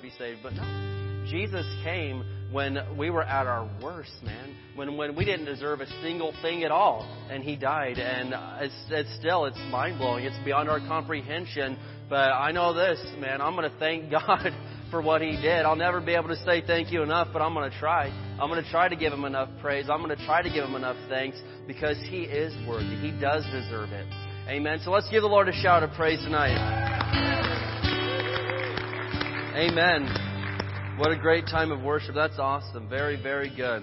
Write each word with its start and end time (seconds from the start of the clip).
be 0.00 0.12
saved. 0.18 0.40
But 0.42 0.54
no, 0.54 1.26
Jesus 1.28 1.66
came 1.82 2.24
when 2.52 2.78
we 2.96 3.10
were 3.10 3.22
at 3.22 3.46
our 3.46 3.68
worst, 3.82 4.12
man. 4.22 4.56
When 4.74 4.96
when 4.96 5.16
we 5.16 5.24
didn't 5.24 5.46
deserve 5.46 5.80
a 5.80 5.86
single 6.02 6.32
thing 6.42 6.64
at 6.64 6.70
all, 6.70 7.02
and 7.30 7.42
He 7.42 7.56
died. 7.56 7.98
And 7.98 8.34
it's, 8.62 8.74
it's 8.90 9.14
still 9.18 9.44
it's 9.46 9.58
mind 9.70 9.98
blowing. 9.98 10.24
It's 10.24 10.38
beyond 10.44 10.68
our 10.68 10.80
comprehension. 10.80 11.78
But 12.08 12.30
I 12.32 12.52
know 12.52 12.72
this, 12.72 12.98
man. 13.18 13.40
I'm 13.40 13.54
going 13.54 13.70
to 13.70 13.78
thank 13.78 14.10
God 14.10 14.50
for 14.90 15.02
what 15.02 15.20
He 15.20 15.32
did. 15.32 15.64
I'll 15.64 15.76
never 15.76 16.00
be 16.00 16.14
able 16.14 16.28
to 16.28 16.42
say 16.44 16.62
thank 16.66 16.90
you 16.90 17.02
enough, 17.02 17.28
but 17.32 17.42
I'm 17.42 17.54
going 17.54 17.70
to 17.70 17.78
try. 17.78 18.06
I'm 18.40 18.48
going 18.48 18.62
to 18.62 18.70
try 18.70 18.88
to 18.88 18.96
give 18.96 19.12
Him 19.12 19.24
enough 19.24 19.48
praise. 19.60 19.86
I'm 19.90 20.02
going 20.02 20.16
to 20.16 20.26
try 20.26 20.42
to 20.42 20.50
give 20.50 20.64
Him 20.64 20.74
enough 20.74 20.96
thanks 21.08 21.38
because 21.66 21.98
He 22.08 22.22
is 22.22 22.54
worthy. 22.66 22.96
He 22.96 23.10
does 23.20 23.44
deserve 23.46 23.90
it. 23.90 24.06
Amen. 24.48 24.80
So 24.82 24.90
let's 24.90 25.08
give 25.10 25.22
the 25.22 25.28
Lord 25.28 25.48
a 25.48 25.52
shout 25.52 25.82
of 25.82 25.90
praise 25.92 26.20
tonight. 26.20 26.97
Amen. 29.58 30.06
What 30.98 31.10
a 31.10 31.16
great 31.16 31.46
time 31.46 31.72
of 31.72 31.82
worship. 31.82 32.14
That's 32.14 32.38
awesome. 32.38 32.88
Very, 32.88 33.20
very 33.20 33.52
good. 33.52 33.82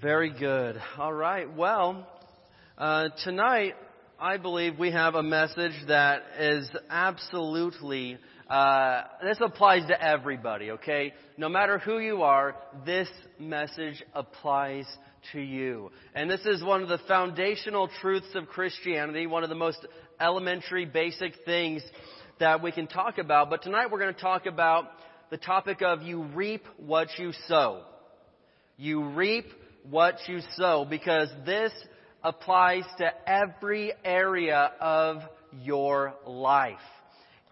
Very 0.00 0.30
good. 0.30 0.80
All 0.96 1.12
right. 1.12 1.54
Well, 1.54 2.08
uh, 2.78 3.10
tonight, 3.24 3.74
I 4.18 4.38
believe 4.38 4.78
we 4.78 4.90
have 4.92 5.16
a 5.16 5.22
message 5.22 5.74
that 5.86 6.22
is 6.40 6.66
absolutely, 6.88 8.16
uh, 8.48 9.02
this 9.22 9.36
applies 9.42 9.86
to 9.88 10.02
everybody, 10.02 10.70
okay? 10.70 11.12
No 11.36 11.50
matter 11.50 11.78
who 11.78 11.98
you 11.98 12.22
are, 12.22 12.56
this 12.86 13.08
message 13.38 14.02
applies 14.14 14.86
to 15.32 15.40
you. 15.42 15.90
And 16.14 16.30
this 16.30 16.46
is 16.46 16.64
one 16.64 16.82
of 16.82 16.88
the 16.88 17.00
foundational 17.06 17.90
truths 18.00 18.34
of 18.34 18.46
Christianity, 18.46 19.26
one 19.26 19.42
of 19.42 19.50
the 19.50 19.56
most 19.56 19.86
elementary, 20.18 20.86
basic 20.86 21.34
things 21.44 21.82
that 22.38 22.62
we 22.62 22.72
can 22.72 22.86
talk 22.86 23.18
about. 23.18 23.50
But 23.50 23.62
tonight 23.62 23.90
we're 23.90 23.98
going 23.98 24.14
to 24.14 24.20
talk 24.20 24.46
about 24.46 24.90
the 25.30 25.36
topic 25.36 25.82
of 25.82 26.02
you 26.02 26.22
reap 26.22 26.64
what 26.76 27.08
you 27.18 27.32
sow. 27.48 27.82
You 28.76 29.04
reap 29.10 29.46
what 29.88 30.16
you 30.26 30.40
sow 30.56 30.86
because 30.88 31.28
this 31.44 31.72
applies 32.22 32.84
to 32.98 33.10
every 33.26 33.92
area 34.04 34.72
of 34.80 35.22
your 35.62 36.14
life. 36.26 36.78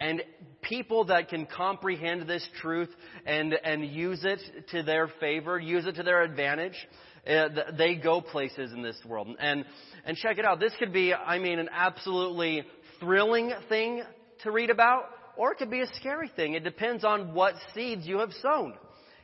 And 0.00 0.22
people 0.60 1.06
that 1.06 1.28
can 1.28 1.46
comprehend 1.46 2.28
this 2.28 2.46
truth 2.60 2.90
and, 3.24 3.54
and 3.54 3.84
use 3.86 4.24
it 4.24 4.40
to 4.72 4.82
their 4.82 5.08
favor, 5.20 5.58
use 5.58 5.86
it 5.86 5.94
to 5.94 6.02
their 6.02 6.22
advantage, 6.22 6.74
uh, 7.26 7.48
they 7.78 7.94
go 7.94 8.20
places 8.20 8.72
in 8.72 8.82
this 8.82 9.00
world. 9.06 9.28
And, 9.38 9.64
and 10.04 10.16
check 10.16 10.38
it 10.38 10.44
out. 10.44 10.60
This 10.60 10.72
could 10.78 10.92
be, 10.92 11.14
I 11.14 11.38
mean, 11.38 11.58
an 11.58 11.70
absolutely 11.72 12.64
thrilling 13.00 13.52
thing 13.68 14.02
to 14.44 14.50
read 14.50 14.70
about, 14.70 15.06
or 15.36 15.52
it 15.52 15.58
could 15.58 15.70
be 15.70 15.80
a 15.80 15.94
scary 15.96 16.30
thing. 16.34 16.54
It 16.54 16.64
depends 16.64 17.04
on 17.04 17.34
what 17.34 17.54
seeds 17.74 18.06
you 18.06 18.20
have 18.20 18.32
sown. 18.40 18.74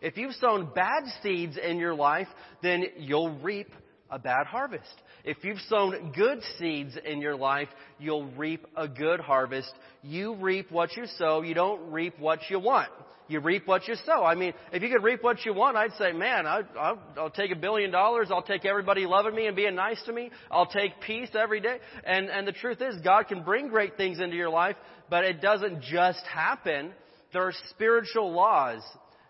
If 0.00 0.16
you've 0.16 0.34
sown 0.34 0.70
bad 0.74 1.04
seeds 1.22 1.56
in 1.56 1.78
your 1.78 1.94
life, 1.94 2.28
then 2.62 2.84
you'll 2.98 3.38
reap 3.38 3.72
a 4.10 4.18
bad 4.18 4.46
harvest. 4.46 4.94
If 5.24 5.44
you've 5.44 5.60
sown 5.68 6.12
good 6.16 6.40
seeds 6.58 6.96
in 7.04 7.20
your 7.20 7.36
life, 7.36 7.68
you'll 7.98 8.26
reap 8.32 8.66
a 8.76 8.88
good 8.88 9.20
harvest. 9.20 9.72
You 10.02 10.34
reap 10.34 10.72
what 10.72 10.96
you 10.96 11.04
sow. 11.18 11.42
You 11.42 11.54
don't 11.54 11.92
reap 11.92 12.18
what 12.18 12.40
you 12.48 12.58
want. 12.58 12.88
You 13.28 13.38
reap 13.38 13.68
what 13.68 13.86
you 13.86 13.94
sow. 14.06 14.24
I 14.24 14.34
mean, 14.34 14.54
if 14.72 14.82
you 14.82 14.88
could 14.88 15.04
reap 15.04 15.22
what 15.22 15.44
you 15.44 15.54
want, 15.54 15.76
I'd 15.76 15.92
say, 15.92 16.10
man, 16.10 16.46
I, 16.46 16.62
I'll, 16.76 16.98
I'll 17.16 17.30
take 17.30 17.52
a 17.52 17.56
billion 17.56 17.92
dollars. 17.92 18.26
I'll 18.32 18.42
take 18.42 18.64
everybody 18.64 19.06
loving 19.06 19.36
me 19.36 19.46
and 19.46 19.54
being 19.54 19.76
nice 19.76 20.02
to 20.06 20.12
me. 20.12 20.30
I'll 20.50 20.66
take 20.66 21.00
peace 21.06 21.28
every 21.38 21.60
day. 21.60 21.78
And, 22.02 22.28
and 22.28 22.44
the 22.44 22.52
truth 22.52 22.78
is, 22.80 22.96
God 23.04 23.28
can 23.28 23.44
bring 23.44 23.68
great 23.68 23.96
things 23.96 24.18
into 24.18 24.34
your 24.34 24.50
life, 24.50 24.74
but 25.10 25.24
it 25.24 25.40
doesn't 25.40 25.82
just 25.82 26.22
happen. 26.24 26.92
There 27.32 27.42
are 27.42 27.52
spiritual 27.70 28.32
laws 28.32 28.80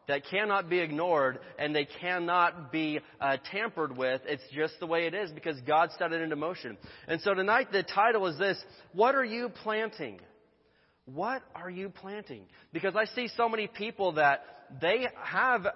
that 0.06 0.22
cannot 0.30 0.68
be 0.68 0.78
ignored 0.78 1.38
and 1.58 1.74
they 1.74 1.86
cannot 2.00 2.70
be 2.70 3.00
uh, 3.20 3.36
tampered 3.50 3.96
with. 3.96 4.20
It's 4.26 4.42
just 4.52 4.74
the 4.80 4.86
way 4.86 5.06
it 5.06 5.14
is 5.14 5.30
because 5.30 5.60
God 5.66 5.90
set 5.98 6.12
it 6.12 6.20
into 6.20 6.36
motion. 6.36 6.76
And 7.08 7.20
so 7.20 7.32
tonight 7.34 7.68
the 7.72 7.82
title 7.82 8.26
is 8.26 8.38
this, 8.38 8.62
What 8.92 9.14
are 9.14 9.24
you 9.24 9.48
planting? 9.48 10.20
What 11.06 11.42
are 11.54 11.70
you 11.70 11.88
planting? 11.88 12.42
Because 12.72 12.94
I 12.96 13.06
see 13.06 13.28
so 13.36 13.48
many 13.48 13.66
people 13.66 14.12
that 14.12 14.44
they 14.80 15.06
have 15.22 15.66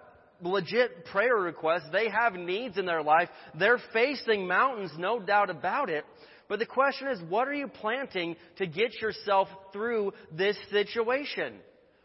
legit 0.40 1.06
prayer 1.06 1.36
requests. 1.36 1.86
They 1.92 2.08
have 2.08 2.34
needs 2.34 2.76
in 2.76 2.86
their 2.86 3.02
life. 3.02 3.28
They're 3.58 3.80
facing 3.92 4.46
mountains, 4.46 4.92
no 4.98 5.18
doubt 5.18 5.50
about 5.50 5.90
it. 5.90 6.04
But 6.48 6.58
the 6.58 6.66
question 6.66 7.08
is, 7.08 7.20
what 7.28 7.48
are 7.48 7.54
you 7.54 7.68
planting 7.68 8.36
to 8.58 8.66
get 8.66 9.00
yourself 9.00 9.48
through 9.72 10.12
this 10.32 10.56
situation? 10.70 11.54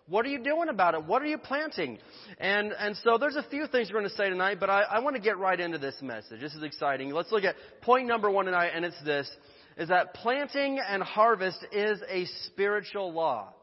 What 0.07 0.25
are 0.25 0.29
you 0.29 0.43
doing 0.43 0.69
about 0.69 0.95
it? 0.95 1.05
What 1.05 1.21
are 1.21 1.27
you 1.27 1.37
planting? 1.37 1.99
And, 2.39 2.73
and 2.73 2.97
so 3.03 3.17
there's 3.17 3.35
a 3.35 3.45
few 3.49 3.67
things 3.67 3.89
we're 3.89 3.99
going 3.99 4.09
to 4.09 4.15
say 4.15 4.29
tonight, 4.29 4.59
but 4.59 4.69
I, 4.69 4.81
I 4.81 4.99
want 4.99 5.15
to 5.15 5.21
get 5.21 5.37
right 5.37 5.59
into 5.59 5.77
this 5.77 5.95
message. 6.01 6.41
This 6.41 6.55
is 6.55 6.63
exciting. 6.63 7.13
Let's 7.13 7.31
look 7.31 7.43
at 7.43 7.55
point 7.81 8.07
number 8.07 8.29
one 8.29 8.45
tonight, 8.45 8.71
and 8.73 8.83
it's 8.83 9.01
this 9.03 9.29
is 9.77 9.87
that 9.87 10.13
planting 10.13 10.79
and 10.85 11.01
harvest 11.01 11.65
is 11.71 12.01
a 12.09 12.25
spiritual 12.47 13.13
law. 13.13 13.53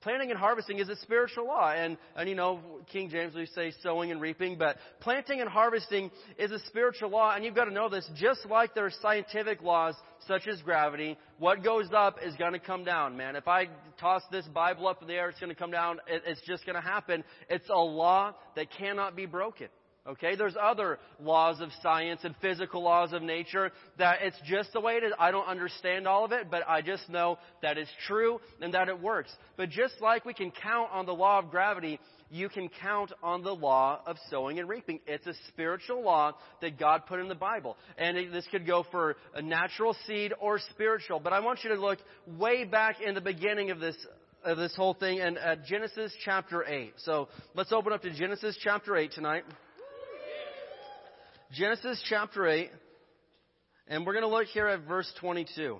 Planting 0.00 0.30
and 0.30 0.38
harvesting 0.38 0.78
is 0.78 0.88
a 0.88 0.96
spiritual 0.96 1.46
law. 1.46 1.72
And, 1.72 1.96
and 2.16 2.28
you 2.28 2.36
know, 2.36 2.60
King 2.92 3.10
James 3.10 3.34
we 3.34 3.46
say 3.46 3.72
sowing 3.82 4.12
and 4.12 4.20
reaping, 4.20 4.56
but 4.56 4.76
planting 5.00 5.40
and 5.40 5.50
harvesting 5.50 6.10
is 6.38 6.52
a 6.52 6.58
spiritual 6.66 7.10
law. 7.10 7.34
And 7.34 7.44
you've 7.44 7.56
got 7.56 7.64
to 7.64 7.72
know 7.72 7.88
this, 7.88 8.08
just 8.16 8.46
like 8.46 8.74
there 8.74 8.86
are 8.86 8.92
scientific 9.02 9.60
laws 9.60 9.94
such 10.26 10.46
as 10.46 10.60
gravity, 10.62 11.16
what 11.38 11.64
goes 11.64 11.88
up 11.94 12.18
is 12.24 12.34
going 12.36 12.52
to 12.52 12.58
come 12.58 12.84
down, 12.84 13.16
man. 13.16 13.34
If 13.34 13.48
I 13.48 13.68
toss 13.98 14.22
this 14.30 14.46
Bible 14.46 14.86
up 14.86 15.02
in 15.02 15.08
the 15.08 15.14
air, 15.14 15.30
it's 15.30 15.40
going 15.40 15.50
to 15.50 15.58
come 15.58 15.70
down. 15.70 15.98
It's 16.06 16.40
just 16.46 16.64
going 16.64 16.76
to 16.76 16.82
happen. 16.82 17.24
It's 17.48 17.68
a 17.68 17.78
law 17.78 18.34
that 18.54 18.68
cannot 18.70 19.16
be 19.16 19.26
broken. 19.26 19.68
Okay, 20.08 20.36
there's 20.36 20.56
other 20.60 20.98
laws 21.20 21.60
of 21.60 21.68
science 21.82 22.20
and 22.24 22.34
physical 22.40 22.82
laws 22.82 23.12
of 23.12 23.22
nature 23.22 23.70
that 23.98 24.20
it's 24.22 24.40
just 24.46 24.72
the 24.72 24.80
way 24.80 24.94
it 24.94 25.04
is. 25.04 25.12
I 25.18 25.30
don't 25.30 25.46
understand 25.46 26.08
all 26.08 26.24
of 26.24 26.32
it, 26.32 26.50
but 26.50 26.62
I 26.66 26.80
just 26.80 27.10
know 27.10 27.38
that 27.60 27.76
it's 27.76 27.90
true 28.06 28.40
and 28.62 28.72
that 28.72 28.88
it 28.88 28.98
works. 28.98 29.30
But 29.58 29.68
just 29.68 30.00
like 30.00 30.24
we 30.24 30.32
can 30.32 30.50
count 30.50 30.90
on 30.92 31.04
the 31.04 31.12
law 31.12 31.38
of 31.38 31.50
gravity, 31.50 32.00
you 32.30 32.48
can 32.48 32.70
count 32.80 33.12
on 33.22 33.42
the 33.42 33.54
law 33.54 34.00
of 34.06 34.16
sowing 34.30 34.58
and 34.58 34.66
reaping. 34.66 35.00
It's 35.06 35.26
a 35.26 35.34
spiritual 35.48 36.02
law 36.02 36.32
that 36.62 36.78
God 36.78 37.04
put 37.06 37.20
in 37.20 37.28
the 37.28 37.34
Bible. 37.34 37.76
And 37.98 38.16
it, 38.16 38.32
this 38.32 38.46
could 38.50 38.66
go 38.66 38.86
for 38.90 39.16
a 39.34 39.42
natural 39.42 39.94
seed 40.06 40.32
or 40.40 40.58
spiritual. 40.70 41.20
But 41.20 41.34
I 41.34 41.40
want 41.40 41.64
you 41.64 41.74
to 41.74 41.80
look 41.80 41.98
way 42.26 42.64
back 42.64 43.02
in 43.02 43.14
the 43.14 43.20
beginning 43.20 43.70
of 43.70 43.78
this 43.78 43.96
of 44.44 44.56
this 44.56 44.74
whole 44.76 44.94
thing 44.94 45.20
and 45.20 45.36
at 45.36 45.66
Genesis 45.66 46.12
chapter 46.24 46.64
8. 46.64 46.94
So 46.98 47.28
let's 47.54 47.72
open 47.72 47.92
up 47.92 48.02
to 48.02 48.10
Genesis 48.10 48.56
chapter 48.62 48.96
8 48.96 49.10
tonight. 49.10 49.42
Genesis 51.52 52.02
chapter 52.10 52.46
8, 52.46 52.70
and 53.86 54.04
we're 54.04 54.12
going 54.12 54.22
to 54.22 54.28
look 54.28 54.48
here 54.48 54.66
at 54.68 54.86
verse 54.86 55.10
22. 55.18 55.78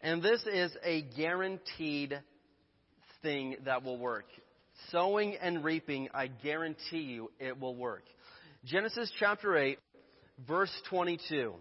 And 0.00 0.22
this 0.22 0.42
is 0.50 0.74
a 0.82 1.02
guaranteed 1.02 2.18
thing 3.20 3.56
that 3.66 3.84
will 3.84 3.98
work. 3.98 4.24
Sowing 4.90 5.36
and 5.36 5.62
reaping, 5.62 6.08
I 6.14 6.28
guarantee 6.28 7.00
you 7.00 7.30
it 7.38 7.60
will 7.60 7.76
work. 7.76 8.04
Genesis 8.64 9.12
chapter 9.18 9.54
8, 9.54 9.78
verse 10.48 10.72
22. 10.88 11.52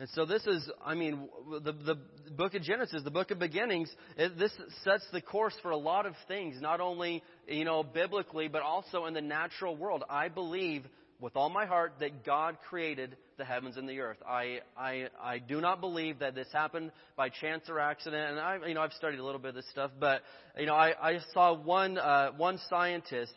And 0.00 0.08
so 0.14 0.26
this 0.26 0.44
is, 0.48 0.68
I 0.84 0.96
mean, 0.96 1.28
the, 1.62 1.72
the 1.72 1.96
book 2.36 2.54
of 2.54 2.62
Genesis, 2.62 3.02
the 3.04 3.10
book 3.12 3.30
of 3.30 3.38
beginnings, 3.38 3.88
it, 4.18 4.36
this 4.36 4.52
sets 4.82 5.06
the 5.12 5.20
course 5.20 5.54
for 5.62 5.70
a 5.70 5.76
lot 5.76 6.06
of 6.06 6.14
things, 6.26 6.60
not 6.60 6.80
only, 6.80 7.22
you 7.46 7.64
know, 7.64 7.84
biblically, 7.84 8.48
but 8.48 8.62
also 8.62 9.06
in 9.06 9.14
the 9.14 9.22
natural 9.22 9.76
world. 9.76 10.02
I 10.10 10.28
believe 10.28 10.84
with 11.20 11.36
all 11.36 11.48
my 11.48 11.66
heart 11.66 11.94
that 12.00 12.24
God 12.24 12.58
created 12.68 13.16
the 13.38 13.44
heavens 13.44 13.76
and 13.76 13.88
the 13.88 14.00
earth. 14.00 14.18
I, 14.26 14.60
I, 14.76 15.08
I 15.22 15.38
do 15.38 15.60
not 15.60 15.80
believe 15.80 16.18
that 16.18 16.34
this 16.34 16.48
happened 16.52 16.92
by 17.16 17.28
chance 17.28 17.64
or 17.68 17.80
accident. 17.80 18.32
And 18.32 18.40
I, 18.40 18.58
you 18.66 18.74
know, 18.74 18.82
I've 18.82 18.92
studied 18.92 19.18
a 19.18 19.24
little 19.24 19.40
bit 19.40 19.50
of 19.50 19.54
this 19.54 19.68
stuff, 19.70 19.90
but, 19.98 20.22
you 20.58 20.66
know, 20.66 20.74
I, 20.74 20.94
I 21.00 21.18
saw 21.32 21.54
one, 21.54 21.98
uh, 21.98 22.32
one 22.36 22.58
scientist 22.68 23.32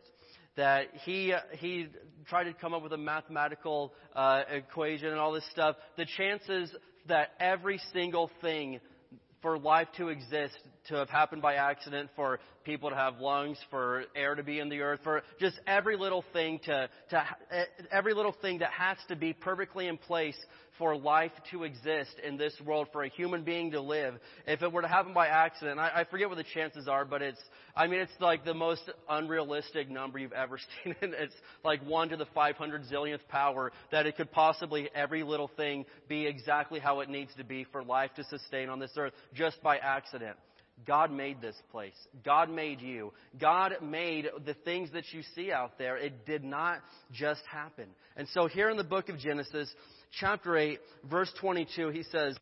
that 0.56 0.88
he, 1.06 1.34
he 1.54 1.88
tried 2.28 2.46
to 2.46 2.54
come 2.54 2.74
up 2.74 2.84
with 2.84 2.94
a 2.94 2.98
mathematical, 2.98 3.94
uh, 4.16 4.44
equation 4.52 5.08
and 5.08 5.18
all 5.18 5.32
this 5.32 5.50
stuff. 5.52 5.76
The 5.98 6.06
chances 6.18 6.74
that 7.08 7.30
every 7.40 7.80
single 7.94 8.30
thing 8.42 8.80
for 9.42 9.58
life 9.58 9.88
to 9.98 10.10
exist 10.10 10.58
to 10.90 10.96
have 10.96 11.10
happened 11.10 11.42
by 11.42 11.56
accident, 11.56 12.10
for 12.16 12.40
people 12.64 12.90
to 12.90 12.96
have 12.96 13.20
lungs, 13.20 13.58
for 13.72 14.04
air 14.16 14.36
to 14.36 14.44
be 14.44 14.60
in 14.60 14.70
the 14.70 14.82
earth, 14.82 15.00
for 15.04 15.24
just 15.40 15.60
every 15.66 15.96
little 15.98 16.24
thing 16.34 16.60
to, 16.66 16.90
to 17.10 17.24
eh, 17.52 17.64
every 17.92 18.14
little 18.14 18.36
thing 18.42 18.60
that 18.60 18.72
has 18.72 18.98
to 19.08 19.16
be 19.16 19.34
perfectly 19.34 19.88
in 19.88 19.98
place 19.98 20.38
for 20.80 20.96
life 20.96 21.34
to 21.52 21.66
exist 21.66 22.12
in 22.26 22.38
this 22.38 22.54
world, 22.66 22.88
for 22.94 23.04
a 23.04 23.10
human 23.10 23.44
being 23.44 23.72
to 23.72 23.82
live. 23.82 24.16
If 24.48 24.64
it 24.64 24.72
were 24.72 24.82
to 24.82 24.88
happen 24.88 25.14
by 25.14 25.28
accident, 25.28 25.78
I, 25.78 25.92
I 25.94 26.04
forget 26.06 26.30
what 26.30 26.38
the 26.38 26.46
chances 26.54 26.88
are, 26.88 27.04
but 27.04 27.22
it's, 27.22 27.40
I 27.76 27.88
mean, 27.88 28.00
it's 28.00 28.12
like 28.20 28.46
the 28.46 28.54
most 28.54 28.90
unrealistic 29.10 29.90
number 29.90 30.20
you've 30.20 30.32
ever 30.32 30.58
seen. 30.84 30.96
it's 31.02 31.36
like 31.64 31.86
one 31.86 32.10
to 32.10 32.18
the 32.18 32.28
500 32.34 32.84
zillionth 32.86 33.28
power 33.28 33.74
that 33.92 34.06
it 34.06 34.16
could 34.16 34.32
possibly, 34.32 34.90
every 34.96 35.22
little 35.22 35.52
thing, 35.58 35.86
be 36.08 36.26
exactly 36.26 36.80
how 36.80 37.02
it 37.02 37.10
needs 37.10 37.32
to 37.38 37.44
be 37.44 37.66
for 37.66 37.84
life 37.84 38.12
to 38.16 38.24
sustain 38.24 38.70
on 38.70 38.80
this 38.80 38.92
earth 38.98 39.14
just 39.34 39.62
by 39.62 39.78
accident. 39.78 40.38
God 40.86 41.12
made 41.12 41.42
this 41.42 41.56
place. 41.72 41.94
God 42.24 42.50
made 42.50 42.82
you. 42.82 43.14
God 43.40 43.74
made 43.82 44.28
the 44.46 44.54
things 44.54 44.92
that 44.94 45.06
you 45.12 45.22
see 45.36 45.52
out 45.52 45.78
there. 45.78 45.98
It 45.98 46.26
did 46.26 46.44
not 46.44 46.80
just 47.12 47.42
happen. 47.52 47.86
And 48.16 48.28
so 48.30 48.48
here 48.48 48.70
in 48.70 48.78
the 48.78 48.84
book 48.84 49.10
of 49.10 49.20
Genesis, 49.20 49.70
chapter 50.20 50.58
8, 50.58 50.80
verse 51.10 51.32
22, 51.40 51.90
he 51.90 52.04
says, 52.04 52.38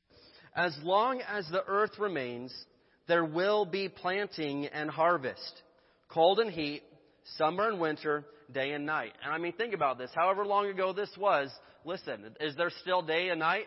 As 0.56 0.78
long 0.84 1.22
as 1.22 1.48
the 1.50 1.64
earth 1.68 1.98
remains, 2.00 2.54
there 3.08 3.26
will 3.26 3.66
be 3.66 3.90
planting 3.90 4.68
and 4.68 4.90
harvest, 4.90 5.62
cold 6.10 6.40
and 6.40 6.52
heat, 6.52 6.84
summer 7.38 7.70
and 7.70 7.80
winter, 7.80 8.26
day 8.52 8.72
and 8.72 8.86
night. 8.86 9.14
And 9.24 9.34
I 9.34 9.38
mean, 9.38 9.54
think 9.54 9.74
about 9.74 9.98
this. 9.98 10.12
However 10.16 10.46
long 10.46 10.68
ago 10.68 10.94
this 10.94 11.10
was, 11.18 11.50
listen, 11.86 12.36
is 12.40 12.56
there 12.56 12.72
still 12.82 13.02
day 13.02 13.30
and 13.30 13.40
night? 13.40 13.66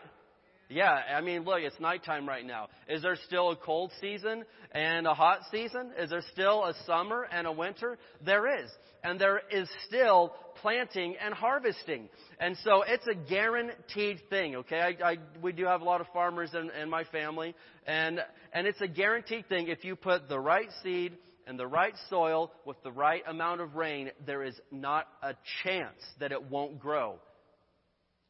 Yeah, 0.71 0.89
I 0.89 1.19
mean, 1.19 1.43
look, 1.43 1.59
it's 1.59 1.77
nighttime 1.81 2.25
right 2.27 2.45
now. 2.45 2.69
Is 2.87 3.01
there 3.01 3.17
still 3.27 3.51
a 3.51 3.57
cold 3.57 3.91
season 3.99 4.45
and 4.71 5.05
a 5.05 5.13
hot 5.13 5.39
season? 5.51 5.91
Is 5.99 6.11
there 6.11 6.23
still 6.31 6.63
a 6.63 6.73
summer 6.85 7.27
and 7.29 7.45
a 7.45 7.51
winter? 7.51 7.97
There 8.25 8.63
is. 8.63 8.69
And 9.03 9.19
there 9.19 9.41
is 9.51 9.67
still 9.87 10.33
planting 10.61 11.15
and 11.21 11.33
harvesting. 11.33 12.07
And 12.39 12.55
so 12.63 12.83
it's 12.87 13.05
a 13.05 13.15
guaranteed 13.15 14.21
thing, 14.29 14.55
okay? 14.57 14.79
I, 14.79 15.11
I, 15.11 15.17
we 15.41 15.51
do 15.51 15.65
have 15.65 15.81
a 15.81 15.83
lot 15.83 15.99
of 15.99 16.07
farmers 16.13 16.51
in, 16.53 16.69
in 16.81 16.89
my 16.89 17.03
family, 17.05 17.53
and, 17.85 18.21
and 18.53 18.65
it's 18.65 18.79
a 18.79 18.87
guaranteed 18.87 19.49
thing. 19.49 19.67
If 19.67 19.83
you 19.83 19.97
put 19.97 20.29
the 20.29 20.39
right 20.39 20.69
seed 20.83 21.17
in 21.47 21.57
the 21.57 21.67
right 21.67 21.95
soil 22.09 22.51
with 22.65 22.81
the 22.83 22.91
right 22.91 23.23
amount 23.27 23.59
of 23.59 23.75
rain, 23.75 24.11
there 24.25 24.43
is 24.43 24.57
not 24.71 25.07
a 25.21 25.33
chance 25.63 25.99
that 26.21 26.31
it 26.31 26.49
won't 26.49 26.79
grow. 26.79 27.15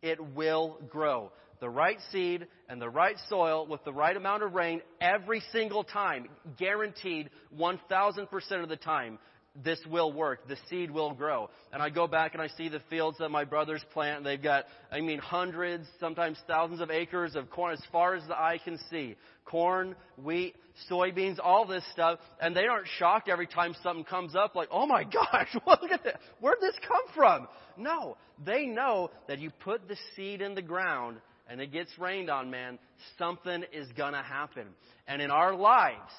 It 0.02 0.20
will 0.34 0.80
grow 0.90 1.32
the 1.62 1.70
right 1.70 1.98
seed 2.12 2.48
and 2.68 2.82
the 2.82 2.90
right 2.90 3.16
soil 3.30 3.66
with 3.66 3.84
the 3.86 3.94
right 3.94 4.18
amount 4.18 4.44
of 4.44 4.54
rain 4.54 4.82
every 5.00 5.42
single 5.54 5.86
time, 5.86 6.28
guaranteed 6.58 7.30
1000% 7.56 8.64
of 8.64 8.68
the 8.68 8.76
time, 8.76 9.20
this 9.64 9.80
will 9.86 10.14
work. 10.14 10.48
The 10.48 10.58
seed 10.70 10.92
will 10.92 11.14
grow. 11.14 11.50
And 11.74 11.82
I 11.82 11.90
go 11.90 12.08
back 12.08 12.34
and 12.34 12.42
I 12.42 12.48
see 12.48 12.70
the 12.70 12.82
fields 12.90 13.18
that 13.20 13.30
my 13.30 13.44
brothers 13.44 13.84
plant. 13.94 14.24
They've 14.24 14.42
got, 14.42 14.66
I 14.92 15.02
mean, 15.02 15.20
hundreds, 15.20 15.86
sometimes 16.00 16.38
thousands 16.48 16.80
of 16.80 16.90
acres 16.90 17.36
of 17.36 17.50
corn 17.50 17.74
as 17.74 17.82
far 17.92 18.16
as 18.16 18.26
the 18.28 18.36
eye 18.36 18.60
can 18.64 18.80
see. 18.90 19.18
Corn, 19.44 19.96
wheat, 20.18 20.56
soybeans, 20.90 21.38
all 21.44 21.66
this 21.66 21.84
stuff. 21.92 22.20
And 22.42 22.56
they 22.56 22.66
aren't 22.66 22.88
shocked 22.98 23.28
every 23.28 23.48
time 23.48 23.76
something 23.84 24.06
comes 24.06 24.36
up 24.36 24.56
like, 24.56 24.70
oh 24.72 24.88
my 24.88 25.04
gosh, 25.14 25.54
look 25.68 25.92
at 25.92 26.06
that. 26.06 26.22
Where'd 26.40 26.62
this 26.62 26.76
come 26.88 27.04
from? 27.14 27.48
No. 27.78 28.16
They 28.44 28.66
know 28.66 29.12
that 29.28 29.40
you 29.40 29.52
put 29.52 29.88
the 29.88 29.98
seed 30.16 30.42
in 30.42 30.56
the 30.56 30.62
ground 30.62 31.18
and 31.50 31.60
it 31.60 31.72
gets 31.72 31.92
rained 31.98 32.30
on, 32.30 32.50
man, 32.50 32.80
something 33.18 33.64
is 33.74 33.88
going 33.98 34.14
to 34.14 34.22
happen. 34.22 34.68
And 35.08 35.22
in 35.22 35.32
our 35.32 35.56
lives, 35.56 36.12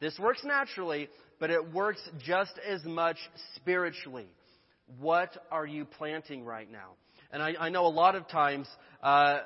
this 0.00 0.18
works 0.18 0.42
naturally, 0.44 1.08
but 1.40 1.50
it 1.50 1.72
works 1.72 2.00
just 2.24 2.52
as 2.66 2.84
much 2.84 3.16
spiritually. 3.56 4.26
What 5.00 5.36
are 5.50 5.66
you 5.66 5.84
planting 5.84 6.44
right 6.44 6.70
now? 6.70 6.92
And 7.32 7.42
I, 7.42 7.54
I 7.58 7.68
know 7.70 7.86
a 7.86 7.88
lot 7.88 8.14
of 8.14 8.28
times, 8.28 8.68
uh, 9.02 9.40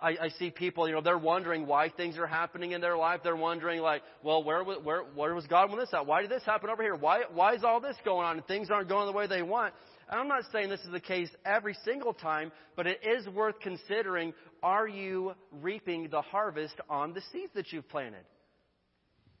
I, 0.00 0.16
I 0.20 0.28
see 0.38 0.50
people, 0.50 0.86
you 0.86 0.94
know, 0.94 1.00
they're 1.00 1.16
wondering 1.16 1.66
why 1.66 1.88
things 1.88 2.18
are 2.18 2.26
happening 2.26 2.72
in 2.72 2.80
their 2.80 2.96
life. 2.96 3.20
They're 3.24 3.34
wondering, 3.34 3.80
like, 3.80 4.02
well, 4.22 4.44
where, 4.44 4.62
where, 4.62 5.02
where 5.14 5.34
was 5.34 5.46
God 5.46 5.70
when 5.70 5.78
this 5.78 5.90
happened? 5.90 6.08
Why 6.08 6.20
did 6.20 6.30
this 6.30 6.44
happen 6.44 6.68
over 6.68 6.82
here? 6.82 6.94
Why, 6.94 7.22
why 7.32 7.54
is 7.54 7.64
all 7.64 7.80
this 7.80 7.96
going 8.04 8.26
on? 8.26 8.36
And 8.36 8.46
things 8.46 8.70
aren't 8.70 8.88
going 8.88 9.06
the 9.06 9.12
way 9.12 9.26
they 9.26 9.42
want. 9.42 9.72
I'm 10.14 10.28
not 10.28 10.44
saying 10.52 10.68
this 10.68 10.80
is 10.80 10.90
the 10.92 11.00
case 11.00 11.28
every 11.44 11.76
single 11.84 12.12
time, 12.12 12.52
but 12.76 12.86
it 12.86 13.00
is 13.04 13.26
worth 13.28 13.58
considering 13.60 14.32
are 14.62 14.86
you 14.86 15.34
reaping 15.50 16.08
the 16.10 16.22
harvest 16.22 16.74
on 16.88 17.12
the 17.12 17.22
seeds 17.32 17.52
that 17.54 17.72
you've 17.72 17.88
planted? 17.88 18.24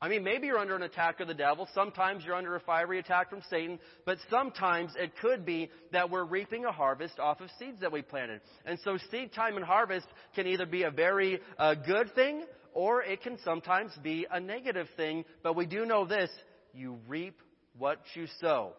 I 0.00 0.08
mean, 0.08 0.22
maybe 0.22 0.48
you're 0.48 0.58
under 0.58 0.76
an 0.76 0.82
attack 0.82 1.20
of 1.20 1.28
the 1.28 1.34
devil. 1.34 1.66
Sometimes 1.74 2.24
you're 2.24 2.34
under 2.34 2.56
a 2.56 2.60
fiery 2.60 2.98
attack 2.98 3.30
from 3.30 3.40
Satan. 3.48 3.78
But 4.04 4.18
sometimes 4.28 4.92
it 4.98 5.12
could 5.22 5.46
be 5.46 5.70
that 5.92 6.10
we're 6.10 6.24
reaping 6.24 6.66
a 6.66 6.72
harvest 6.72 7.18
off 7.18 7.40
of 7.40 7.48
seeds 7.58 7.80
that 7.80 7.90
we 7.90 8.02
planted. 8.02 8.42
And 8.66 8.78
so 8.84 8.98
seed 9.10 9.32
time 9.32 9.56
and 9.56 9.64
harvest 9.64 10.06
can 10.34 10.46
either 10.46 10.66
be 10.66 10.82
a 10.82 10.90
very 10.90 11.40
uh, 11.58 11.74
good 11.74 12.14
thing 12.14 12.44
or 12.74 13.02
it 13.02 13.22
can 13.22 13.38
sometimes 13.44 13.92
be 14.02 14.26
a 14.30 14.40
negative 14.40 14.88
thing. 14.96 15.24
But 15.42 15.56
we 15.56 15.64
do 15.64 15.86
know 15.86 16.04
this 16.04 16.28
you 16.74 16.98
reap 17.08 17.40
what 17.78 18.00
you 18.14 18.26
sow. 18.40 18.74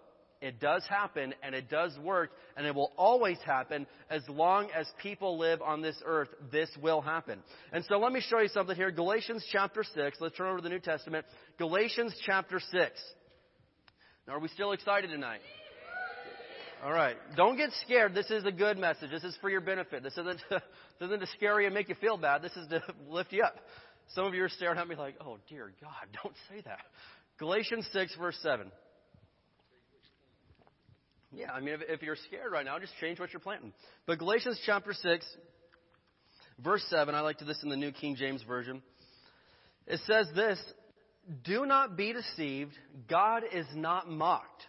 It 0.45 0.59
does 0.59 0.85
happen 0.87 1.33
and 1.41 1.55
it 1.55 1.71
does 1.71 1.97
work 1.97 2.29
and 2.55 2.67
it 2.67 2.75
will 2.75 2.91
always 2.97 3.39
happen 3.43 3.87
as 4.11 4.21
long 4.29 4.69
as 4.75 4.85
people 5.01 5.39
live 5.39 5.59
on 5.63 5.81
this 5.81 5.95
earth. 6.05 6.29
This 6.51 6.69
will 6.79 7.01
happen. 7.01 7.39
And 7.73 7.83
so 7.85 7.97
let 7.97 8.11
me 8.11 8.21
show 8.21 8.39
you 8.39 8.49
something 8.49 8.75
here. 8.75 8.91
Galatians 8.91 9.43
chapter 9.51 9.83
6. 9.83 10.17
Let's 10.19 10.37
turn 10.37 10.47
over 10.47 10.57
to 10.57 10.63
the 10.63 10.69
New 10.69 10.79
Testament. 10.79 11.25
Galatians 11.57 12.15
chapter 12.27 12.59
6. 12.59 12.91
Now, 14.27 14.35
are 14.35 14.39
we 14.39 14.47
still 14.49 14.71
excited 14.71 15.09
tonight? 15.09 15.39
All 16.83 16.93
right. 16.93 17.15
Don't 17.35 17.57
get 17.57 17.71
scared. 17.83 18.13
This 18.13 18.29
is 18.29 18.45
a 18.45 18.51
good 18.51 18.77
message. 18.77 19.09
This 19.09 19.23
is 19.23 19.35
for 19.41 19.49
your 19.49 19.61
benefit. 19.61 20.03
This 20.03 20.13
isn't, 20.13 20.39
this 20.51 20.61
isn't 21.01 21.21
to 21.21 21.27
scare 21.37 21.59
you 21.59 21.65
and 21.65 21.73
make 21.73 21.89
you 21.89 21.95
feel 21.95 22.17
bad. 22.17 22.43
This 22.43 22.55
is 22.55 22.67
to 22.67 22.83
lift 23.09 23.33
you 23.33 23.41
up. 23.41 23.55
Some 24.09 24.25
of 24.25 24.35
you 24.35 24.43
are 24.43 24.49
staring 24.49 24.77
at 24.77 24.87
me 24.87 24.95
like, 24.95 25.15
oh, 25.21 25.39
dear 25.49 25.71
God, 25.81 25.91
don't 26.23 26.35
say 26.49 26.61
that. 26.65 26.81
Galatians 27.39 27.87
6, 27.91 28.15
verse 28.17 28.37
7. 28.43 28.71
Yeah, 31.45 31.51
I 31.51 31.59
mean, 31.59 31.75
if, 31.75 31.81
if 31.87 32.01
you're 32.01 32.15
scared 32.27 32.51
right 32.51 32.65
now, 32.65 32.79
just 32.79 32.93
change 32.99 33.19
what 33.19 33.31
you're 33.31 33.39
planting. 33.39 33.71
But 34.07 34.17
Galatians 34.17 34.59
chapter 34.65 34.93
6, 34.93 35.25
verse 36.63 36.83
7, 36.89 37.13
I 37.13 37.19
like 37.19 37.37
to 37.39 37.45
this 37.45 37.61
in 37.61 37.69
the 37.69 37.77
New 37.77 37.91
King 37.91 38.15
James 38.15 38.41
Version. 38.43 38.81
It 39.85 39.99
says 40.07 40.27
this 40.35 40.59
Do 41.43 41.65
not 41.65 41.95
be 41.95 42.13
deceived, 42.13 42.71
God 43.07 43.43
is 43.53 43.67
not 43.75 44.09
mocked. 44.09 44.63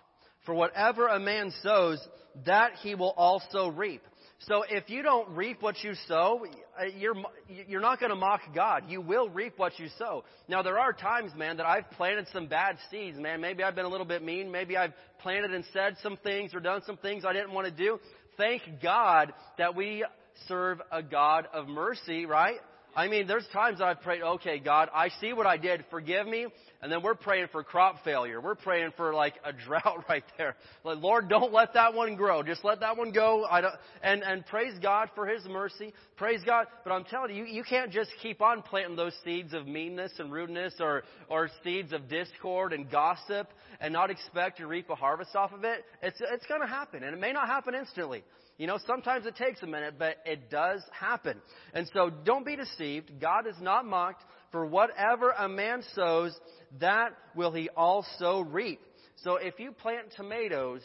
For 0.44 0.55
whatever 0.55 1.08
a 1.08 1.19
man 1.19 1.50
sows, 1.62 2.06
that 2.44 2.73
he 2.82 2.94
will 2.94 3.14
also 3.17 3.69
reap. 3.69 4.02
So 4.41 4.65
if 4.69 4.91
you 4.91 5.03
don't 5.03 5.31
reap 5.31 5.62
what 5.62 5.83
you 5.83 5.94
sow, 6.06 6.44
uh, 6.79 6.85
you're, 6.97 7.15
you're 7.49 7.81
not 7.81 7.99
going 7.99 8.11
to 8.11 8.17
mock 8.17 8.43
God. 8.55 8.85
You 8.87 9.00
will 9.00 9.31
reap 9.31 9.55
what 9.56 9.79
you 9.79 9.88
sow. 9.99 10.25
Now 10.47 10.62
there 10.62 10.79
are 10.79 10.93
times, 10.93 11.33
man, 11.35 11.56
that 11.56 11.67
I've 11.67 11.91
planted 11.93 12.27
some 12.33 12.47
bad 12.47 12.77
seeds, 12.91 13.19
man. 13.19 13.41
Maybe 13.41 13.62
I've 13.62 13.75
been 13.75 13.87
a 13.87 13.88
little 13.88 14.06
bit 14.06 14.23
mean. 14.23 14.53
Maybe 14.53 14.77
I've 14.77 14.93
planted 15.21 15.55
and 15.55 15.65
said 15.73 15.97
some 16.03 16.19
things 16.19 16.55
or 16.55 16.61
done 16.61 16.83
some 16.87 16.99
things 16.99 17.25
I 17.25 17.33
didn't 17.33 17.53
want 17.53 17.67
to 17.67 17.73
do. 17.73 17.99
Thank 18.37 18.62
God 18.83 19.33
that 19.56 19.75
we 19.75 20.05
serve 20.49 20.82
a 20.93 21.03
God 21.03 21.49
of 21.55 21.67
mercy, 21.67 22.27
right? 22.27 22.59
I 22.96 23.08
mean, 23.08 23.26
there's 23.26 23.46
times 23.52 23.82
I've 23.82 24.00
prayed, 24.00 24.22
okay, 24.22 24.58
God, 24.58 24.88
I 24.94 25.10
see 25.20 25.34
what 25.34 25.46
I 25.46 25.58
did. 25.58 25.84
Forgive 25.90 26.26
me. 26.26 26.46
And 26.81 26.90
then 26.90 27.02
we're 27.02 27.14
praying 27.14 27.48
for 27.52 27.62
crop 27.62 28.02
failure. 28.04 28.40
We're 28.40 28.54
praying 28.54 28.93
for 28.96 29.12
like 29.12 29.34
a 29.44 29.52
drought 29.66 30.06
right 30.08 30.24
there. 30.38 30.56
Like, 30.82 31.03
Lord, 31.03 31.29
don't 31.29 31.53
let 31.53 31.74
that 31.74 31.93
one 31.93 32.17
grow. 32.17 32.43
Just 32.43 32.65
let 32.65 32.81
that 32.81 32.96
one 32.96 33.12
go. 33.12 33.44
I 33.44 33.60
don't, 33.60 33.74
and, 34.03 34.22
and 34.22 34.46
praise 34.46 34.72
God 34.81 35.10
for 35.15 35.26
His 35.26 35.44
mercy. 35.44 35.93
Praise 36.17 36.41
God. 36.46 36.69
But 36.84 36.93
I'm 36.93 37.05
telling 37.05 37.36
you, 37.36 37.44
you 37.44 37.65
can't 37.65 37.93
just 37.93 38.10
keep 38.22 38.41
on 38.41 38.62
planting 38.62 38.96
those 38.96 39.15
seeds 39.22 39.53
of 39.53 39.67
meanness 39.67 40.12
and 40.19 40.32
rudeness 40.32 40.72
or, 40.81 41.03
or 41.29 41.50
seeds 41.62 41.93
of 41.93 42.08
discord 42.08 42.72
and 42.72 42.91
gossip 42.91 43.48
and 43.79 43.93
not 43.93 44.10
expect 44.10 44.56
to 44.56 44.67
reap 44.67 44.88
a 44.88 44.94
harvest 44.94 45.36
off 45.36 45.53
of 45.53 45.65
it. 45.65 45.84
It's, 46.03 46.20
it's 46.32 46.46
going 46.46 46.62
to 46.62 46.67
happen. 46.67 47.03
And 47.03 47.15
it 47.15 47.20
may 47.20 47.32
not 47.32 47.46
happen 47.46 47.74
instantly. 47.74 48.24
You 48.58 48.67
know, 48.67 48.79
sometimes 48.86 49.27
it 49.27 49.36
takes 49.36 49.63
a 49.63 49.67
minute, 49.67 49.94
but 49.98 50.17
it 50.25 50.51
does 50.51 50.82
happen. 50.98 51.39
And 51.75 51.89
so 51.93 52.10
don't 52.10 52.46
be 52.46 52.56
deceived. 52.56 53.20
God 53.20 53.46
is 53.46 53.56
not 53.60 53.84
mocked. 53.84 54.22
For 54.53 54.65
whatever 54.65 55.32
a 55.32 55.48
man 55.48 55.82
sows, 55.94 56.34
that 56.81 57.10
will 57.34 57.53
he 57.53 57.69
also 57.69 58.41
reap. 58.41 58.81
So 59.25 59.36
if 59.36 59.58
you 59.58 59.72
plant 59.72 60.06
tomatoes, 60.17 60.81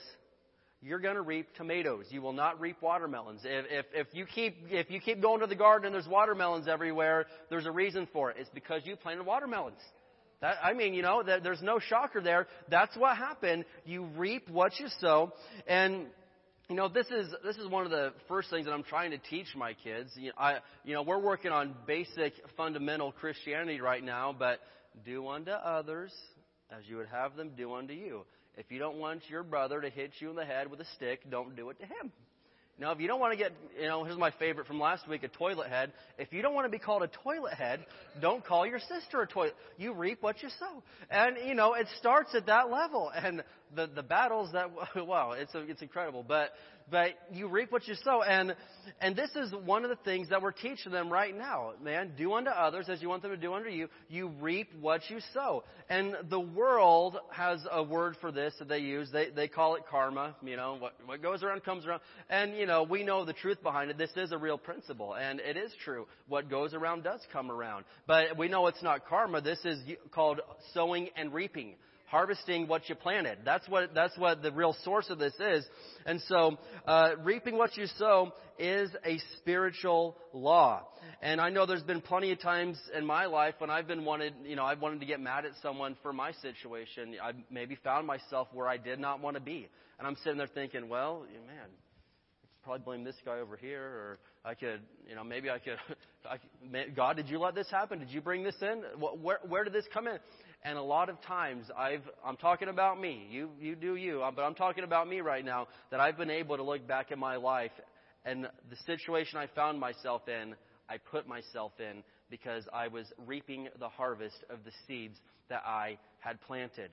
you're 0.82 1.00
going 1.00 1.16
to 1.16 1.22
reap 1.22 1.48
tomatoes. 1.56 2.06
You 2.10 2.22
will 2.22 2.34
not 2.34 2.60
reap 2.60 2.82
watermelons. 2.82 3.42
If, 3.46 3.66
if, 3.70 3.86
if, 3.94 4.08
you 4.14 4.26
keep, 4.26 4.58
if 4.70 4.90
you 4.90 5.00
keep 5.00 5.22
going 5.22 5.42
to 5.42 5.48
the 5.48 5.56
garden 5.56 5.86
and 5.86 5.94
there's 5.94 6.08
watermelons 6.08 6.68
everywhere, 6.68 7.28
there's 7.50 7.68
a 7.68 7.72
reason 7.72 8.08
for 8.12 8.32
it. 8.32 8.38
It's 8.40 8.50
because 8.54 8.82
you 8.84 8.96
planted 8.96 9.26
watermelons. 9.26 9.80
That, 10.42 10.56
I 10.64 10.74
mean, 10.74 10.96
you 10.96 11.04
know, 11.04 11.22
that, 11.22 11.44
there's 11.44 11.62
no 11.62 11.78
shocker 11.78 12.20
there. 12.20 12.48
That's 12.68 12.98
what 12.98 13.16
happened. 13.16 13.66
You 13.86 14.06
reap 14.18 14.50
what 14.50 14.80
you 14.80 14.88
sow. 15.00 15.34
And 15.68 16.08
you 16.72 16.78
know, 16.78 16.88
this 16.88 17.08
is 17.08 17.28
this 17.44 17.58
is 17.58 17.68
one 17.68 17.84
of 17.84 17.92
the 17.92 18.14
first 18.30 18.50
things 18.50 18.66
that 18.66 18.72
I'm 18.72 18.84
trying 18.84 19.12
to 19.12 19.18
teach 19.18 19.48
my 19.58 19.74
kids. 19.74 20.10
You 20.16 20.28
know, 20.28 20.36
I, 20.38 20.60
you 20.86 20.94
know, 20.94 21.02
we're 21.02 21.20
working 21.20 21.52
on 21.52 21.76
basic 21.86 22.32
fundamental 22.56 23.12
Christianity 23.12 23.82
right 23.82 24.02
now, 24.02 24.34
but 24.38 24.62
do 25.04 25.28
unto 25.28 25.52
others 25.52 26.14
as 26.72 26.84
you 26.88 26.96
would 26.96 27.10
have 27.10 27.36
them 27.36 27.52
do 27.58 27.74
unto 27.74 27.94
you. 27.94 28.22
If 28.56 28.72
you 28.72 28.80
don't 28.80 29.00
want 29.00 29.24
your 29.30 29.44
brother 29.44 29.82
to 29.82 29.90
hit 29.90 30.12
you 30.20 30.30
in 30.30 30.38
the 30.38 30.46
head 30.46 30.72
with 30.72 30.80
a 30.80 30.86
stick, 30.96 31.30
don't 31.30 31.58
do 31.58 31.72
it 31.72 31.80
to 31.80 31.86
him. 31.86 32.14
Now, 32.80 32.92
if 32.94 33.00
you 33.00 33.08
don't 33.08 33.20
want 33.20 33.34
to 33.34 33.38
get, 33.38 33.52
you 33.80 33.88
know, 33.88 34.04
here's 34.04 34.18
my 34.18 34.32
favorite 34.40 34.66
from 34.66 34.80
last 34.80 35.08
week, 35.08 35.24
a 35.24 35.28
toilet 35.28 35.70
head. 35.70 35.92
If 36.18 36.34
you 36.34 36.42
don't 36.42 36.56
want 36.56 36.66
to 36.66 36.72
be 36.72 36.80
called 36.80 37.04
a 37.04 37.10
toilet 37.24 37.54
head, 37.54 37.86
don't 38.22 38.44
call 38.44 38.66
your 38.66 38.80
sister 38.80 39.22
a 39.22 39.28
toilet. 39.28 39.56
You 39.78 39.94
reap 39.94 40.24
what 40.24 40.42
you 40.42 40.50
sow. 40.58 40.82
And, 41.12 41.36
you 41.46 41.54
know, 41.54 41.74
it 41.74 41.86
starts 42.00 42.34
at 42.34 42.48
that 42.48 42.72
level. 42.72 43.12
And 43.14 43.44
the, 43.76 43.88
the 43.88 44.04
battles 44.04 44.52
that, 44.54 44.70
wow, 44.96 45.32
it's, 45.32 45.54
a, 45.56 45.60
it's 45.70 45.82
incredible. 45.82 46.24
But, 46.28 46.52
but 46.90 47.12
you 47.32 47.48
reap 47.48 47.72
what 47.72 47.88
you 47.88 47.96
sow. 48.04 48.22
And, 48.22 48.56
and 49.00 49.16
this 49.16 49.30
is 49.36 49.54
one 49.64 49.84
of 49.84 49.90
the 49.90 49.98
things 49.98 50.30
that 50.30 50.42
we're 50.42 50.52
teaching 50.52 50.92
them 50.92 51.12
right 51.12 51.36
now. 51.36 51.72
Man, 51.82 52.12
do 52.18 52.34
unto 52.34 52.50
others 52.50 52.88
as 52.90 53.02
you 53.02 53.10
want 53.10 53.22
them 53.22 53.32
to 53.32 53.38
do 53.38 53.54
unto 53.54 53.70
you. 53.70 53.88
You 54.10 54.32
reap 54.42 54.70
what 54.80 55.02
you 55.10 55.20
sow. 55.34 55.64
And 55.90 56.16
the 56.30 56.40
world 56.40 57.18
has 57.32 57.60
a 57.72 57.82
word 57.82 58.18
for 58.20 58.32
this 58.32 58.54
that 58.60 58.68
they 58.68 58.80
use. 58.80 59.10
They, 59.12 59.30
they 59.30 59.48
call 59.48 59.76
it 59.76 59.84
karma. 59.90 60.36
You 60.44 60.58
know, 60.58 60.76
what, 60.78 60.94
what 61.06 61.22
goes 61.22 61.44
around 61.44 61.64
comes 61.64 61.86
around. 61.86 62.02
And, 62.30 62.58
you 62.58 62.66
know, 62.66 62.84
we 62.84 63.04
know 63.04 63.24
the 63.26 63.34
truth 63.34 63.64
behind 63.64 63.90
it. 63.90 63.98
This 63.98 64.12
is 64.16 64.32
a 64.32 64.38
real 64.38 64.58
principle. 64.58 65.16
And 65.16 65.40
it 65.40 65.56
is 65.58 65.72
true. 65.84 66.08
What 66.28 66.50
goes 66.50 66.74
around 66.74 67.04
does 67.04 67.22
come 67.32 67.52
around. 67.52 67.86
But 68.06 68.38
we 68.38 68.50
know 68.50 68.68
it's 68.68 68.84
not 68.84 69.08
karma. 69.08 69.42
This 69.42 69.60
is 69.64 69.80
called 70.12 70.42
sowing 70.74 71.10
and 71.16 71.34
reaping 71.34 71.76
harvesting 72.12 72.68
what 72.68 72.90
you 72.90 72.96
planted. 72.96 73.40
That's 73.46 73.68
what 73.70 73.94
that's 73.96 74.16
what 74.18 74.44
the 74.44 74.52
real 74.52 74.76
source 74.84 75.10
of 75.10 75.18
this 75.18 75.34
is. 75.40 75.66
And 76.06 76.22
so, 76.28 76.58
uh, 76.86 77.12
reaping 77.24 77.58
what 77.58 77.78
you 77.78 77.88
sow 77.98 78.34
is 78.60 78.92
a 79.06 79.18
spiritual 79.38 80.18
law. 80.34 80.88
And 81.22 81.40
I 81.40 81.50
know 81.50 81.66
there's 81.66 81.84
been 81.84 82.02
plenty 82.02 82.32
of 82.32 82.42
times 82.42 82.78
in 82.96 83.06
my 83.06 83.26
life 83.26 83.56
when 83.60 83.70
I've 83.70 83.88
been 83.88 84.04
wanted, 84.04 84.34
you 84.44 84.56
know, 84.56 84.66
I've 84.66 84.82
wanted 84.82 85.00
to 85.00 85.06
get 85.06 85.20
mad 85.20 85.46
at 85.46 85.54
someone 85.62 85.96
for 86.04 86.12
my 86.12 86.34
situation. 86.34 87.16
I 87.24 87.32
maybe 87.50 87.78
found 87.84 88.06
myself 88.06 88.50
where 88.54 88.68
I 88.68 88.78
did 88.78 89.00
not 89.00 89.22
want 89.22 89.36
to 89.36 89.42
be, 89.42 89.68
and 89.98 90.08
I'm 90.08 90.18
sitting 90.18 90.38
there 90.38 90.48
thinking, 90.48 90.90
well, 90.90 91.26
man, 91.48 91.68
probably 92.64 92.84
blame 92.84 93.04
this 93.04 93.16
guy 93.26 93.40
over 93.40 93.56
here, 93.56 93.84
or 93.84 94.20
I 94.44 94.54
could, 94.54 94.82
you 95.08 95.16
know, 95.16 95.24
maybe 95.24 95.50
I 95.50 95.60
could, 95.60 95.78
I, 96.30 96.38
God, 96.96 97.16
did 97.16 97.30
you 97.30 97.40
let 97.40 97.56
this 97.56 97.70
happen? 97.72 98.00
Did 98.00 98.10
you 98.10 98.22
bring 98.22 98.44
this 98.44 98.56
in? 98.62 98.84
Where, 99.00 99.40
where 99.48 99.64
did 99.64 99.74
this 99.74 99.86
come 99.94 100.08
in? 100.08 100.20
And 100.64 100.78
a 100.78 100.82
lot 100.82 101.10
of 101.10 101.20
times, 101.22 101.66
I've, 101.76 102.04
I'm 102.24 102.38
talking 102.38 102.68
about 102.68 103.00
me. 103.00 103.28
You, 103.32 103.50
you 103.60 103.76
do 103.76 103.96
you, 103.96 104.22
uh, 104.22 104.30
but 104.30 104.44
I'm 104.44 104.54
talking 104.54 104.84
about 104.84 105.08
me 105.08 105.22
right 105.22 105.44
now. 105.44 105.68
That 105.90 106.00
I've 106.00 106.18
been 106.18 106.30
able 106.30 106.58
to 106.58 106.64
look 106.64 106.88
back 106.88 107.12
in 107.12 107.18
my 107.18 107.36
life, 107.36 107.72
and 108.26 108.46
the 108.70 108.76
situation 108.86 109.40
I 109.40 109.48
found 109.56 109.80
myself 109.80 110.28
in, 110.28 110.56
I 110.88 110.98
put 110.98 111.28
myself 111.28 111.72
in 111.80 112.04
because 112.30 112.64
I 112.72 112.90
was 112.90 113.06
reaping 113.26 113.70
the 113.80 113.90
harvest 113.90 114.38
of 114.50 114.60
the 114.64 114.72
seeds 114.88 115.18
that 115.50 115.64
I 115.66 115.98
had 116.20 116.40
planted. 116.42 116.92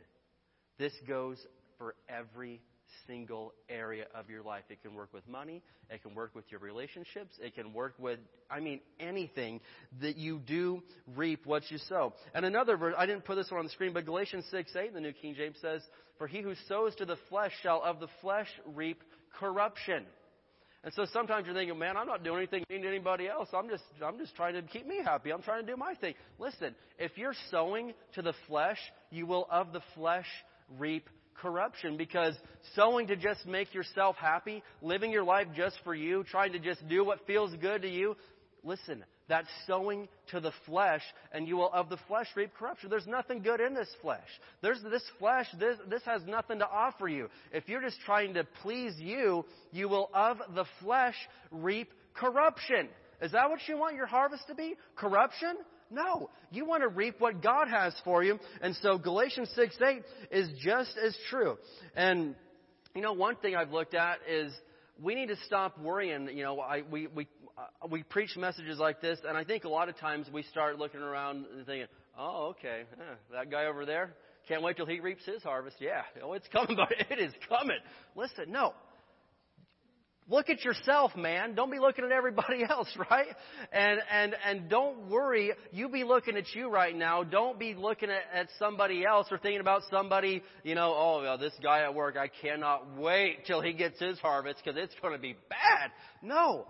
This 0.78 0.92
goes 1.06 1.36
for 1.76 1.94
every 2.08 2.60
single 3.06 3.52
area 3.68 4.06
of 4.14 4.28
your 4.30 4.42
life. 4.42 4.64
It 4.68 4.82
can 4.82 4.94
work 4.94 5.12
with 5.12 5.26
money. 5.28 5.62
It 5.90 6.02
can 6.02 6.14
work 6.14 6.34
with 6.34 6.44
your 6.50 6.60
relationships. 6.60 7.34
It 7.40 7.54
can 7.54 7.72
work 7.72 7.94
with, 7.98 8.18
I 8.50 8.60
mean, 8.60 8.80
anything 9.00 9.60
that 10.00 10.16
you 10.16 10.38
do 10.38 10.82
reap 11.16 11.46
what 11.46 11.70
you 11.70 11.78
sow. 11.78 12.12
And 12.34 12.44
another 12.44 12.76
verse, 12.76 12.94
I 12.96 13.06
didn't 13.06 13.24
put 13.24 13.36
this 13.36 13.50
one 13.50 13.58
on 13.58 13.64
the 13.64 13.72
screen, 13.72 13.92
but 13.92 14.04
Galatians 14.04 14.44
6 14.50 14.74
8, 14.74 14.94
the 14.94 15.00
New 15.00 15.12
King 15.12 15.34
James 15.34 15.56
says, 15.60 15.82
For 16.18 16.26
he 16.26 16.40
who 16.40 16.54
sows 16.68 16.94
to 16.96 17.04
the 17.04 17.16
flesh 17.28 17.52
shall 17.62 17.82
of 17.82 18.00
the 18.00 18.08
flesh 18.20 18.48
reap 18.66 19.02
corruption. 19.38 20.04
And 20.84 20.94
so 20.94 21.06
sometimes 21.12 21.44
you're 21.46 21.54
thinking, 21.54 21.78
man, 21.78 21.96
I'm 21.96 22.06
not 22.06 22.22
doing 22.22 22.38
anything 22.38 22.64
mean 22.70 22.82
to 22.82 22.88
anybody 22.88 23.28
else. 23.28 23.48
I'm 23.52 23.68
just, 23.68 23.82
I'm 24.02 24.16
just 24.16 24.36
trying 24.36 24.54
to 24.54 24.62
keep 24.62 24.86
me 24.86 25.00
happy. 25.04 25.32
I'm 25.32 25.42
trying 25.42 25.66
to 25.66 25.70
do 25.70 25.76
my 25.76 25.94
thing. 25.94 26.14
Listen, 26.38 26.74
if 26.98 27.18
you're 27.18 27.34
sowing 27.50 27.94
to 28.14 28.22
the 28.22 28.32
flesh, 28.46 28.78
you 29.10 29.26
will 29.26 29.48
of 29.50 29.72
the 29.72 29.82
flesh 29.96 30.26
reap 30.78 31.08
corruption 31.40 31.96
because 31.96 32.34
sowing 32.74 33.06
to 33.08 33.16
just 33.16 33.46
make 33.46 33.74
yourself 33.74 34.16
happy, 34.16 34.62
living 34.82 35.10
your 35.10 35.24
life 35.24 35.48
just 35.56 35.76
for 35.84 35.94
you, 35.94 36.24
trying 36.24 36.52
to 36.52 36.58
just 36.58 36.86
do 36.88 37.04
what 37.04 37.26
feels 37.26 37.54
good 37.56 37.82
to 37.82 37.88
you, 37.88 38.16
listen, 38.64 39.04
that's 39.28 39.48
sowing 39.66 40.08
to 40.30 40.40
the 40.40 40.52
flesh, 40.66 41.02
and 41.32 41.46
you 41.46 41.56
will 41.56 41.70
of 41.72 41.90
the 41.90 41.98
flesh 42.08 42.26
reap 42.34 42.54
corruption. 42.54 42.88
There's 42.90 43.06
nothing 43.06 43.42
good 43.42 43.60
in 43.60 43.74
this 43.74 43.88
flesh. 44.00 44.28
There's 44.62 44.82
this 44.82 45.04
flesh, 45.18 45.46
this, 45.58 45.76
this 45.88 46.02
has 46.04 46.22
nothing 46.26 46.58
to 46.60 46.68
offer 46.68 47.08
you. 47.08 47.28
If 47.52 47.68
you're 47.68 47.82
just 47.82 48.00
trying 48.06 48.34
to 48.34 48.44
please 48.62 48.94
you, 48.98 49.44
you 49.70 49.88
will 49.88 50.10
of 50.14 50.38
the 50.54 50.64
flesh 50.82 51.16
reap 51.50 51.90
corruption. 52.14 52.88
Is 53.20 53.32
that 53.32 53.50
what 53.50 53.60
you 53.68 53.76
want 53.76 53.96
your 53.96 54.06
harvest 54.06 54.46
to 54.48 54.54
be? 54.54 54.76
Corruption? 54.96 55.56
No. 55.90 56.30
You 56.50 56.64
want 56.64 56.82
to 56.82 56.88
reap 56.88 57.20
what 57.20 57.42
God 57.42 57.68
has 57.68 57.94
for 58.04 58.22
you. 58.22 58.38
And 58.60 58.74
so 58.76 58.98
Galatians 58.98 59.50
6 59.54 59.76
8 59.80 60.02
is 60.30 60.48
just 60.62 60.94
as 61.04 61.16
true. 61.30 61.56
And, 61.96 62.34
you 62.94 63.02
know, 63.02 63.12
one 63.12 63.36
thing 63.36 63.56
I've 63.56 63.72
looked 63.72 63.94
at 63.94 64.18
is 64.28 64.52
we 65.02 65.14
need 65.14 65.28
to 65.28 65.36
stop 65.46 65.78
worrying. 65.78 66.28
You 66.32 66.44
know, 66.44 66.60
I, 66.60 66.82
we, 66.90 67.06
we, 67.06 67.26
uh, 67.56 67.88
we 67.88 68.02
preach 68.02 68.36
messages 68.36 68.78
like 68.78 69.00
this, 69.00 69.18
and 69.26 69.36
I 69.36 69.44
think 69.44 69.64
a 69.64 69.68
lot 69.68 69.88
of 69.88 69.96
times 69.98 70.26
we 70.32 70.42
start 70.44 70.78
looking 70.78 71.00
around 71.00 71.46
and 71.54 71.66
thinking, 71.66 71.86
oh, 72.18 72.54
okay, 72.58 72.82
eh, 72.92 73.14
that 73.32 73.50
guy 73.50 73.66
over 73.66 73.84
there, 73.84 74.14
can't 74.48 74.62
wait 74.62 74.76
till 74.76 74.86
he 74.86 75.00
reaps 75.00 75.24
his 75.24 75.42
harvest. 75.42 75.76
Yeah, 75.80 76.02
oh, 76.22 76.32
it's 76.32 76.48
coming, 76.48 76.76
but 76.76 76.92
it 77.10 77.18
is 77.18 77.32
coming. 77.48 77.78
Listen, 78.16 78.50
no. 78.50 78.74
Look 80.30 80.50
at 80.50 80.62
yourself, 80.62 81.16
man. 81.16 81.54
Don't 81.54 81.70
be 81.70 81.78
looking 81.78 82.04
at 82.04 82.12
everybody 82.12 82.62
else, 82.68 82.88
right? 83.10 83.28
And, 83.72 84.00
and, 84.10 84.36
and 84.44 84.68
don't 84.68 85.08
worry. 85.08 85.52
You 85.72 85.88
be 85.88 86.04
looking 86.04 86.36
at 86.36 86.54
you 86.54 86.70
right 86.70 86.94
now. 86.94 87.22
Don't 87.22 87.58
be 87.58 87.74
looking 87.74 88.10
at, 88.10 88.22
at 88.32 88.48
somebody 88.58 89.04
else 89.06 89.28
or 89.30 89.38
thinking 89.38 89.60
about 89.60 89.82
somebody, 89.90 90.42
you 90.64 90.74
know, 90.74 90.94
oh, 90.94 91.22
well, 91.22 91.38
this 91.38 91.54
guy 91.62 91.82
at 91.82 91.94
work, 91.94 92.16
I 92.16 92.28
cannot 92.42 92.96
wait 92.98 93.46
till 93.46 93.62
he 93.62 93.72
gets 93.72 93.98
his 94.00 94.18
harvest 94.18 94.60
because 94.62 94.78
it's 94.78 94.94
going 95.00 95.14
to 95.14 95.20
be 95.20 95.34
bad. 95.48 95.90
No. 96.22 96.66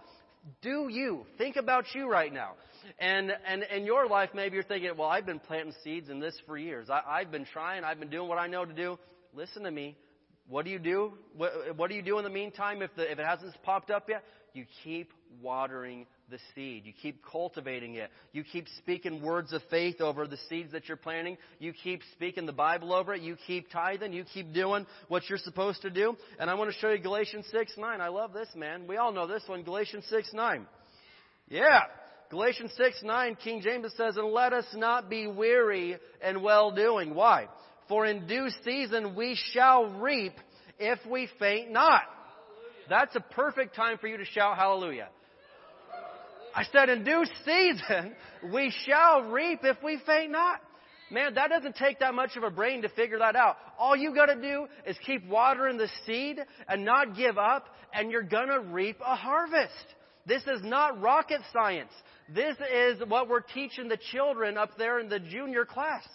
Do 0.62 0.88
you. 0.88 1.26
Think 1.36 1.56
about 1.56 1.84
you 1.94 2.08
right 2.08 2.32
now. 2.32 2.52
And, 3.00 3.32
and 3.46 3.64
in 3.64 3.84
your 3.84 4.06
life, 4.06 4.30
maybe 4.34 4.54
you're 4.54 4.62
thinking, 4.62 4.92
well, 4.96 5.08
I've 5.08 5.26
been 5.26 5.40
planting 5.40 5.74
seeds 5.82 6.10
in 6.10 6.20
this 6.20 6.34
for 6.46 6.56
years. 6.56 6.88
I, 6.88 7.02
I've 7.06 7.32
been 7.32 7.44
trying. 7.44 7.82
I've 7.82 7.98
been 7.98 8.10
doing 8.10 8.28
what 8.28 8.38
I 8.38 8.46
know 8.46 8.64
to 8.64 8.72
do. 8.72 8.98
Listen 9.34 9.64
to 9.64 9.70
me. 9.70 9.96
What 10.48 10.64
do 10.64 10.70
you 10.70 10.78
do? 10.78 11.12
What, 11.36 11.52
what 11.76 11.90
do 11.90 11.96
you 11.96 12.02
do 12.02 12.18
in 12.18 12.24
the 12.24 12.30
meantime 12.30 12.80
if, 12.80 12.94
the, 12.96 13.10
if 13.10 13.18
it 13.18 13.26
hasn't 13.26 13.54
popped 13.62 13.90
up 13.90 14.08
yet? 14.08 14.24
You 14.54 14.64
keep 14.82 15.12
watering 15.42 16.06
the 16.30 16.38
seed. 16.54 16.86
You 16.86 16.92
keep 17.00 17.22
cultivating 17.24 17.96
it. 17.96 18.10
You 18.32 18.44
keep 18.44 18.66
speaking 18.78 19.22
words 19.22 19.52
of 19.52 19.62
faith 19.70 20.00
over 20.00 20.26
the 20.26 20.38
seeds 20.48 20.72
that 20.72 20.88
you're 20.88 20.96
planting. 20.96 21.36
You 21.58 21.72
keep 21.72 22.00
speaking 22.12 22.46
the 22.46 22.52
Bible 22.52 22.94
over 22.94 23.14
it. 23.14 23.20
You 23.20 23.36
keep 23.46 23.70
tithing. 23.70 24.14
You 24.14 24.24
keep 24.24 24.54
doing 24.54 24.86
what 25.08 25.28
you're 25.28 25.38
supposed 25.38 25.82
to 25.82 25.90
do. 25.90 26.16
And 26.38 26.48
I 26.48 26.54
want 26.54 26.72
to 26.72 26.78
show 26.78 26.90
you 26.90 26.98
Galatians 26.98 27.46
6 27.52 27.72
9. 27.76 28.00
I 28.00 28.08
love 28.08 28.32
this, 28.32 28.48
man. 28.56 28.86
We 28.86 28.96
all 28.96 29.12
know 29.12 29.26
this 29.26 29.42
one. 29.46 29.62
Galatians 29.62 30.06
6 30.08 30.32
9. 30.32 30.66
Yeah. 31.48 31.80
Galatians 32.30 32.72
6 32.76 33.02
9, 33.02 33.36
King 33.42 33.62
James 33.62 33.86
says, 33.96 34.16
And 34.16 34.32
let 34.32 34.52
us 34.52 34.66
not 34.74 35.08
be 35.08 35.26
weary 35.26 35.96
in 36.26 36.42
well 36.42 36.70
doing. 36.70 37.14
Why? 37.14 37.48
For 37.88 38.06
in 38.06 38.26
due 38.26 38.48
season 38.64 39.14
we 39.14 39.38
shall 39.52 39.86
reap 39.86 40.34
if 40.78 40.98
we 41.10 41.28
faint 41.38 41.70
not. 41.70 42.02
That's 42.88 43.14
a 43.16 43.20
perfect 43.20 43.74
time 43.74 43.98
for 43.98 44.06
you 44.06 44.16
to 44.18 44.24
shout 44.24 44.56
hallelujah. 44.56 45.08
I 46.54 46.64
said, 46.72 46.88
in 46.88 47.04
due 47.04 47.24
season 47.44 48.14
we 48.52 48.72
shall 48.86 49.22
reap 49.22 49.60
if 49.62 49.82
we 49.82 49.98
faint 50.06 50.32
not. 50.32 50.60
Man, 51.10 51.34
that 51.34 51.48
doesn't 51.48 51.76
take 51.76 52.00
that 52.00 52.12
much 52.12 52.36
of 52.36 52.42
a 52.42 52.50
brain 52.50 52.82
to 52.82 52.88
figure 52.90 53.18
that 53.18 53.34
out. 53.34 53.56
All 53.78 53.96
you 53.96 54.14
gotta 54.14 54.34
do 54.34 54.66
is 54.86 54.96
keep 55.06 55.26
watering 55.26 55.78
the 55.78 55.88
seed 56.04 56.38
and 56.68 56.84
not 56.84 57.16
give 57.16 57.38
up, 57.38 57.66
and 57.94 58.10
you're 58.10 58.22
gonna 58.22 58.60
reap 58.60 58.98
a 59.00 59.16
harvest. 59.16 59.72
This 60.26 60.42
is 60.42 60.62
not 60.62 61.00
rocket 61.00 61.40
science. 61.52 61.92
This 62.28 62.56
is 62.74 63.00
what 63.08 63.28
we're 63.28 63.40
teaching 63.40 63.88
the 63.88 63.98
children 64.12 64.58
up 64.58 64.76
there 64.76 64.98
in 64.98 65.08
the 65.08 65.18
junior 65.18 65.64
class. 65.64 66.06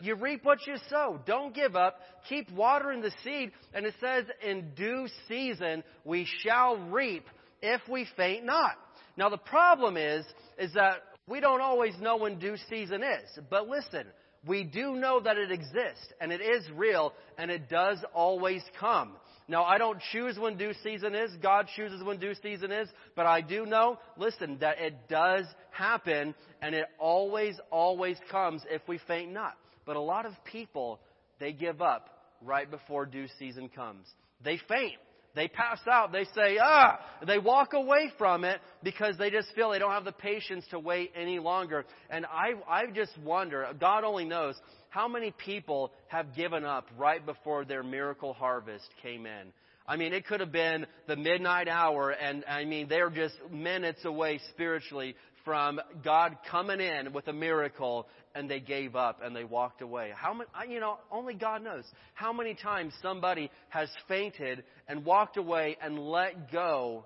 You 0.00 0.14
reap 0.14 0.44
what 0.44 0.66
you 0.66 0.76
sow. 0.88 1.20
Don't 1.26 1.54
give 1.54 1.76
up. 1.76 1.98
Keep 2.28 2.50
watering 2.52 3.00
the 3.00 3.12
seed. 3.22 3.52
And 3.72 3.86
it 3.86 3.94
says, 4.00 4.24
in 4.46 4.70
due 4.74 5.06
season 5.28 5.82
we 6.04 6.26
shall 6.42 6.76
reap 6.90 7.24
if 7.62 7.80
we 7.88 8.06
faint 8.16 8.44
not. 8.44 8.72
Now 9.16 9.28
the 9.28 9.38
problem 9.38 9.96
is, 9.96 10.24
is 10.58 10.72
that 10.74 10.98
we 11.26 11.40
don't 11.40 11.60
always 11.60 11.94
know 12.00 12.16
when 12.16 12.38
due 12.38 12.56
season 12.68 13.02
is. 13.02 13.38
But 13.48 13.68
listen, 13.68 14.06
we 14.46 14.64
do 14.64 14.94
know 14.94 15.20
that 15.20 15.38
it 15.38 15.50
exists 15.50 16.12
and 16.20 16.32
it 16.32 16.40
is 16.40 16.68
real 16.74 17.14
and 17.38 17.50
it 17.50 17.68
does 17.68 17.98
always 18.12 18.62
come. 18.78 19.12
Now, 19.46 19.64
I 19.64 19.76
don't 19.76 20.00
choose 20.10 20.38
when 20.38 20.56
due 20.56 20.72
season 20.82 21.14
is. 21.14 21.30
God 21.42 21.68
chooses 21.76 22.02
when 22.02 22.18
due 22.18 22.34
season 22.42 22.72
is. 22.72 22.88
But 23.14 23.26
I 23.26 23.42
do 23.42 23.66
know, 23.66 23.98
listen, 24.16 24.58
that 24.60 24.78
it 24.78 25.08
does 25.08 25.44
happen 25.70 26.34
and 26.62 26.74
it 26.74 26.86
always, 26.98 27.56
always 27.70 28.16
comes 28.30 28.62
if 28.70 28.80
we 28.88 28.98
faint 29.06 29.32
not. 29.32 29.54
But 29.86 29.96
a 29.96 30.00
lot 30.00 30.26
of 30.26 30.32
people, 30.44 31.00
they 31.40 31.52
give 31.52 31.82
up 31.82 32.08
right 32.40 32.70
before 32.70 33.06
due 33.06 33.26
season 33.38 33.68
comes. 33.68 34.06
They 34.42 34.58
faint. 34.68 34.98
They 35.34 35.48
pass 35.48 35.80
out. 35.90 36.12
They 36.12 36.24
say, 36.34 36.58
ah! 36.62 37.00
They 37.26 37.38
walk 37.38 37.72
away 37.72 38.12
from 38.18 38.44
it 38.44 38.60
because 38.82 39.18
they 39.18 39.30
just 39.30 39.48
feel 39.54 39.70
they 39.70 39.80
don't 39.80 39.90
have 39.90 40.04
the 40.04 40.12
patience 40.12 40.64
to 40.70 40.78
wait 40.78 41.12
any 41.16 41.40
longer. 41.40 41.84
And 42.08 42.24
I, 42.24 42.52
I 42.68 42.86
just 42.94 43.18
wonder, 43.18 43.66
God 43.80 44.04
only 44.04 44.24
knows, 44.24 44.54
how 44.90 45.08
many 45.08 45.32
people 45.32 45.92
have 46.06 46.36
given 46.36 46.64
up 46.64 46.86
right 46.96 47.24
before 47.24 47.64
their 47.64 47.82
miracle 47.82 48.32
harvest 48.32 48.86
came 49.02 49.26
in. 49.26 49.52
I 49.86 49.96
mean, 49.96 50.14
it 50.14 50.26
could 50.26 50.40
have 50.40 50.52
been 50.52 50.86
the 51.08 51.16
midnight 51.16 51.68
hour, 51.68 52.10
and 52.10 52.44
I 52.48 52.64
mean, 52.64 52.88
they're 52.88 53.10
just 53.10 53.34
minutes 53.50 54.04
away 54.04 54.40
spiritually 54.50 55.14
from 55.44 55.80
God 56.02 56.36
coming 56.50 56.80
in 56.80 57.12
with 57.12 57.28
a 57.28 57.32
miracle 57.32 58.08
and 58.34 58.50
they 58.50 58.60
gave 58.60 58.96
up 58.96 59.20
and 59.22 59.34
they 59.34 59.44
walked 59.44 59.82
away. 59.82 60.12
How 60.14 60.34
many, 60.34 60.48
you 60.72 60.80
know, 60.80 60.98
only 61.12 61.34
God 61.34 61.62
knows 61.62 61.84
how 62.14 62.32
many 62.32 62.54
times 62.54 62.92
somebody 63.02 63.50
has 63.68 63.88
fainted 64.08 64.64
and 64.88 65.04
walked 65.04 65.36
away 65.36 65.76
and 65.82 65.98
let 65.98 66.50
go 66.50 67.04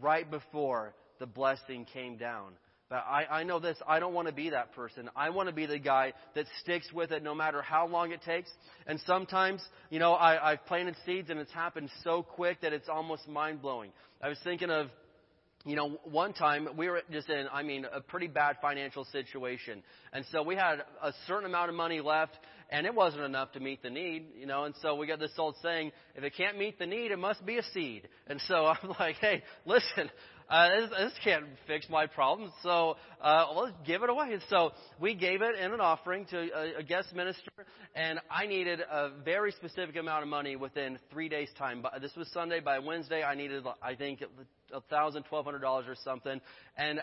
right 0.00 0.30
before 0.30 0.94
the 1.18 1.26
blessing 1.26 1.86
came 1.92 2.16
down. 2.16 2.52
But 2.88 3.06
I, 3.08 3.24
I 3.30 3.42
know 3.44 3.58
this, 3.58 3.78
I 3.88 4.00
don't 4.00 4.12
want 4.12 4.28
to 4.28 4.34
be 4.34 4.50
that 4.50 4.74
person. 4.74 5.08
I 5.16 5.30
want 5.30 5.48
to 5.48 5.54
be 5.54 5.64
the 5.64 5.78
guy 5.78 6.12
that 6.34 6.44
sticks 6.60 6.92
with 6.92 7.10
it 7.10 7.22
no 7.22 7.34
matter 7.34 7.62
how 7.62 7.86
long 7.86 8.12
it 8.12 8.20
takes. 8.22 8.50
And 8.86 9.00
sometimes, 9.06 9.62
you 9.88 9.98
know, 9.98 10.12
I, 10.12 10.52
I've 10.52 10.66
planted 10.66 10.96
seeds 11.06 11.30
and 11.30 11.40
it's 11.40 11.52
happened 11.52 11.88
so 12.04 12.22
quick 12.22 12.60
that 12.60 12.74
it's 12.74 12.90
almost 12.90 13.26
mind 13.26 13.62
blowing. 13.62 13.92
I 14.22 14.28
was 14.28 14.36
thinking 14.44 14.70
of 14.70 14.88
you 15.64 15.76
know, 15.76 16.00
one 16.04 16.32
time 16.32 16.68
we 16.76 16.88
were 16.88 17.02
just 17.10 17.28
in, 17.28 17.46
I 17.52 17.62
mean, 17.62 17.86
a 17.90 18.00
pretty 18.00 18.26
bad 18.26 18.56
financial 18.60 19.04
situation. 19.04 19.82
And 20.12 20.24
so 20.32 20.42
we 20.42 20.56
had 20.56 20.82
a 21.02 21.12
certain 21.28 21.46
amount 21.46 21.70
of 21.70 21.76
money 21.76 22.00
left 22.00 22.36
and 22.70 22.86
it 22.86 22.94
wasn't 22.94 23.22
enough 23.22 23.52
to 23.52 23.60
meet 23.60 23.82
the 23.82 23.90
need, 23.90 24.26
you 24.36 24.46
know, 24.46 24.64
and 24.64 24.74
so 24.80 24.96
we 24.96 25.06
got 25.06 25.20
this 25.20 25.32
old 25.38 25.54
saying, 25.62 25.92
if 26.16 26.24
it 26.24 26.32
can't 26.36 26.58
meet 26.58 26.78
the 26.78 26.86
need, 26.86 27.12
it 27.12 27.18
must 27.18 27.44
be 27.44 27.58
a 27.58 27.62
seed. 27.74 28.08
And 28.26 28.40
so 28.48 28.66
I'm 28.82 28.94
like, 28.98 29.16
hey, 29.16 29.42
listen, 29.66 30.10
uh, 30.52 30.68
this, 30.80 30.90
this 30.90 31.12
can't 31.24 31.46
fix 31.66 31.88
my 31.88 32.06
problem, 32.06 32.52
so 32.62 32.96
uh, 33.22 33.46
let's 33.56 33.72
give 33.86 34.02
it 34.02 34.10
away. 34.10 34.36
So 34.50 34.72
we 35.00 35.14
gave 35.14 35.40
it 35.40 35.58
in 35.58 35.72
an 35.72 35.80
offering 35.80 36.26
to 36.26 36.38
a, 36.54 36.80
a 36.80 36.82
guest 36.82 37.14
minister, 37.14 37.50
and 37.94 38.20
I 38.30 38.46
needed 38.46 38.80
a 38.80 39.12
very 39.24 39.52
specific 39.52 39.96
amount 39.96 40.24
of 40.24 40.28
money 40.28 40.56
within 40.56 40.98
three 41.10 41.30
days' 41.30 41.48
time. 41.58 41.80
But 41.80 42.02
This 42.02 42.14
was 42.16 42.28
Sunday. 42.32 42.60
By 42.60 42.80
Wednesday, 42.80 43.22
I 43.22 43.34
needed, 43.34 43.64
I 43.82 43.94
think, 43.94 44.22
a 44.74 44.80
thousand, 44.82 45.22
twelve 45.22 45.46
hundred 45.46 45.60
dollars 45.60 45.86
or 45.88 45.96
something. 46.04 46.38
And 46.76 47.00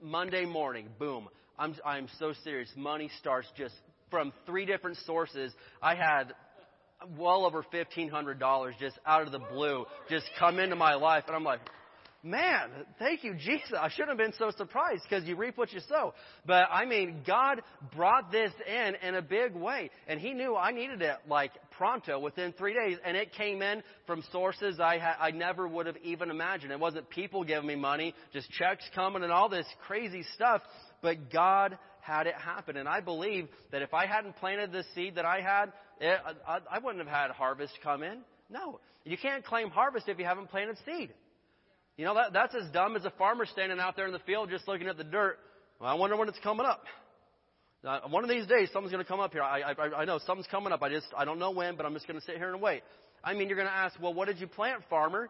Monday 0.00 0.44
morning, 0.44 0.86
boom. 1.00 1.28
I'm 1.58 1.74
I'm 1.84 2.06
so 2.20 2.32
serious. 2.44 2.70
Money 2.76 3.10
starts 3.18 3.48
just 3.56 3.74
from 4.12 4.32
three 4.46 4.64
different 4.64 4.96
sources. 4.98 5.52
I 5.82 5.96
had 5.96 6.34
well 7.18 7.44
over 7.44 7.64
fifteen 7.72 8.08
hundred 8.08 8.38
dollars 8.38 8.76
just 8.78 8.96
out 9.04 9.22
of 9.22 9.32
the 9.32 9.40
blue 9.40 9.86
just 10.08 10.26
come 10.38 10.60
into 10.60 10.76
my 10.76 10.94
life, 10.94 11.24
and 11.26 11.34
I'm 11.34 11.44
like, 11.44 11.60
man, 12.22 12.70
thank 12.98 13.24
you, 13.24 13.34
Jesus. 13.34 13.72
I 13.78 13.88
shouldn't 13.88 14.10
have 14.10 14.18
been 14.18 14.34
so 14.38 14.50
surprised 14.56 15.02
because 15.08 15.24
you 15.24 15.36
reap 15.36 15.58
what 15.58 15.72
you 15.72 15.80
sow. 15.88 16.14
But 16.46 16.68
I 16.70 16.84
mean, 16.84 17.22
God 17.26 17.62
brought 17.94 18.30
this 18.30 18.52
in 18.66 18.94
in 19.06 19.14
a 19.14 19.22
big 19.22 19.54
way. 19.54 19.90
And 20.06 20.20
He 20.20 20.32
knew 20.32 20.56
I 20.56 20.70
needed 20.70 21.02
it 21.02 21.16
like 21.28 21.52
pronto 21.72 22.18
within 22.20 22.52
three 22.52 22.74
days. 22.74 22.98
And 23.04 23.16
it 23.16 23.32
came 23.32 23.62
in 23.62 23.82
from 24.06 24.22
sources 24.30 24.78
I, 24.80 24.98
ha- 24.98 25.16
I 25.20 25.30
never 25.32 25.66
would 25.66 25.86
have 25.86 25.96
even 25.98 26.30
imagined. 26.30 26.72
It 26.72 26.80
wasn't 26.80 27.08
people 27.10 27.44
giving 27.44 27.66
me 27.66 27.76
money, 27.76 28.14
just 28.32 28.50
checks 28.52 28.84
coming 28.94 29.22
and 29.22 29.32
all 29.32 29.48
this 29.48 29.66
crazy 29.86 30.24
stuff. 30.34 30.62
But 31.02 31.32
God 31.32 31.78
had 32.00 32.26
it 32.26 32.34
happen. 32.34 32.76
And 32.76 32.88
I 32.88 33.00
believe 33.00 33.48
that 33.70 33.82
if 33.82 33.94
I 33.94 34.06
hadn't 34.06 34.36
planted 34.36 34.72
this 34.72 34.86
seed 34.94 35.16
that 35.16 35.24
I 35.24 35.40
had, 35.40 35.72
it, 36.00 36.18
I, 36.46 36.58
I 36.70 36.78
wouldn't 36.78 37.04
have 37.04 37.12
had 37.12 37.30
harvest 37.30 37.72
come 37.82 38.02
in. 38.02 38.18
No. 38.50 38.80
You 39.04 39.16
can't 39.16 39.44
claim 39.44 39.70
harvest 39.70 40.08
if 40.08 40.18
you 40.18 40.24
haven't 40.24 40.50
planted 40.50 40.76
seed. 40.84 41.12
You 41.96 42.04
know, 42.06 42.14
that, 42.14 42.32
that's 42.32 42.54
as 42.54 42.70
dumb 42.72 42.96
as 42.96 43.04
a 43.04 43.10
farmer 43.18 43.44
standing 43.46 43.78
out 43.78 43.96
there 43.96 44.06
in 44.06 44.12
the 44.12 44.18
field 44.20 44.50
just 44.50 44.66
looking 44.66 44.88
at 44.88 44.96
the 44.96 45.04
dirt. 45.04 45.38
Well, 45.80 45.90
I 45.90 45.94
wonder 45.94 46.16
when 46.16 46.28
it's 46.28 46.38
coming 46.42 46.66
up. 46.66 46.84
Uh, 47.84 48.00
one 48.08 48.22
of 48.22 48.30
these 48.30 48.46
days, 48.46 48.68
something's 48.72 48.92
going 48.92 49.04
to 49.04 49.08
come 49.08 49.20
up 49.20 49.32
here. 49.32 49.42
I, 49.42 49.72
I, 49.72 50.02
I 50.02 50.04
know 50.04 50.18
something's 50.24 50.46
coming 50.46 50.72
up. 50.72 50.82
I 50.82 50.88
just, 50.88 51.06
I 51.16 51.24
don't 51.24 51.38
know 51.38 51.50
when, 51.50 51.76
but 51.76 51.84
I'm 51.84 51.92
just 51.94 52.06
going 52.06 52.18
to 52.18 52.24
sit 52.24 52.36
here 52.36 52.52
and 52.52 52.62
wait. 52.62 52.82
I 53.24 53.34
mean, 53.34 53.48
you're 53.48 53.56
going 53.56 53.68
to 53.68 53.74
ask, 53.74 54.00
well, 54.00 54.14
what 54.14 54.28
did 54.28 54.40
you 54.40 54.46
plant, 54.46 54.82
farmer? 54.88 55.28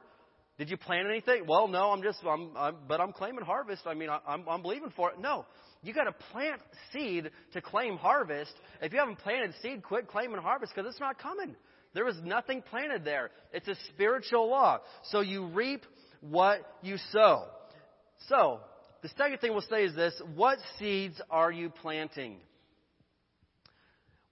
Did 0.58 0.70
you 0.70 0.76
plant 0.76 1.08
anything? 1.08 1.44
Well, 1.46 1.66
no, 1.66 1.90
I'm 1.90 2.02
just, 2.02 2.18
I'm, 2.24 2.50
I'm 2.56 2.76
but 2.86 3.00
I'm 3.00 3.12
claiming 3.12 3.44
harvest. 3.44 3.82
I 3.86 3.94
mean, 3.94 4.10
I, 4.10 4.18
I'm, 4.26 4.46
I'm 4.48 4.60
believing 4.60 4.92
for 4.94 5.10
it. 5.10 5.18
No, 5.18 5.46
you 5.82 5.94
got 5.94 6.04
to 6.04 6.14
plant 6.30 6.60
seed 6.92 7.30
to 7.54 7.60
claim 7.62 7.96
harvest. 7.96 8.52
If 8.82 8.92
you 8.92 8.98
haven't 8.98 9.18
planted 9.18 9.54
seed, 9.62 9.82
quit 9.82 10.08
claiming 10.08 10.36
harvest 10.36 10.72
because 10.74 10.88
it's 10.90 11.00
not 11.00 11.18
coming. 11.18 11.56
There 11.94 12.04
was 12.04 12.16
nothing 12.22 12.62
planted 12.70 13.04
there. 13.04 13.30
It's 13.52 13.68
a 13.68 13.74
spiritual 13.88 14.48
law. 14.48 14.80
So 15.04 15.20
you 15.20 15.46
reap 15.46 15.84
what 16.22 16.60
you 16.82 16.96
sow. 17.12 17.44
So, 18.28 18.60
the 19.02 19.08
second 19.18 19.38
thing 19.38 19.52
we'll 19.52 19.62
say 19.62 19.84
is 19.84 19.94
this 19.94 20.14
what 20.34 20.58
seeds 20.78 21.20
are 21.30 21.52
you 21.52 21.68
planting? 21.68 22.36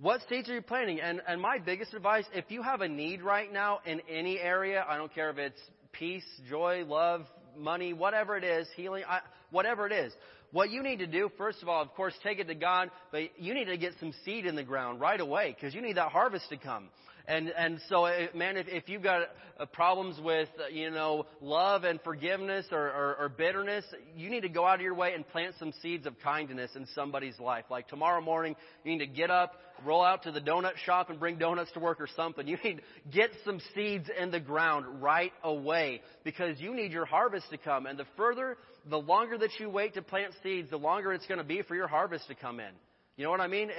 What 0.00 0.22
seeds 0.30 0.48
are 0.48 0.54
you 0.54 0.62
planting? 0.62 1.00
And, 1.00 1.20
and 1.28 1.42
my 1.42 1.58
biggest 1.58 1.92
advice 1.92 2.24
if 2.32 2.46
you 2.48 2.62
have 2.62 2.80
a 2.80 2.88
need 2.88 3.20
right 3.20 3.52
now 3.52 3.80
in 3.84 4.00
any 4.08 4.38
area, 4.38 4.84
I 4.88 4.96
don't 4.96 5.12
care 5.12 5.28
if 5.30 5.38
it's 5.38 5.60
peace, 5.92 6.24
joy, 6.48 6.84
love, 6.86 7.26
money, 7.58 7.92
whatever 7.92 8.36
it 8.36 8.44
is, 8.44 8.66
healing, 8.76 9.02
I, 9.06 9.20
whatever 9.50 9.86
it 9.86 9.92
is, 9.92 10.12
what 10.52 10.70
you 10.70 10.82
need 10.82 11.00
to 11.00 11.06
do, 11.06 11.30
first 11.36 11.62
of 11.62 11.68
all, 11.68 11.82
of 11.82 11.92
course, 11.94 12.14
take 12.22 12.38
it 12.38 12.48
to 12.48 12.54
God, 12.54 12.90
but 13.12 13.22
you 13.38 13.54
need 13.54 13.66
to 13.66 13.76
get 13.76 13.92
some 14.00 14.12
seed 14.24 14.46
in 14.46 14.56
the 14.56 14.64
ground 14.64 15.00
right 15.00 15.20
away 15.20 15.54
because 15.54 15.74
you 15.74 15.82
need 15.82 15.96
that 15.96 16.10
harvest 16.10 16.48
to 16.48 16.56
come. 16.56 16.88
And 17.26 17.48
and 17.48 17.80
so, 17.88 18.04
uh, 18.06 18.26
man, 18.34 18.56
if, 18.56 18.66
if 18.68 18.88
you've 18.88 19.02
got 19.02 19.22
uh, 19.58 19.66
problems 19.66 20.18
with 20.20 20.48
uh, 20.58 20.68
you 20.68 20.90
know 20.90 21.26
love 21.40 21.84
and 21.84 22.00
forgiveness 22.02 22.66
or, 22.72 22.86
or, 22.86 23.16
or 23.20 23.28
bitterness, 23.28 23.84
you 24.16 24.30
need 24.30 24.42
to 24.42 24.48
go 24.48 24.66
out 24.66 24.76
of 24.76 24.80
your 24.80 24.94
way 24.94 25.14
and 25.14 25.26
plant 25.28 25.54
some 25.58 25.72
seeds 25.82 26.06
of 26.06 26.18
kindness 26.20 26.70
in 26.74 26.86
somebody's 26.94 27.38
life. 27.38 27.64
Like 27.70 27.88
tomorrow 27.88 28.20
morning, 28.20 28.56
you 28.84 28.92
need 28.92 29.04
to 29.04 29.06
get 29.06 29.30
up, 29.30 29.54
roll 29.84 30.04
out 30.04 30.22
to 30.24 30.32
the 30.32 30.40
donut 30.40 30.76
shop, 30.84 31.10
and 31.10 31.20
bring 31.20 31.38
donuts 31.38 31.70
to 31.72 31.80
work 31.80 32.00
or 32.00 32.08
something. 32.16 32.46
You 32.50 32.56
need 32.64 32.78
to 32.78 33.16
get 33.16 33.30
some 33.44 33.60
seeds 33.74 34.08
in 34.20 34.32
the 34.32 34.40
ground 34.40 35.00
right 35.00 35.32
away 35.44 36.02
because 36.24 36.60
you 36.60 36.74
need 36.74 36.90
your 36.90 37.04
harvest 37.04 37.48
to 37.50 37.58
come. 37.58 37.86
And 37.86 37.96
the 37.96 38.06
further, 38.16 38.56
the 38.88 38.98
longer 38.98 39.38
that 39.38 39.50
you 39.60 39.70
wait 39.70 39.94
to 39.94 40.02
plant 40.02 40.34
seeds, 40.42 40.70
the 40.70 40.78
longer 40.78 41.12
it's 41.12 41.26
going 41.26 41.38
to 41.38 41.44
be 41.44 41.62
for 41.62 41.76
your 41.76 41.86
harvest 41.86 42.26
to 42.26 42.34
come 42.34 42.58
in. 42.58 42.72
You 43.20 43.26
know 43.26 43.32
what 43.32 43.42
I 43.42 43.48
mean? 43.48 43.70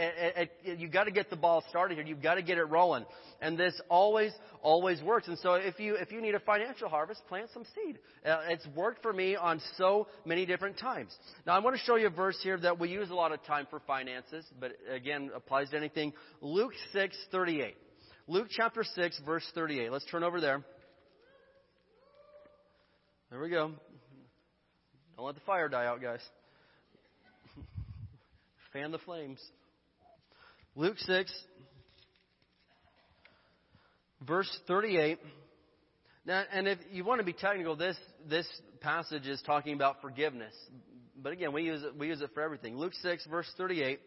You've 0.63 0.91
got 0.91 1.05
to 1.05 1.11
get 1.11 1.31
the 1.31 1.35
ball 1.35 1.63
started 1.71 1.95
here. 1.95 2.05
You've 2.05 2.21
got 2.21 2.35
to 2.35 2.43
get 2.43 2.59
it 2.59 2.65
rolling. 2.65 3.07
And 3.41 3.57
this 3.57 3.73
always, 3.89 4.31
always 4.61 5.01
works. 5.01 5.27
And 5.27 5.39
so 5.39 5.55
if 5.55 5.79
you, 5.79 5.95
if 5.95 6.11
you 6.11 6.21
need 6.21 6.35
a 6.35 6.39
financial 6.39 6.87
harvest, 6.87 7.25
plant 7.27 7.49
some 7.51 7.63
seed. 7.73 7.97
Uh, 8.23 8.41
it's 8.49 8.67
worked 8.75 9.01
for 9.01 9.11
me 9.11 9.35
on 9.35 9.59
so 9.79 10.07
many 10.25 10.45
different 10.45 10.77
times. 10.77 11.09
Now 11.47 11.55
I 11.55 11.59
want 11.59 11.75
to 11.75 11.81
show 11.81 11.95
you 11.95 12.05
a 12.05 12.11
verse 12.11 12.37
here 12.43 12.55
that 12.59 12.79
we 12.79 12.89
use 12.89 13.09
a 13.09 13.15
lot 13.15 13.31
of 13.31 13.43
time 13.45 13.65
for 13.67 13.79
finances, 13.87 14.45
but 14.59 14.73
again, 14.87 15.31
applies 15.35 15.71
to 15.71 15.75
anything. 15.75 16.13
Luke 16.41 16.73
6, 16.93 17.17
38. 17.31 17.75
Luke 18.27 18.45
chapter 18.51 18.83
6, 18.83 19.21
verse 19.25 19.43
38. 19.55 19.91
Let's 19.91 20.05
turn 20.11 20.23
over 20.23 20.39
there. 20.39 20.63
There 23.31 23.41
we 23.41 23.49
go. 23.49 23.71
Don't 25.17 25.25
let 25.25 25.33
the 25.33 25.41
fire 25.41 25.67
die 25.67 25.87
out, 25.87 25.99
guys. 25.99 26.21
Fan 28.73 28.91
the 28.91 28.99
flames. 28.99 29.39
Luke 30.75 30.97
6, 30.99 31.31
verse 34.25 34.59
38. 34.67 35.19
Now, 36.25 36.43
and 36.53 36.67
if 36.67 36.79
you 36.91 37.03
want 37.03 37.19
to 37.19 37.25
be 37.25 37.33
technical, 37.33 37.75
this, 37.75 37.97
this 38.29 38.47
passage 38.79 39.27
is 39.27 39.41
talking 39.45 39.73
about 39.73 40.01
forgiveness. 40.01 40.53
But 41.21 41.33
again, 41.33 41.51
we 41.51 41.63
use, 41.63 41.83
it, 41.83 41.97
we 41.97 42.07
use 42.07 42.21
it 42.21 42.29
for 42.33 42.41
everything. 42.41 42.77
Luke 42.77 42.93
6, 43.01 43.25
verse 43.27 43.51
38. 43.57 43.99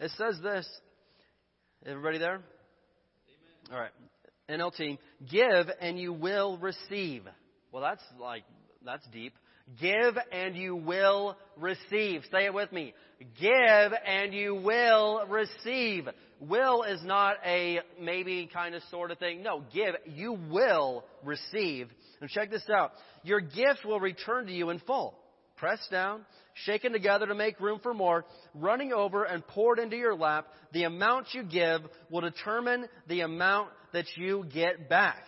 It 0.00 0.10
says 0.18 0.38
this. 0.42 0.68
Everybody 1.86 2.18
there? 2.18 2.34
Amen. 2.34 2.42
All 3.72 3.78
right. 3.78 3.92
NLT. 4.50 4.98
Give 5.30 5.66
and 5.80 5.98
you 5.98 6.12
will 6.12 6.58
receive. 6.58 7.22
Well, 7.72 7.82
that's 7.82 8.02
like, 8.20 8.44
that's 8.84 9.06
deep. 9.08 9.34
Give 9.80 10.16
and 10.30 10.56
you 10.56 10.76
will 10.76 11.36
receive. 11.56 12.22
Say 12.30 12.44
it 12.44 12.54
with 12.54 12.70
me. 12.72 12.94
Give 13.40 13.92
and 14.06 14.32
you 14.32 14.54
will 14.54 15.24
receive. 15.28 16.08
Will 16.38 16.82
is 16.84 17.02
not 17.02 17.36
a 17.44 17.80
maybe 18.00 18.48
kind 18.52 18.74
of 18.74 18.82
sort 18.90 19.10
of 19.10 19.18
thing. 19.18 19.42
No, 19.42 19.64
give. 19.72 19.94
You 20.04 20.34
will 20.50 21.04
receive. 21.24 21.88
And 22.20 22.30
check 22.30 22.50
this 22.50 22.68
out. 22.70 22.92
Your 23.24 23.40
gift 23.40 23.84
will 23.84 23.98
return 23.98 24.46
to 24.46 24.52
you 24.52 24.70
in 24.70 24.78
full. 24.80 25.18
Pressed 25.56 25.90
down, 25.90 26.26
shaken 26.52 26.92
together 26.92 27.26
to 27.26 27.34
make 27.34 27.58
room 27.60 27.80
for 27.82 27.94
more, 27.94 28.26
running 28.54 28.92
over 28.92 29.24
and 29.24 29.46
poured 29.46 29.78
into 29.78 29.96
your 29.96 30.14
lap. 30.14 30.46
The 30.72 30.84
amount 30.84 31.28
you 31.32 31.42
give 31.42 31.80
will 32.10 32.20
determine 32.20 32.86
the 33.08 33.22
amount 33.22 33.70
that 33.94 34.04
you 34.16 34.44
get 34.52 34.90
back. 34.90 35.22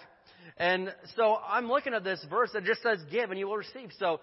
And 0.59 0.93
so 1.17 1.37
I'm 1.37 1.69
looking 1.69 1.95
at 1.95 2.05
this 2.05 2.25
verse 2.29 2.51
that 2.53 2.65
just 2.65 2.83
says 2.83 2.99
give 3.11 3.31
and 3.31 3.39
you 3.39 3.49
will 3.49 3.57
receive. 3.57 3.91
So 3.99 4.21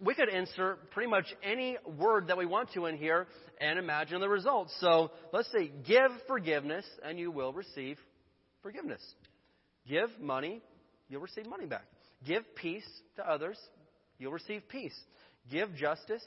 we 0.00 0.14
could 0.14 0.28
insert 0.28 0.90
pretty 0.90 1.10
much 1.10 1.26
any 1.42 1.76
word 1.98 2.28
that 2.28 2.36
we 2.36 2.46
want 2.46 2.72
to 2.72 2.86
in 2.86 2.96
here 2.96 3.26
and 3.60 3.78
imagine 3.78 4.20
the 4.20 4.28
results. 4.28 4.74
So 4.80 5.10
let's 5.32 5.50
say 5.52 5.70
give 5.86 6.10
forgiveness 6.26 6.84
and 7.04 7.18
you 7.18 7.30
will 7.30 7.52
receive 7.52 7.98
forgiveness. 8.62 9.02
Give 9.88 10.08
money, 10.20 10.62
you'll 11.08 11.20
receive 11.20 11.46
money 11.46 11.66
back. 11.66 11.84
Give 12.26 12.42
peace 12.56 12.88
to 13.16 13.30
others, 13.30 13.58
you'll 14.18 14.32
receive 14.32 14.68
peace. 14.68 14.98
Give 15.50 15.74
justice, 15.76 16.24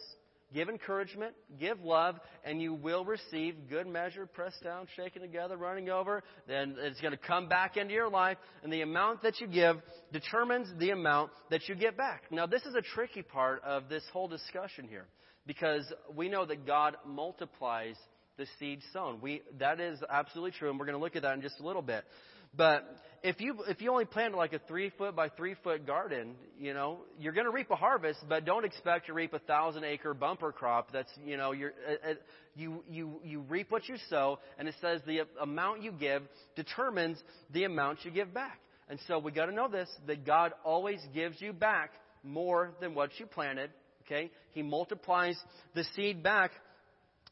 give 0.53 0.69
encouragement, 0.69 1.33
give 1.59 1.79
love, 1.81 2.15
and 2.43 2.61
you 2.61 2.73
will 2.73 3.05
receive 3.05 3.55
good 3.69 3.87
measure, 3.87 4.25
pressed 4.25 4.63
down, 4.63 4.87
shaken 4.95 5.21
together, 5.21 5.57
running 5.57 5.89
over. 5.89 6.23
Then 6.47 6.75
it's 6.79 6.99
going 7.01 7.11
to 7.11 7.17
come 7.17 7.47
back 7.47 7.77
into 7.77 7.93
your 7.93 8.09
life, 8.09 8.37
and 8.63 8.71
the 8.71 8.81
amount 8.81 9.23
that 9.23 9.39
you 9.39 9.47
give 9.47 9.77
determines 10.11 10.67
the 10.79 10.91
amount 10.91 11.31
that 11.49 11.67
you 11.67 11.75
get 11.75 11.97
back. 11.97 12.23
Now, 12.31 12.45
this 12.45 12.63
is 12.63 12.75
a 12.75 12.81
tricky 12.81 13.21
part 13.21 13.63
of 13.63 13.89
this 13.89 14.03
whole 14.11 14.27
discussion 14.27 14.87
here, 14.87 15.05
because 15.45 15.85
we 16.15 16.29
know 16.29 16.45
that 16.45 16.65
God 16.65 16.95
multiplies 17.05 17.95
the 18.37 18.47
seed 18.57 18.81
sown. 18.93 19.19
We, 19.21 19.41
that 19.59 19.79
is 19.79 19.99
absolutely 20.09 20.51
true, 20.51 20.69
and 20.69 20.79
we're 20.79 20.85
going 20.85 20.97
to 20.97 21.03
look 21.03 21.15
at 21.15 21.23
that 21.23 21.33
in 21.33 21.41
just 21.41 21.59
a 21.59 21.65
little 21.65 21.81
bit. 21.81 22.05
But 22.55 22.85
if 23.23 23.41
you 23.41 23.55
if 23.67 23.81
you 23.81 23.91
only 23.91 24.05
plant 24.05 24.35
like 24.35 24.53
a 24.53 24.59
three 24.67 24.91
foot 24.97 25.15
by 25.15 25.29
three 25.29 25.55
foot 25.63 25.85
garden, 25.85 26.35
you 26.57 26.73
know 26.73 26.99
you're 27.19 27.33
going 27.33 27.45
to 27.45 27.51
reap 27.51 27.69
a 27.71 27.75
harvest, 27.75 28.19
but 28.27 28.45
don't 28.45 28.65
expect 28.65 29.07
to 29.07 29.13
reap 29.13 29.33
a 29.33 29.39
thousand 29.39 29.83
acre 29.83 30.13
bumper 30.13 30.51
crop. 30.51 30.91
That's 30.91 31.11
you 31.25 31.37
know 31.37 31.51
you're 31.51 31.73
uh, 31.87 32.11
uh, 32.11 32.13
you 32.55 32.83
you 32.89 33.19
you 33.23 33.41
reap 33.41 33.71
what 33.71 33.87
you 33.87 33.95
sow, 34.09 34.39
and 34.57 34.67
it 34.67 34.75
says 34.81 35.01
the 35.05 35.21
amount 35.41 35.83
you 35.83 35.91
give 35.91 36.23
determines 36.55 37.21
the 37.51 37.65
amount 37.65 38.05
you 38.05 38.11
give 38.11 38.33
back. 38.33 38.59
And 38.89 38.99
so 39.07 39.19
we 39.19 39.31
got 39.31 39.45
to 39.45 39.53
know 39.53 39.67
this 39.67 39.89
that 40.07 40.25
God 40.25 40.53
always 40.63 40.99
gives 41.13 41.41
you 41.41 41.53
back 41.53 41.91
more 42.23 42.71
than 42.81 42.95
what 42.95 43.11
you 43.19 43.25
planted. 43.25 43.69
Okay, 44.05 44.31
He 44.51 44.63
multiplies 44.63 45.37
the 45.75 45.83
seed 45.95 46.23
back. 46.23 46.51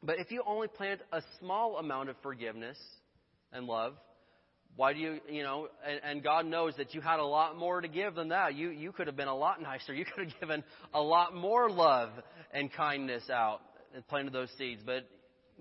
But 0.03 0.19
if 0.19 0.31
you 0.31 0.43
only 0.45 0.67
plant 0.67 1.01
a 1.11 1.21
small 1.39 1.77
amount 1.77 2.09
of 2.09 2.15
forgiveness 2.21 2.77
and 3.51 3.65
love, 3.65 3.93
why 4.77 4.93
do 4.93 4.99
you, 4.99 5.19
you 5.27 5.41
know, 5.41 5.67
and, 5.85 5.99
and, 6.03 6.23
God 6.23 6.45
knows 6.45 6.73
that 6.77 6.93
you 6.93 7.01
had 7.01 7.19
a 7.19 7.25
lot 7.25 7.57
more 7.57 7.81
to 7.81 7.87
give 7.87 8.13
than 8.13 8.29
that. 8.29 8.53
You, 8.53 8.69
you 8.69 8.91
could 8.91 9.07
have 9.07 9.17
been 9.17 9.27
a 9.27 9.35
lot 9.35 9.59
nicer. 9.59 9.91
You 9.91 10.05
could 10.05 10.29
have 10.29 10.39
given 10.39 10.63
a 10.93 11.01
lot 11.01 11.35
more 11.35 11.69
love 11.69 12.11
and 12.53 12.71
kindness 12.71 13.27
out 13.31 13.59
and 13.95 14.07
planted 14.07 14.33
those 14.33 14.49
seeds. 14.55 14.83
But, 14.85 15.07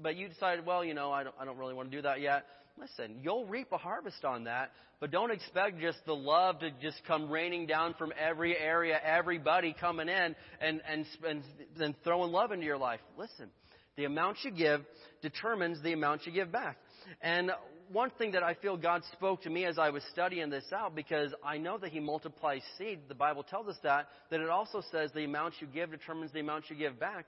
but 0.00 0.16
you 0.16 0.29
decided, 0.29 0.66
well, 0.66 0.85
you 0.85 0.92
know, 0.92 1.11
I 1.11 1.24
don't, 1.24 1.35
I 1.40 1.46
don't 1.46 1.57
really 1.57 1.72
want 1.72 1.90
to 1.90 1.96
do 1.96 2.02
that 2.02 2.20
yet. 2.20 2.44
Listen, 2.79 3.16
you'll 3.22 3.46
reap 3.46 3.72
a 3.72 3.79
harvest 3.79 4.22
on 4.22 4.44
that, 4.44 4.70
but 5.00 5.11
don't 5.11 5.31
expect 5.31 5.81
just 5.81 5.98
the 6.05 6.14
love 6.14 6.59
to 6.61 6.70
just 6.83 7.00
come 7.07 7.31
raining 7.31 7.66
down 7.66 7.94
from 7.94 8.12
every 8.20 8.55
area, 8.55 9.00
everybody 9.02 9.74
coming 9.81 10.11
in 10.11 10.37
and, 10.61 10.83
and, 10.87 11.07
and, 11.26 11.42
and 11.81 11.94
throwing 12.05 12.31
love 12.31 12.52
into 12.52 12.66
your 12.66 12.76
life. 12.76 13.00
Listen, 13.16 13.48
the 13.96 14.05
amount 14.05 14.37
you 14.42 14.50
give 14.50 14.83
determines 15.22 15.83
the 15.83 15.94
amount 15.94 16.26
you 16.26 16.33
give 16.33 16.52
back. 16.52 16.76
And 17.22 17.50
one 17.92 18.11
thing 18.18 18.33
that 18.33 18.42
I 18.42 18.55
feel 18.55 18.77
God 18.77 19.03
spoke 19.12 19.42
to 19.42 19.51
me 19.51 19.64
as 19.64 19.79
I 19.79 19.90
was 19.90 20.03
studying 20.12 20.51
this 20.51 20.64
out, 20.75 20.94
because 20.94 21.33
I 21.44 21.59
know 21.59 21.79
that 21.79 21.90
He 21.90 22.01
multiplies 22.01 22.62
seed. 22.79 23.01
The 23.09 23.14
Bible 23.14 23.42
tells 23.42 23.68
us 23.68 23.77
that, 23.83 24.09
that 24.31 24.40
it 24.40 24.49
also 24.49 24.83
says 24.90 25.11
the 25.14 25.25
amount 25.25 25.55
you 25.61 25.66
give 25.66 25.90
determines 25.90 26.33
the 26.33 26.40
amount 26.40 26.70
you 26.70 26.77
give 26.77 26.99
back. 26.99 27.27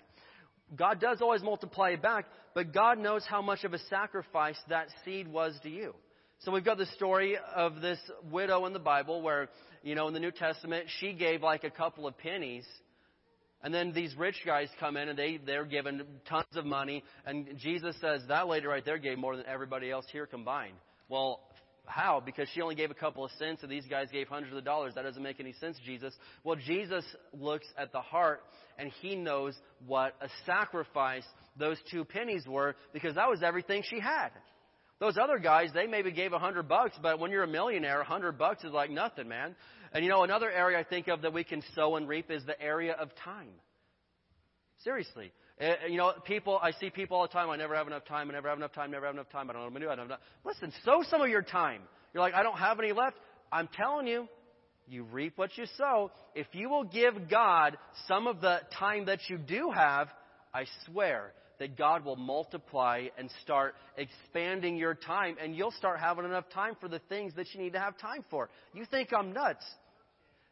God 0.77 1.01
does 1.01 1.23
always 1.23 1.43
multiply 1.43 1.91
it 1.91 2.03
back, 2.03 2.27
but 2.55 2.75
God 2.75 2.99
knows 2.99 3.25
how 3.27 3.41
much 3.41 3.65
of 3.65 3.73
a 3.73 3.79
sacrifice 3.91 4.59
that 4.69 4.89
seed 5.05 5.27
was 5.27 5.59
to 5.63 5.71
you. 5.71 5.95
So 6.41 6.53
we've 6.53 6.65
got 6.65 6.79
the 6.79 6.87
story 6.87 7.37
of 7.57 7.81
this 7.81 7.99
widow 8.31 8.67
in 8.67 8.73
the 8.73 8.79
Bible 8.79 9.23
where, 9.23 9.49
you 9.83 9.95
know, 9.95 10.09
in 10.09 10.15
the 10.15 10.21
New 10.21 10.31
Testament, 10.31 10.87
she 11.01 11.13
gave 11.13 11.43
like 11.43 11.65
a 11.65 11.71
couple 11.71 12.07
of 12.07 12.17
pennies 12.19 12.65
and 13.63 13.75
then 13.75 13.93
these 13.93 14.15
rich 14.17 14.37
guys 14.47 14.69
come 14.79 14.97
in 14.97 15.09
and 15.09 15.19
they, 15.19 15.39
they're 15.45 15.65
given 15.65 16.03
tons 16.29 16.47
of 16.55 16.65
money. 16.65 17.03
And 17.27 17.59
Jesus 17.59 17.97
says 18.01 18.23
that 18.29 18.47
lady 18.47 18.67
right 18.67 18.85
there 18.85 18.99
gave 18.99 19.19
more 19.19 19.37
than 19.37 19.47
everybody 19.47 19.91
else 19.91 20.07
here 20.13 20.27
combined. 20.27 20.75
Well, 21.09 21.41
how? 21.85 22.23
Because 22.25 22.49
she 22.55 22.61
only 22.61 22.75
gave 22.75 22.91
a 22.91 22.95
couple 22.95 23.25
of 23.25 23.31
cents 23.39 23.63
and 23.63 23.73
these 23.73 23.87
guys 23.87 24.09
gave 24.13 24.29
hundreds 24.29 24.57
of 24.57 24.65
dollars. 24.65 24.95
That 24.95 25.03
doesn't 25.03 25.23
make 25.23 25.41
any 25.41 25.55
sense, 25.55 25.77
Jesus. 25.85 26.15
Well, 26.45 26.57
Jesus 26.57 27.05
looks 27.33 27.67
at 27.77 27.93
the 27.93 28.01
heart 28.01 28.43
and 28.79 28.93
he 29.01 29.17
knows 29.17 29.55
what 29.87 30.15
a 30.21 30.29
sacrifice 30.47 31.25
those 31.57 31.79
two 31.91 32.05
pennies 32.05 32.47
were 32.47 32.77
because 32.93 33.17
that 33.17 33.29
was 33.29 33.43
everything 33.43 33.83
she 33.89 33.99
had. 33.99 34.29
Those 35.01 35.17
other 35.17 35.39
guys, 35.39 35.71
they 35.73 35.87
maybe 35.87 36.11
gave 36.11 36.33
a 36.33 36.41
hundred 36.41 36.69
bucks, 36.69 36.97
but 37.01 37.21
when 37.21 37.31
you're 37.31 37.45
a 37.45 37.49
millionaire, 37.49 38.01
a 38.01 38.05
hundred 38.05 38.37
bucks 38.37 38.65
is 38.65 38.73
like 38.73 38.91
nothing, 38.91 39.29
man. 39.29 39.55
And 39.93 40.05
you 40.05 40.11
know, 40.11 40.23
another 40.23 40.51
area 40.51 40.79
I 40.79 40.85
think 40.85 41.09
of 41.09 41.23
that 41.23 41.33
we 41.33 41.45
can 41.45 41.63
sow 41.75 41.97
and 41.97 42.09
reap 42.09 42.31
is 42.31 42.45
the 42.45 42.61
area 42.61 42.93
of 42.93 43.11
time. 43.25 43.49
Seriously. 44.85 45.33
Uh, 45.61 45.73
you 45.89 45.97
know, 45.97 46.13
people, 46.25 46.59
I 46.63 46.71
see 46.73 46.91
people 46.91 47.17
all 47.17 47.27
the 47.27 47.33
time, 47.33 47.51
I 47.51 47.57
never 47.57 47.75
have 47.75 47.89
enough 47.89 48.05
time, 48.05 48.31
I 48.31 48.35
never 48.35 48.49
have 48.49 48.59
enough 48.59 48.73
time, 48.73 48.93
never 48.93 49.07
have 49.07 49.15
enough 49.15 49.29
time, 49.31 49.51
I 49.51 49.53
don't 49.53 49.63
know 49.63 49.67
what 49.67 49.67
I'm 49.67 49.73
going 49.73 49.81
to 49.83 49.87
do, 49.87 49.93
I 49.93 49.97
don't 49.97 50.09
know. 50.09 50.17
Listen, 50.45 50.73
sow 50.85 51.03
some 51.11 51.21
of 51.21 51.29
your 51.29 51.43
time. 51.43 51.83
You're 52.15 52.23
like, 52.23 52.35
I 52.35 52.45
don't 52.45 52.59
have 52.59 52.79
any 52.79 52.93
left. 52.93 53.17
I'm 53.51 53.69
telling 53.77 54.07
you, 54.07 54.29
you 54.87 55.03
reap 55.05 55.37
what 55.37 55.57
you 55.59 55.65
sow. 55.77 56.13
If 56.35 56.47
you 56.53 56.71
will 56.71 56.85
give 56.85 57.29
God 57.29 57.77
some 58.07 58.27
of 58.27 58.41
the 58.41 58.61
time 58.79 59.07
that 59.07 59.19
you 59.29 59.37
do 59.37 59.71
have, 59.75 60.09
I 60.55 60.65
swear 60.87 61.33
that 61.59 61.77
God 61.77 62.05
will 62.05 62.17
multiply 62.17 63.09
and 63.19 63.31
start 63.43 63.75
expanding 63.97 64.77
your 64.77 64.95
time, 64.95 65.37
and 65.43 65.55
you'll 65.55 65.73
start 65.73 65.99
having 65.99 66.25
enough 66.25 66.49
time 66.51 66.77
for 66.81 66.89
the 66.89 67.01
things 67.09 67.35
that 67.37 67.47
you 67.53 67.61
need 67.61 67.73
to 67.73 67.81
have 67.81 67.99
time 67.99 68.25
for. 68.31 68.49
You 68.73 68.85
think 68.85 69.13
I'm 69.13 69.33
nuts. 69.33 69.65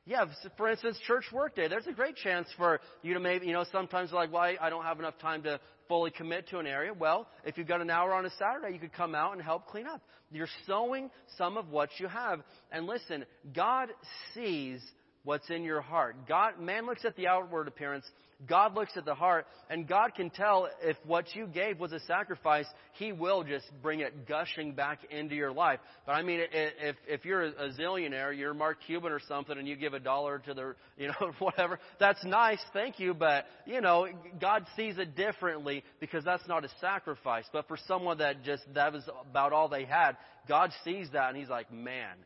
Yeah, 0.09 0.27
for 0.57 0.69
instance, 0.69 0.99
church 1.05 1.25
work 1.33 1.57
day. 1.57 1.67
There's 1.67 1.89
a 1.89 1.93
great 1.93 2.15
chance 2.15 2.47
for 2.57 2.81
you 3.03 3.15
to 3.15 3.21
maybe, 3.21 3.47
you 3.47 3.53
know, 3.53 3.65
sometimes 3.73 4.13
like, 4.13 4.33
why 4.33 4.53
well, 4.53 4.59
I 4.61 4.71
don't 4.71 4.85
have 4.85 5.01
enough 5.01 5.19
time 5.19 5.43
to 5.43 5.59
fully 5.89 6.13
commit 6.13 6.49
to 6.51 6.59
an 6.59 6.67
area. 6.67 6.93
Well, 6.95 7.27
if 7.45 7.59
you've 7.59 7.67
got 7.67 7.81
an 7.81 7.91
hour 7.91 8.15
on 8.15 8.25
a 8.25 8.31
Saturday, 8.31 8.73
you 8.73 8.79
could 8.79 8.93
come 8.93 9.17
out 9.17 9.33
and 9.33 9.43
help 9.43 9.67
clean 9.67 9.89
up. 9.89 10.01
You're 10.31 10.49
sowing 10.65 11.11
some 11.37 11.57
of 11.57 11.71
what 11.71 11.91
you 11.99 12.07
have. 12.07 12.41
And 12.71 12.87
listen, 12.87 13.25
God 13.53 13.89
sees 14.33 14.81
what's 15.25 15.51
in 15.51 15.65
your 15.65 15.81
heart. 15.81 16.29
God, 16.29 16.61
man 16.61 16.87
looks 16.87 17.05
at 17.05 17.17
the 17.17 17.27
outward 17.27 17.67
appearance, 17.67 18.07
God 18.45 18.75
looks 18.75 18.93
at 18.97 19.07
the 19.07 19.15
heart, 19.15 19.47
and 19.71 19.89
God 19.89 20.15
can 20.15 20.29
tell 20.29 20.69
if 20.83 20.97
what 21.07 21.35
you 21.35 21.47
gave 21.47 21.81
was 21.81 21.93
a 21.93 22.01
sacrifice, 22.01 22.67
He 22.93 23.11
will 23.11 23.43
just 23.43 23.65
bring 23.83 24.01
it 24.01 24.29
gushing 24.29 24.73
back 24.73 24.99
into 25.11 25.35
your 25.35 25.53
life. 25.53 25.81
But 26.05 26.13
I 26.13 26.23
mean, 26.23 26.41
if, 26.53 26.97
if 27.09 27.25
you're 27.25 27.45
a 27.45 27.71
zillionaire, 27.71 28.37
you're 28.37 28.53
Mark 28.53 28.79
Cuban 28.87 29.11
or 29.11 29.21
something, 29.27 29.57
and 29.57 29.67
you 29.67 29.75
give 29.75 29.95
a 29.95 30.01
dollar 30.01 30.39
to 30.41 30.53
the, 30.53 30.75
you 30.99 31.09
know, 31.09 31.33
whatever, 31.39 31.79
that's 31.99 32.23
nice, 32.25 32.61
thank 32.75 33.01
you, 33.01 33.15
but, 33.15 33.47
you 33.65 33.81
know, 33.81 34.07
God 34.39 34.67
sees 34.77 34.99
it 34.99 35.17
differently 35.17 35.83
because 35.99 36.23
that's 36.23 36.47
not 36.47 36.63
a 36.63 36.69
sacrifice. 36.79 37.47
But 37.55 37.67
for 37.69 37.79
someone 37.89 38.19
that 38.19 38.45
just, 38.45 38.65
that 38.75 38.93
was 38.93 39.09
about 39.31 39.55
all 39.55 39.71
they 39.71 39.87
had, 39.87 40.19
God 40.47 40.73
sees 40.85 41.09
that, 41.15 41.31
and 41.31 41.39
He's 41.39 41.49
like, 41.49 41.73
man, 41.73 42.17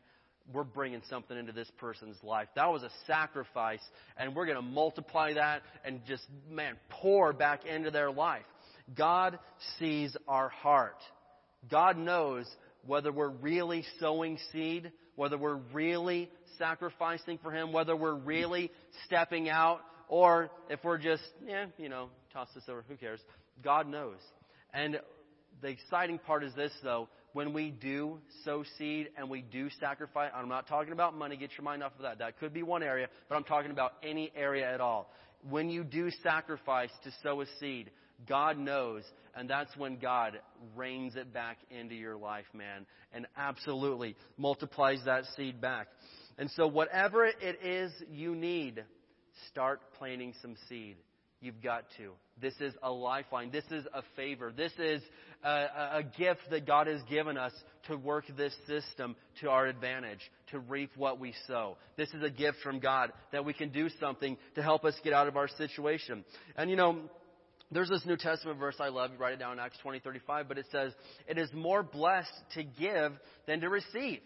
we're 0.53 0.63
bringing 0.63 1.01
something 1.09 1.37
into 1.37 1.51
this 1.51 1.69
person's 1.77 2.17
life. 2.23 2.47
That 2.55 2.71
was 2.71 2.83
a 2.83 2.89
sacrifice, 3.07 3.81
and 4.17 4.35
we're 4.35 4.45
going 4.45 4.57
to 4.57 4.61
multiply 4.61 5.33
that 5.33 5.61
and 5.85 6.01
just, 6.05 6.23
man, 6.49 6.75
pour 6.89 7.33
back 7.33 7.65
into 7.65 7.91
their 7.91 8.11
life. 8.11 8.45
God 8.95 9.39
sees 9.79 10.15
our 10.27 10.49
heart. 10.49 10.97
God 11.69 11.97
knows 11.97 12.45
whether 12.85 13.11
we're 13.11 13.29
really 13.29 13.85
sowing 13.99 14.37
seed, 14.51 14.91
whether 15.15 15.37
we're 15.37 15.59
really 15.71 16.29
sacrificing 16.57 17.39
for 17.41 17.51
Him, 17.51 17.71
whether 17.71 17.95
we're 17.95 18.15
really 18.15 18.71
stepping 19.05 19.49
out, 19.49 19.81
or 20.07 20.49
if 20.69 20.83
we're 20.83 20.97
just, 20.97 21.23
yeah, 21.45 21.67
you 21.77 21.89
know, 21.89 22.09
toss 22.33 22.49
this 22.53 22.63
over, 22.67 22.83
who 22.87 22.95
cares? 22.95 23.19
God 23.63 23.87
knows. 23.87 24.17
And 24.73 24.99
the 25.61 25.67
exciting 25.67 26.17
part 26.17 26.43
is 26.43 26.53
this, 26.55 26.71
though 26.83 27.07
when 27.33 27.53
we 27.53 27.71
do 27.71 28.19
sow 28.43 28.63
seed 28.77 29.09
and 29.17 29.29
we 29.29 29.41
do 29.41 29.69
sacrifice, 29.79 30.31
I'm 30.35 30.49
not 30.49 30.67
talking 30.67 30.93
about 30.93 31.15
money, 31.17 31.37
get 31.37 31.51
your 31.57 31.63
mind 31.63 31.83
off 31.83 31.93
of 31.95 32.03
that. 32.03 32.19
That 32.19 32.39
could 32.39 32.53
be 32.53 32.63
one 32.63 32.83
area, 32.83 33.07
but 33.29 33.35
I'm 33.35 33.43
talking 33.43 33.71
about 33.71 33.93
any 34.03 34.31
area 34.35 34.71
at 34.71 34.81
all. 34.81 35.11
When 35.49 35.69
you 35.69 35.83
do 35.83 36.11
sacrifice 36.23 36.91
to 37.03 37.11
sow 37.23 37.41
a 37.41 37.45
seed, 37.59 37.91
God 38.27 38.57
knows, 38.57 39.03
and 39.35 39.49
that's 39.49 39.75
when 39.77 39.97
God 39.97 40.39
rains 40.75 41.15
it 41.15 41.33
back 41.33 41.57
into 41.71 41.95
your 41.95 42.17
life, 42.17 42.45
man, 42.53 42.85
and 43.13 43.25
absolutely 43.35 44.15
multiplies 44.37 44.99
that 45.05 45.23
seed 45.35 45.59
back. 45.59 45.87
And 46.37 46.49
so, 46.51 46.67
whatever 46.67 47.25
it 47.25 47.59
is 47.63 47.91
you 48.11 48.35
need, 48.35 48.83
start 49.49 49.81
planting 49.97 50.33
some 50.41 50.55
seed. 50.69 50.97
You've 51.41 51.61
got 51.61 51.85
to. 51.97 52.11
This 52.39 52.53
is 52.59 52.73
a 52.83 52.91
lifeline. 52.91 53.51
This 53.51 53.65
is 53.71 53.85
a 53.93 54.03
favor. 54.15 54.53
This 54.55 54.71
is 54.77 55.01
a, 55.43 55.99
a, 55.99 56.03
gift 56.17 56.41
that 56.51 56.65
God 56.65 56.87
has 56.87 57.01
given 57.09 57.37
us 57.37 57.53
to 57.87 57.97
work 57.97 58.25
this 58.37 58.53
system 58.67 59.15
to 59.41 59.49
our 59.49 59.67
advantage, 59.67 60.19
to 60.51 60.59
reap 60.59 60.91
what 60.95 61.19
we 61.19 61.33
sow. 61.47 61.77
This 61.97 62.09
is 62.09 62.23
a 62.23 62.29
gift 62.29 62.57
from 62.63 62.79
God 62.79 63.11
that 63.31 63.43
we 63.43 63.53
can 63.53 63.69
do 63.69 63.89
something 63.99 64.37
to 64.55 64.61
help 64.61 64.85
us 64.85 64.93
get 65.03 65.13
out 65.13 65.27
of 65.27 65.37
our 65.37 65.47
situation. 65.47 66.23
And 66.55 66.69
you 66.69 66.75
know, 66.75 66.99
there's 67.71 67.89
this 67.89 68.05
New 68.05 68.17
Testament 68.17 68.59
verse 68.59 68.75
I 68.79 68.89
love. 68.89 69.11
You 69.13 69.17
write 69.17 69.33
it 69.33 69.39
down 69.39 69.53
in 69.53 69.59
Acts 69.59 69.77
20, 69.81 69.99
35, 69.99 70.47
but 70.47 70.57
it 70.57 70.65
says, 70.71 70.93
It 71.27 71.37
is 71.37 71.51
more 71.53 71.83
blessed 71.83 72.33
to 72.55 72.63
give 72.63 73.13
than 73.47 73.61
to 73.61 73.69
receive. 73.69 74.19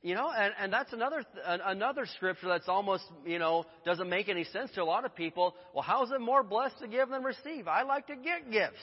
You 0.00 0.14
know, 0.14 0.30
and, 0.30 0.52
and 0.60 0.72
that's 0.72 0.92
another 0.92 1.24
another 1.44 2.06
scripture 2.16 2.46
that's 2.46 2.68
almost 2.68 3.02
you 3.26 3.40
know 3.40 3.64
doesn't 3.84 4.08
make 4.08 4.28
any 4.28 4.44
sense 4.44 4.70
to 4.72 4.82
a 4.82 4.84
lot 4.84 5.04
of 5.04 5.14
people. 5.16 5.56
Well, 5.74 5.82
how 5.82 6.04
is 6.04 6.12
it 6.12 6.20
more 6.20 6.44
blessed 6.44 6.78
to 6.80 6.88
give 6.88 7.08
than 7.08 7.24
receive? 7.24 7.66
I 7.66 7.82
like 7.82 8.06
to 8.06 8.14
get 8.14 8.50
gifts. 8.50 8.76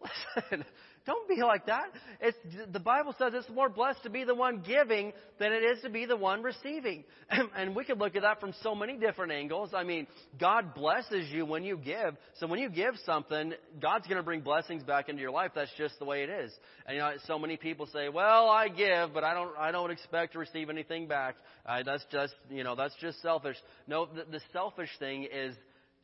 Listen, 0.36 0.64
don't 1.06 1.26
be 1.28 1.42
like 1.42 1.66
that. 1.66 1.84
It's, 2.20 2.36
the 2.70 2.78
Bible 2.78 3.14
says 3.18 3.32
it's 3.34 3.48
more 3.48 3.70
blessed 3.70 4.02
to 4.02 4.10
be 4.10 4.24
the 4.24 4.34
one 4.34 4.62
giving 4.66 5.12
than 5.38 5.52
it 5.52 5.62
is 5.62 5.80
to 5.82 5.88
be 5.88 6.04
the 6.04 6.16
one 6.16 6.42
receiving. 6.42 7.04
And 7.56 7.74
we 7.74 7.84
could 7.84 7.98
look 7.98 8.16
at 8.16 8.22
that 8.22 8.40
from 8.40 8.52
so 8.62 8.74
many 8.74 8.96
different 8.96 9.32
angles. 9.32 9.70
I 9.74 9.82
mean, 9.82 10.06
God 10.38 10.74
blesses 10.74 11.30
you 11.30 11.46
when 11.46 11.64
you 11.64 11.76
give. 11.76 12.16
So 12.38 12.46
when 12.46 12.58
you 12.58 12.68
give 12.68 12.94
something, 13.06 13.54
God's 13.80 14.06
going 14.06 14.18
to 14.18 14.22
bring 14.22 14.40
blessings 14.40 14.82
back 14.82 15.08
into 15.08 15.22
your 15.22 15.30
life. 15.30 15.52
That's 15.54 15.70
just 15.78 15.98
the 15.98 16.04
way 16.04 16.22
it 16.22 16.28
is. 16.28 16.52
And 16.86 16.96
you 16.96 17.02
know, 17.02 17.12
so 17.26 17.38
many 17.38 17.56
people 17.56 17.86
say, 17.86 18.08
"Well, 18.08 18.48
I 18.48 18.68
give, 18.68 19.14
but 19.14 19.24
I 19.24 19.34
don't, 19.34 19.56
I 19.58 19.70
don't 19.70 19.90
expect 19.90 20.34
to 20.34 20.38
receive 20.38 20.70
anything 20.70 21.06
back." 21.08 21.36
Uh, 21.64 21.82
that's 21.82 22.04
just, 22.10 22.34
you 22.50 22.64
know, 22.64 22.74
that's 22.74 22.94
just 23.00 23.20
selfish. 23.22 23.56
No, 23.86 24.06
the, 24.06 24.24
the 24.30 24.40
selfish 24.52 24.90
thing 24.98 25.26
is 25.32 25.54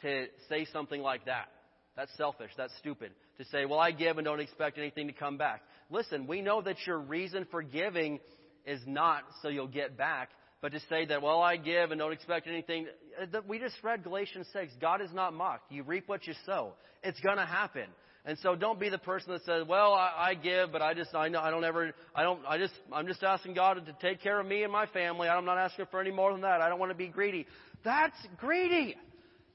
to 0.03 0.27
say 0.49 0.67
something 0.73 1.01
like 1.01 1.27
that. 1.27 1.49
That's 1.97 2.15
selfish. 2.17 2.51
That's 2.57 2.73
stupid. 2.79 3.13
To 3.39 3.45
say, 3.47 3.65
well, 3.65 3.79
I 3.79 3.91
give 3.91 4.19
and 4.19 4.25
don't 4.25 4.41
expect 4.41 4.79
anything 4.79 5.07
to 5.07 5.13
come 5.13 5.39
back. 5.39 5.63
Listen, 5.91 6.27
we 6.27 6.43
know 6.43 6.61
that 6.63 6.77
your 6.87 6.99
reason 6.99 7.47
for 7.51 7.63
giving 7.63 8.21
is 8.67 8.81
not 8.87 9.23
so 9.43 9.49
you'll 9.49 9.67
get 9.67 9.97
back, 9.97 10.31
but 10.61 10.73
to 10.73 10.81
say 10.89 11.07
that, 11.07 11.23
well, 11.23 11.41
I 11.41 11.57
give 11.57 11.91
and 11.91 11.99
don't 11.99 12.13
expect 12.13 12.47
anything. 12.47 12.87
Uh, 13.21 13.41
we 13.47 13.59
just 13.59 13.77
read 13.83 14.03
Galatians 14.03 14.47
6. 14.53 14.73
God 14.81 15.01
is 15.01 15.11
not 15.13 15.33
mocked. 15.33 15.73
You 15.73 15.85
reap 15.85 16.09
what 16.09 16.27
you 16.27 16.35
sow. 16.45 16.73
It's 17.03 17.21
going 17.21 17.37
to 17.39 17.47
happen. 17.47 17.87
And 18.27 18.37
so 18.41 18.57
don't 18.57 18.81
be 18.81 18.89
the 18.89 18.99
person 18.99 19.33
that 19.33 19.45
says, 19.45 19.65
well, 19.69 19.93
I, 19.93 20.31
I 20.31 20.35
give, 20.35 20.73
but 20.73 20.83
I 20.83 20.95
just, 20.95 21.15
I 21.15 21.29
know, 21.29 21.39
I 21.39 21.53
don't 21.53 21.65
ever, 21.65 21.93
I 22.13 22.25
don't, 22.25 22.41
I 22.45 22.59
just, 22.59 22.75
I'm 22.93 23.07
just 23.07 23.23
asking 23.23 23.55
God 23.55 23.75
to 23.87 23.97
take 24.01 24.21
care 24.21 24.41
of 24.41 24.47
me 24.47 24.65
and 24.65 24.73
my 24.73 24.87
family. 24.87 25.29
I'm 25.29 25.45
not 25.45 25.59
asking 25.59 25.87
for 25.93 26.01
any 26.01 26.11
more 26.11 26.33
than 26.33 26.41
that. 26.41 26.61
I 26.61 26.69
don't 26.69 26.81
want 26.81 26.91
to 26.91 26.97
be 26.97 27.07
greedy. 27.07 27.47
That's 27.85 28.17
greedy. 28.39 28.97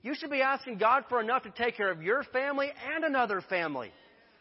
You 0.03 0.15
should 0.15 0.31
be 0.31 0.41
asking 0.41 0.77
God 0.77 1.05
for 1.09 1.21
enough 1.21 1.43
to 1.43 1.51
take 1.51 1.77
care 1.77 1.91
of 1.91 2.01
your 2.01 2.23
family 2.23 2.69
and 2.93 3.03
another 3.03 3.41
family. 3.41 3.91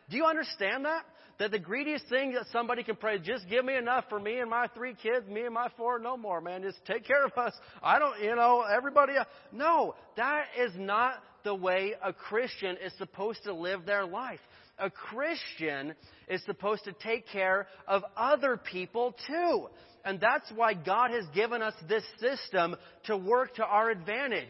Do 0.09 0.17
you 0.17 0.25
understand 0.25 0.85
that? 0.87 1.05
That 1.39 1.53
the 1.53 1.59
greediest 1.59 2.07
thing 2.09 2.35
that 2.35 2.45
somebody 2.53 2.83
can 2.83 2.97
pray, 2.97 3.19
just 3.19 3.49
give 3.49 3.65
me 3.65 3.75
enough 3.75 4.05
for 4.11 4.21
me 4.21 4.41
and 4.41 4.51
my 4.51 4.67
three 4.75 4.95
kids, 4.95 5.27
me 5.27 5.43
and 5.43 5.55
my 5.55 5.69
four, 5.77 5.99
no 5.99 6.17
more, 6.17 6.41
man. 6.43 6.63
Just 6.63 6.85
take 6.85 7.07
care 7.07 7.25
of 7.25 7.33
us. 7.39 7.55
I 7.83 7.99
don't, 7.99 8.21
you 8.21 8.37
know, 8.37 8.63
everybody. 8.63 9.17
Else. 9.17 9.29
No, 9.51 9.95
that 10.19 10.47
is 10.59 10.73
not 10.77 11.15
the 11.45 11.55
way 11.55 11.95
a 12.05 12.13
Christian 12.13 12.77
is 12.85 12.93
supposed 12.99 13.43
to 13.45 13.55
live 13.55 13.87
their 13.87 14.05
life. 14.05 14.41
A 14.81 14.91
Christian 14.91 15.95
is 16.29 16.43
supposed 16.45 16.85
to 16.85 16.93
take 16.93 17.29
care 17.29 17.67
of 17.87 18.03
other 18.17 18.57
people 18.57 19.15
too. 19.27 19.69
And 20.05 20.19
that's 20.19 20.51
why 20.55 20.75
God 20.75 21.11
has 21.11 21.25
given 21.35 21.63
us 21.63 21.75
this 21.89 22.05
system 22.19 22.77
to 23.05 23.17
work 23.17 23.57
to 23.57 23.65
our 23.65 23.91
advantage. 23.91 24.49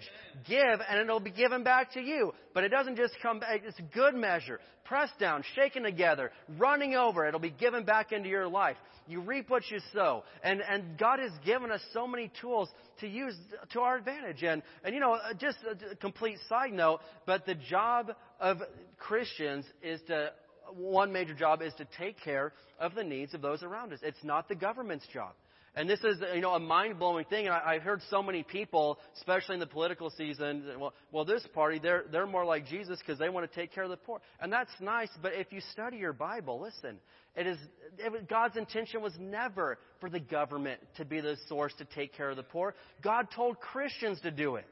Give 0.49 0.81
and 0.89 1.01
it'll 1.01 1.21
be 1.21 1.33
given 1.33 1.65
back 1.65 1.93
to 1.95 2.01
you. 2.01 2.33
But 2.55 2.65
it 2.65 2.69
doesn't 2.69 2.97
just 2.97 3.15
come 3.23 3.41
back, 3.41 3.63
it's 3.65 3.81
good 3.93 4.15
measure. 4.15 4.61
Pressed 4.85 5.19
down, 5.19 5.45
shaken 5.55 5.83
together, 5.83 6.33
running 6.59 6.95
over. 6.95 7.27
It'll 7.27 7.41
be 7.41 7.51
given 7.51 7.85
back 7.85 8.13
into 8.13 8.29
your 8.29 8.49
life. 8.49 8.77
You 9.07 9.21
reap 9.21 9.51
what 9.51 9.69
you 9.71 9.81
sow. 9.93 10.23
And, 10.43 10.61
and 10.61 10.97
God 10.97 11.19
has 11.19 11.33
given 11.45 11.73
us 11.73 11.81
so 11.93 12.07
many 12.07 12.31
tools 12.41 12.69
to 13.01 13.09
use 13.09 13.35
to 13.73 13.81
our 13.81 13.97
advantage. 13.97 14.43
And, 14.43 14.63
and 14.85 14.95
you 14.95 15.01
know, 15.01 15.17
just 15.39 15.59
a 15.91 15.97
complete 15.97 16.39
side 16.49 16.73
note, 16.73 17.01
but 17.27 17.45
the 17.45 17.55
job 17.55 18.13
of 18.41 18.59
Christians 18.99 19.65
is 19.83 20.01
to 20.09 20.33
one 20.75 21.13
major 21.13 21.35
job 21.35 21.63
is 21.63 21.73
to 21.75 21.87
take 21.99 22.21
care 22.21 22.53
of 22.79 22.95
the 22.95 23.05
needs 23.05 23.35
of 23.35 23.43
those 23.43 23.63
around 23.63 23.93
us. 23.93 24.01
It's 24.03 24.23
not 24.23 24.49
the 24.49 24.55
government's 24.55 25.07
job. 25.13 25.33
And 25.77 25.89
this 25.89 26.01
is, 26.01 26.19
you 26.35 26.41
know, 26.41 26.55
a 26.55 26.61
mind-blowing 26.61 27.27
thing. 27.27 27.47
And 27.47 27.55
I, 27.55 27.75
have 27.75 27.83
heard 27.83 28.01
so 28.11 28.23
many 28.23 28.43
people, 28.43 28.99
especially 29.17 29.55
in 29.55 29.61
the 29.61 29.67
political 29.67 30.11
season, 30.11 30.65
well, 30.81 30.93
well, 31.13 31.25
this 31.25 31.47
party, 31.55 31.79
they're, 31.79 32.05
they're 32.11 32.27
more 32.27 32.45
like 32.45 32.67
Jesus 32.67 32.99
because 32.99 33.21
they 33.21 33.29
want 33.29 33.49
to 33.51 33.61
take 33.61 33.73
care 33.73 33.85
of 33.85 33.91
the 33.91 33.97
poor. 33.97 34.21
And 34.41 34.53
that's 34.53 34.71
nice, 34.81 35.11
but 35.23 35.33
if 35.35 35.53
you 35.53 35.61
study 35.73 35.99
your 35.99 36.13
Bible, 36.13 36.61
listen, 36.61 36.99
it 37.37 37.47
is, 37.47 37.57
it, 37.99 38.29
God's 38.29 38.57
intention 38.57 39.01
was 39.01 39.13
never 39.21 39.79
for 40.01 40.11
the 40.11 40.19
government 40.19 40.81
to 40.97 41.05
be 41.05 41.21
the 41.21 41.37
source 41.49 41.73
to 41.79 41.85
take 41.85 42.15
care 42.15 42.31
of 42.31 42.37
the 42.37 42.43
poor. 42.43 42.75
God 43.01 43.29
told 43.35 43.61
Christians 43.61 44.21
to 44.23 44.33
do 44.33 44.57
it. 44.57 44.65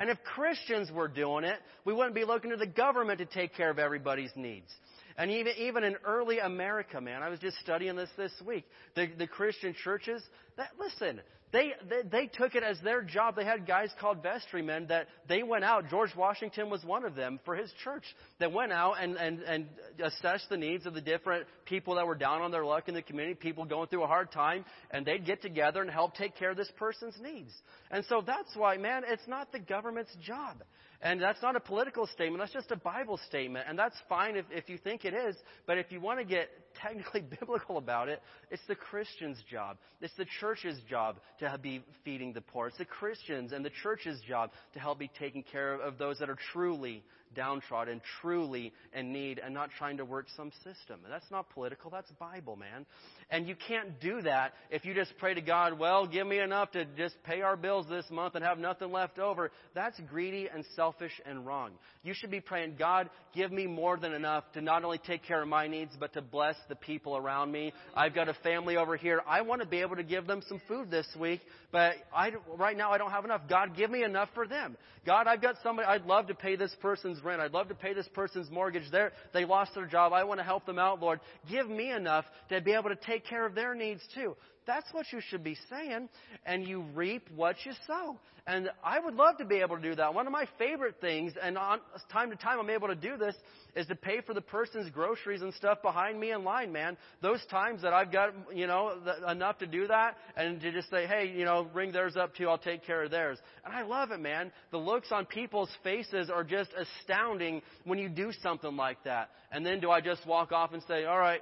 And 0.00 0.10
if 0.10 0.18
Christians 0.24 0.90
were 0.90 1.08
doing 1.08 1.44
it, 1.44 1.58
we 1.84 1.92
wouldn't 1.92 2.14
be 2.14 2.24
looking 2.24 2.50
to 2.50 2.56
the 2.56 2.66
government 2.66 3.18
to 3.20 3.26
take 3.26 3.54
care 3.54 3.70
of 3.70 3.78
everybody's 3.78 4.32
needs. 4.34 4.70
And 5.16 5.30
even, 5.30 5.52
even 5.56 5.84
in 5.84 5.96
early 6.04 6.40
America, 6.40 7.00
man, 7.00 7.22
I 7.22 7.28
was 7.28 7.38
just 7.38 7.56
studying 7.60 7.94
this 7.94 8.10
this 8.16 8.32
week. 8.44 8.64
The, 8.96 9.08
the 9.16 9.28
Christian 9.28 9.74
churches, 9.84 10.22
that, 10.56 10.70
listen, 10.78 11.20
they, 11.54 11.72
they, 11.88 12.02
they 12.10 12.26
took 12.26 12.56
it 12.56 12.64
as 12.64 12.80
their 12.82 13.00
job. 13.00 13.36
They 13.36 13.44
had 13.44 13.64
guys 13.64 13.88
called 14.00 14.24
vestrymen 14.24 14.88
that 14.88 15.06
they 15.28 15.44
went 15.44 15.62
out. 15.62 15.88
George 15.88 16.10
Washington 16.16 16.68
was 16.68 16.84
one 16.84 17.04
of 17.04 17.14
them 17.14 17.38
for 17.44 17.54
his 17.54 17.72
church 17.84 18.02
that 18.40 18.52
went 18.52 18.72
out 18.72 18.94
and, 19.00 19.16
and, 19.16 19.40
and 19.42 19.68
assessed 20.02 20.48
the 20.50 20.56
needs 20.56 20.84
of 20.84 20.94
the 20.94 21.00
different 21.00 21.46
people 21.64 21.94
that 21.94 22.08
were 22.08 22.16
down 22.16 22.42
on 22.42 22.50
their 22.50 22.64
luck 22.64 22.88
in 22.88 22.94
the 22.94 23.02
community, 23.02 23.36
people 23.36 23.64
going 23.64 23.86
through 23.86 24.02
a 24.02 24.08
hard 24.08 24.32
time, 24.32 24.64
and 24.90 25.06
they'd 25.06 25.24
get 25.24 25.42
together 25.42 25.80
and 25.80 25.88
help 25.92 26.16
take 26.16 26.36
care 26.36 26.50
of 26.50 26.56
this 26.56 26.72
person's 26.76 27.14
needs. 27.22 27.52
And 27.92 28.04
so 28.08 28.20
that's 28.26 28.50
why, 28.56 28.76
man, 28.76 29.04
it's 29.06 29.28
not 29.28 29.52
the 29.52 29.60
government's 29.60 30.14
job. 30.26 30.56
And 31.02 31.20
that's 31.20 31.42
not 31.42 31.56
a 31.56 31.60
political 31.60 32.06
statement, 32.06 32.40
that's 32.40 32.52
just 32.52 32.70
a 32.70 32.76
Bible 32.76 33.18
statement. 33.28 33.66
And 33.68 33.78
that's 33.78 33.96
fine 34.08 34.36
if, 34.36 34.46
if 34.50 34.68
you 34.68 34.78
think 34.78 35.04
it 35.04 35.14
is. 35.14 35.36
But 35.66 35.78
if 35.78 35.92
you 35.92 36.00
want 36.00 36.18
to 36.18 36.24
get 36.24 36.48
technically 36.82 37.20
biblical 37.20 37.78
about 37.78 38.08
it, 38.08 38.22
it's 38.50 38.62
the 38.68 38.74
Christian's 38.74 39.38
job. 39.50 39.76
It's 40.00 40.14
the 40.16 40.26
church's 40.40 40.78
job 40.88 41.16
to 41.40 41.58
be 41.60 41.82
feeding 42.04 42.32
the 42.32 42.40
poor. 42.40 42.68
It's 42.68 42.78
the 42.78 42.84
Christian's 42.84 43.52
and 43.52 43.64
the 43.64 43.70
church's 43.82 44.20
job 44.26 44.50
to 44.72 44.78
help 44.80 44.98
be 44.98 45.10
taking 45.18 45.42
care 45.42 45.74
of 45.74 45.98
those 45.98 46.18
that 46.18 46.30
are 46.30 46.38
truly 46.52 47.02
downtrodden, 47.34 48.00
truly 48.20 48.72
in 48.92 49.12
need, 49.12 49.40
and 49.44 49.52
not 49.52 49.70
trying 49.76 49.96
to 49.98 50.04
work 50.04 50.26
some 50.36 50.50
system. 50.62 51.00
That's 51.08 51.30
not 51.30 51.50
political, 51.50 51.90
that's 51.90 52.10
Bible, 52.12 52.56
man. 52.56 52.86
And 53.30 53.48
you 53.48 53.56
can't 53.68 54.00
do 54.00 54.22
that 54.22 54.52
if 54.70 54.84
you 54.84 54.94
just 54.94 55.16
pray 55.18 55.34
to 55.34 55.40
God, 55.40 55.78
well, 55.78 56.06
give 56.06 56.26
me 56.26 56.38
enough 56.38 56.72
to 56.72 56.84
just 56.96 57.16
pay 57.24 57.40
our 57.40 57.56
bills 57.56 57.86
this 57.88 58.04
month 58.10 58.34
and 58.34 58.44
have 58.44 58.58
nothing 58.58 58.92
left 58.92 59.18
over. 59.18 59.50
That's 59.74 59.98
greedy 60.10 60.48
and 60.52 60.64
selfish 60.76 61.12
and 61.26 61.46
wrong. 61.46 61.72
You 62.02 62.14
should 62.14 62.30
be 62.30 62.40
praying, 62.40 62.76
God, 62.78 63.08
give 63.34 63.50
me 63.50 63.66
more 63.66 63.96
than 63.96 64.12
enough 64.12 64.44
to 64.52 64.60
not 64.60 64.84
only 64.84 64.98
take 64.98 65.22
care 65.24 65.42
of 65.42 65.48
my 65.48 65.66
needs, 65.66 65.92
but 65.98 66.12
to 66.14 66.22
bless 66.22 66.56
the 66.68 66.76
people 66.76 67.16
around 67.16 67.50
me. 67.50 67.72
I've 67.96 68.14
got 68.14 68.28
a 68.28 68.34
family 68.34 68.76
over 68.76 68.96
here. 68.96 69.22
I 69.26 69.40
want 69.40 69.62
to 69.62 69.66
be 69.66 69.80
able 69.80 69.96
to 69.96 70.04
give 70.04 70.26
them 70.26 70.42
some 70.48 70.60
food 70.68 70.90
this 70.90 71.06
week, 71.18 71.40
but 71.72 71.94
I, 72.14 72.32
right 72.56 72.76
now 72.76 72.92
I 72.92 72.98
don't 72.98 73.10
have 73.10 73.24
enough. 73.24 73.42
God, 73.48 73.76
give 73.76 73.90
me 73.90 74.04
enough 74.04 74.28
for 74.34 74.46
them. 74.46 74.76
God, 75.06 75.26
I've 75.26 75.42
got 75.42 75.56
somebody, 75.62 75.88
I'd 75.88 76.06
love 76.06 76.28
to 76.28 76.34
pay 76.34 76.56
this 76.56 76.74
person's 76.80 77.22
rent. 77.24 77.40
I'd 77.40 77.52
love 77.52 77.68
to 77.68 77.74
pay 77.74 77.94
this 77.94 78.08
person's 78.08 78.50
mortgage. 78.50 78.84
They're, 78.90 79.12
they 79.32 79.44
lost 79.44 79.74
their 79.74 79.86
job. 79.86 80.12
I 80.12 80.24
want 80.24 80.40
to 80.40 80.44
help 80.44 80.66
them 80.66 80.78
out, 80.78 81.00
Lord. 81.00 81.20
Give 81.50 81.68
me 81.68 81.90
enough 81.90 82.24
to 82.50 82.60
be 82.60 82.72
able 82.72 82.90
to 82.90 82.96
take 82.96 83.24
care 83.26 83.46
of 83.46 83.54
their 83.54 83.74
needs 83.74 84.02
too. 84.14 84.36
That's 84.66 84.86
what 84.92 85.06
you 85.12 85.20
should 85.28 85.44
be 85.44 85.56
saying. 85.70 86.08
And 86.46 86.66
you 86.66 86.84
reap 86.94 87.28
what 87.34 87.56
you 87.64 87.72
sow. 87.86 88.18
And 88.46 88.68
I 88.84 89.00
would 89.00 89.14
love 89.14 89.38
to 89.38 89.46
be 89.46 89.60
able 89.60 89.76
to 89.76 89.82
do 89.82 89.94
that. 89.94 90.12
One 90.12 90.26
of 90.26 90.32
my 90.32 90.46
favorite 90.58 90.96
things, 91.00 91.32
and 91.40 91.56
on 91.56 91.80
time 92.12 92.28
to 92.28 92.36
time 92.36 92.60
I'm 92.60 92.68
able 92.68 92.88
to 92.88 92.94
do 92.94 93.16
this, 93.16 93.34
is 93.74 93.86
to 93.86 93.94
pay 93.94 94.20
for 94.20 94.34
the 94.34 94.42
person's 94.42 94.90
groceries 94.90 95.40
and 95.40 95.54
stuff 95.54 95.80
behind 95.80 96.20
me 96.20 96.30
in 96.30 96.44
line, 96.44 96.70
man. 96.70 96.98
Those 97.22 97.42
times 97.50 97.80
that 97.82 97.94
I've 97.94 98.12
got, 98.12 98.34
you 98.54 98.66
know, 98.66 99.00
enough 99.26 99.58
to 99.58 99.66
do 99.66 99.86
that 99.86 100.18
and 100.36 100.60
to 100.60 100.72
just 100.72 100.90
say, 100.90 101.06
hey, 101.06 101.32
you 101.34 101.46
know, 101.46 101.68
ring 101.72 101.90
theirs 101.90 102.16
up 102.16 102.36
too, 102.36 102.50
I'll 102.50 102.58
take 102.58 102.84
care 102.84 103.04
of 103.04 103.10
theirs. 103.10 103.38
And 103.64 103.74
I 103.74 103.82
love 103.82 104.10
it, 104.10 104.20
man. 104.20 104.52
The 104.72 104.78
looks 104.78 105.10
on 105.10 105.24
people's 105.24 105.70
faces 105.82 106.28
are 106.28 106.44
just 106.44 106.70
astounding 106.76 107.62
when 107.84 107.98
you 107.98 108.10
do 108.10 108.30
something 108.42 108.76
like 108.76 109.02
that. 109.04 109.30
And 109.52 109.64
then 109.64 109.80
do 109.80 109.90
I 109.90 110.02
just 110.02 110.26
walk 110.26 110.52
off 110.52 110.74
and 110.74 110.82
say, 110.86 111.06
all 111.06 111.18
right, 111.18 111.40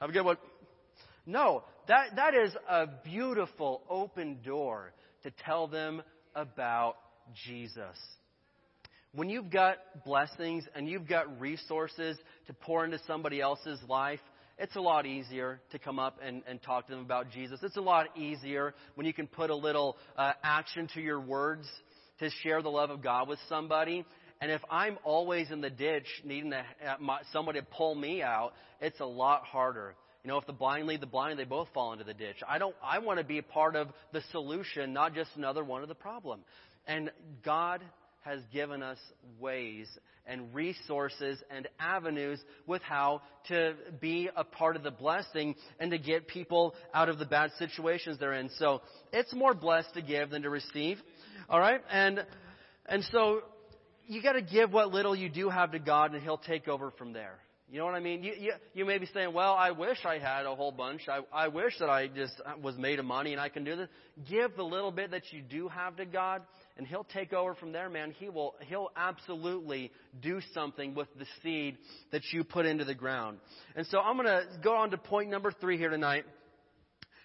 have 0.00 0.10
a 0.10 0.12
good 0.12 0.24
one? 0.24 0.36
No, 1.26 1.62
that, 1.88 2.16
that 2.16 2.34
is 2.34 2.52
a 2.68 2.86
beautiful 3.04 3.82
open 3.88 4.38
door 4.44 4.92
to 5.22 5.30
tell 5.44 5.66
them 5.66 6.02
about 6.34 6.96
Jesus. 7.46 7.96
When 9.14 9.28
you've 9.28 9.50
got 9.50 9.76
blessings 10.04 10.64
and 10.74 10.88
you've 10.88 11.08
got 11.08 11.40
resources 11.40 12.18
to 12.46 12.52
pour 12.52 12.84
into 12.84 12.98
somebody 13.06 13.40
else's 13.40 13.78
life, 13.88 14.20
it's 14.58 14.76
a 14.76 14.80
lot 14.80 15.06
easier 15.06 15.60
to 15.70 15.78
come 15.78 15.98
up 15.98 16.18
and, 16.24 16.42
and 16.48 16.62
talk 16.62 16.86
to 16.86 16.92
them 16.92 17.00
about 17.00 17.30
Jesus. 17.30 17.60
It's 17.62 17.76
a 17.76 17.80
lot 17.80 18.16
easier 18.16 18.74
when 18.94 19.06
you 19.06 19.12
can 19.12 19.26
put 19.26 19.50
a 19.50 19.54
little 19.54 19.96
uh, 20.16 20.32
action 20.42 20.88
to 20.94 21.00
your 21.00 21.20
words 21.20 21.66
to 22.20 22.30
share 22.42 22.62
the 22.62 22.68
love 22.68 22.90
of 22.90 23.02
God 23.02 23.28
with 23.28 23.38
somebody. 23.48 24.04
And 24.40 24.50
if 24.50 24.60
I'm 24.70 24.98
always 25.04 25.50
in 25.50 25.60
the 25.60 25.70
ditch 25.70 26.06
needing 26.24 26.50
to, 26.50 26.58
uh, 26.58 26.96
my, 27.00 27.18
somebody 27.32 27.60
to 27.60 27.66
pull 27.66 27.94
me 27.94 28.22
out, 28.22 28.52
it's 28.80 29.00
a 29.00 29.06
lot 29.06 29.44
harder. 29.44 29.94
You 30.24 30.30
know, 30.30 30.38
if 30.38 30.46
the 30.46 30.54
blind 30.54 30.86
lead 30.86 31.02
the 31.02 31.06
blind, 31.06 31.38
they 31.38 31.44
both 31.44 31.68
fall 31.74 31.92
into 31.92 32.04
the 32.04 32.14
ditch. 32.14 32.36
I 32.48 32.56
don't, 32.56 32.74
I 32.82 32.98
want 32.98 33.18
to 33.18 33.24
be 33.24 33.38
a 33.38 33.42
part 33.42 33.76
of 33.76 33.88
the 34.12 34.22
solution, 34.32 34.94
not 34.94 35.14
just 35.14 35.30
another 35.36 35.62
one 35.62 35.82
of 35.82 35.88
the 35.88 35.94
problem. 35.94 36.40
And 36.86 37.10
God 37.44 37.82
has 38.22 38.40
given 38.50 38.82
us 38.82 38.96
ways 39.38 39.86
and 40.26 40.54
resources 40.54 41.38
and 41.50 41.68
avenues 41.78 42.40
with 42.66 42.80
how 42.80 43.20
to 43.48 43.74
be 44.00 44.30
a 44.34 44.44
part 44.44 44.76
of 44.76 44.82
the 44.82 44.90
blessing 44.90 45.54
and 45.78 45.90
to 45.90 45.98
get 45.98 46.26
people 46.26 46.74
out 46.94 47.10
of 47.10 47.18
the 47.18 47.26
bad 47.26 47.50
situations 47.58 48.18
they're 48.18 48.32
in. 48.32 48.48
So 48.58 48.80
it's 49.12 49.34
more 49.34 49.52
blessed 49.52 49.92
to 49.92 50.00
give 50.00 50.30
than 50.30 50.40
to 50.42 50.50
receive. 50.50 50.96
All 51.50 51.60
right? 51.60 51.82
And, 51.90 52.24
and 52.86 53.04
so 53.12 53.42
you 54.06 54.22
got 54.22 54.32
to 54.32 54.42
give 54.42 54.72
what 54.72 54.90
little 54.90 55.14
you 55.14 55.28
do 55.28 55.50
have 55.50 55.72
to 55.72 55.78
God 55.78 56.14
and 56.14 56.22
He'll 56.22 56.38
take 56.38 56.66
over 56.66 56.90
from 56.92 57.12
there. 57.12 57.38
You 57.74 57.80
know 57.80 57.86
what 57.86 57.96
I 57.96 58.00
mean? 58.00 58.22
You, 58.22 58.34
you, 58.38 58.52
you 58.72 58.84
may 58.84 58.98
be 58.98 59.06
saying, 59.12 59.32
well, 59.32 59.54
I 59.54 59.72
wish 59.72 59.98
I 60.04 60.18
had 60.18 60.46
a 60.46 60.54
whole 60.54 60.70
bunch. 60.70 61.08
I, 61.08 61.22
I 61.32 61.48
wish 61.48 61.76
that 61.80 61.90
I 61.90 62.06
just 62.06 62.40
uh, 62.46 62.52
was 62.62 62.76
made 62.76 63.00
of 63.00 63.04
money 63.04 63.32
and 63.32 63.40
I 63.40 63.48
can 63.48 63.64
do 63.64 63.74
this. 63.74 63.88
Give 64.30 64.54
the 64.54 64.62
little 64.62 64.92
bit 64.92 65.10
that 65.10 65.24
you 65.32 65.42
do 65.42 65.66
have 65.66 65.96
to 65.96 66.06
God 66.06 66.42
and 66.76 66.86
He'll 66.86 67.02
take 67.02 67.32
over 67.32 67.56
from 67.56 67.72
there, 67.72 67.90
man. 67.90 68.14
He 68.16 68.28
will, 68.28 68.54
He'll 68.60 68.90
absolutely 68.94 69.90
do 70.22 70.40
something 70.52 70.94
with 70.94 71.08
the 71.18 71.26
seed 71.42 71.76
that 72.12 72.22
you 72.30 72.44
put 72.44 72.64
into 72.64 72.84
the 72.84 72.94
ground. 72.94 73.38
And 73.74 73.84
so 73.88 73.98
I'm 73.98 74.14
going 74.18 74.28
to 74.28 74.44
go 74.62 74.76
on 74.76 74.92
to 74.92 74.96
point 74.96 75.28
number 75.30 75.50
three 75.50 75.76
here 75.76 75.90
tonight. 75.90 76.26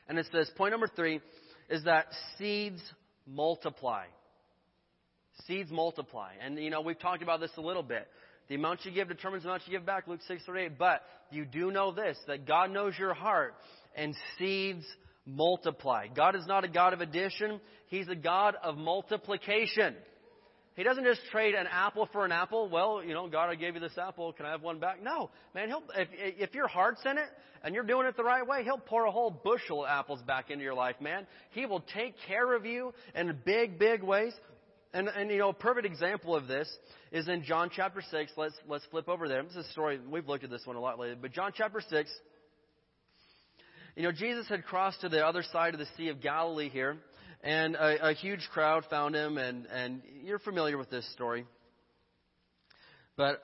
And 0.07 0.17
it 0.17 0.25
says, 0.31 0.49
point 0.57 0.71
number 0.71 0.87
three 0.87 1.21
is 1.69 1.83
that 1.83 2.07
seeds 2.39 2.81
multiply. 3.27 4.05
Seeds 5.45 5.69
multiply. 5.69 6.31
And, 6.43 6.57
you 6.57 6.71
know, 6.71 6.81
we've 6.81 6.97
talked 6.97 7.21
about 7.21 7.39
this 7.39 7.51
a 7.55 7.61
little 7.61 7.83
bit. 7.83 8.07
The 8.49 8.55
amount 8.55 8.83
you 8.83 8.91
give 8.91 9.07
determines 9.07 9.43
the 9.43 9.49
amount 9.49 9.63
you 9.67 9.77
give 9.77 9.85
back, 9.85 10.07
Luke 10.07 10.21
6 10.27 10.43
38. 10.45 10.77
But 10.77 11.03
you 11.31 11.45
do 11.45 11.71
know 11.71 11.91
this, 11.91 12.17
that 12.27 12.47
God 12.47 12.71
knows 12.71 12.93
your 12.97 13.13
heart, 13.13 13.53
and 13.95 14.15
seeds 14.37 14.85
multiply. 15.25 16.07
God 16.07 16.35
is 16.35 16.45
not 16.47 16.63
a 16.63 16.67
God 16.67 16.93
of 16.93 17.01
addition, 17.01 17.61
He's 17.87 18.07
a 18.07 18.15
God 18.15 18.55
of 18.61 18.75
multiplication. 18.75 19.95
He 20.75 20.83
doesn't 20.83 21.03
just 21.03 21.19
trade 21.29 21.55
an 21.55 21.67
apple 21.69 22.07
for 22.13 22.23
an 22.23 22.31
apple. 22.31 22.69
Well, 22.69 23.03
you 23.03 23.13
know, 23.13 23.27
God, 23.27 23.49
I 23.49 23.55
gave 23.55 23.73
you 23.73 23.81
this 23.81 23.97
apple. 23.97 24.31
Can 24.31 24.45
I 24.45 24.51
have 24.51 24.61
one 24.61 24.79
back? 24.79 25.03
No, 25.03 25.29
man. 25.53 25.67
He'll, 25.67 25.83
if, 25.93 26.07
if 26.13 26.55
your 26.55 26.69
heart's 26.69 27.01
in 27.03 27.17
it 27.17 27.27
and 27.63 27.75
you're 27.75 27.83
doing 27.83 28.07
it 28.07 28.15
the 28.15 28.23
right 28.23 28.47
way, 28.47 28.63
He'll 28.63 28.77
pour 28.77 29.03
a 29.03 29.11
whole 29.11 29.29
bushel 29.29 29.83
of 29.83 29.89
apples 29.89 30.21
back 30.21 30.49
into 30.49 30.63
your 30.63 30.75
life, 30.75 30.95
man. 31.01 31.27
He 31.51 31.65
will 31.65 31.83
take 31.93 32.15
care 32.27 32.55
of 32.55 32.65
you 32.65 32.93
in 33.13 33.37
big, 33.45 33.77
big 33.77 34.03
ways. 34.03 34.31
And, 34.91 35.07
and, 35.07 35.29
you 35.29 35.37
know, 35.37 35.49
a 35.49 35.53
perfect 35.53 35.85
example 35.85 36.35
of 36.35 36.47
this 36.47 36.67
is 37.11 37.27
in 37.27 37.43
John 37.43 37.69
chapter 37.71 38.01
6. 38.01 38.31
Let's, 38.35 38.55
let's 38.67 38.85
flip 38.85 39.07
over 39.07 39.27
there. 39.27 39.43
This 39.43 39.51
is 39.51 39.67
a 39.67 39.71
story, 39.71 39.99
we've 40.09 40.27
looked 40.27 40.43
at 40.43 40.49
this 40.49 40.65
one 40.65 40.75
a 40.75 40.79
lot 40.79 40.97
lately, 40.97 41.17
but 41.21 41.31
John 41.31 41.51
chapter 41.55 41.79
6, 41.87 42.09
you 43.95 44.03
know, 44.03 44.11
Jesus 44.11 44.47
had 44.47 44.63
crossed 44.63 45.01
to 45.01 45.09
the 45.09 45.25
other 45.25 45.43
side 45.51 45.73
of 45.75 45.79
the 45.79 45.85
Sea 45.95 46.09
of 46.09 46.21
Galilee 46.21 46.69
here, 46.69 46.97
and 47.43 47.75
a, 47.75 48.09
a 48.09 48.13
huge 48.13 48.47
crowd 48.51 48.83
found 48.89 49.13
him, 49.13 49.37
and, 49.37 49.67
and 49.67 50.01
you're 50.23 50.39
familiar 50.39 50.77
with 50.77 50.89
this 50.89 51.07
story. 51.13 51.45
But 53.15 53.41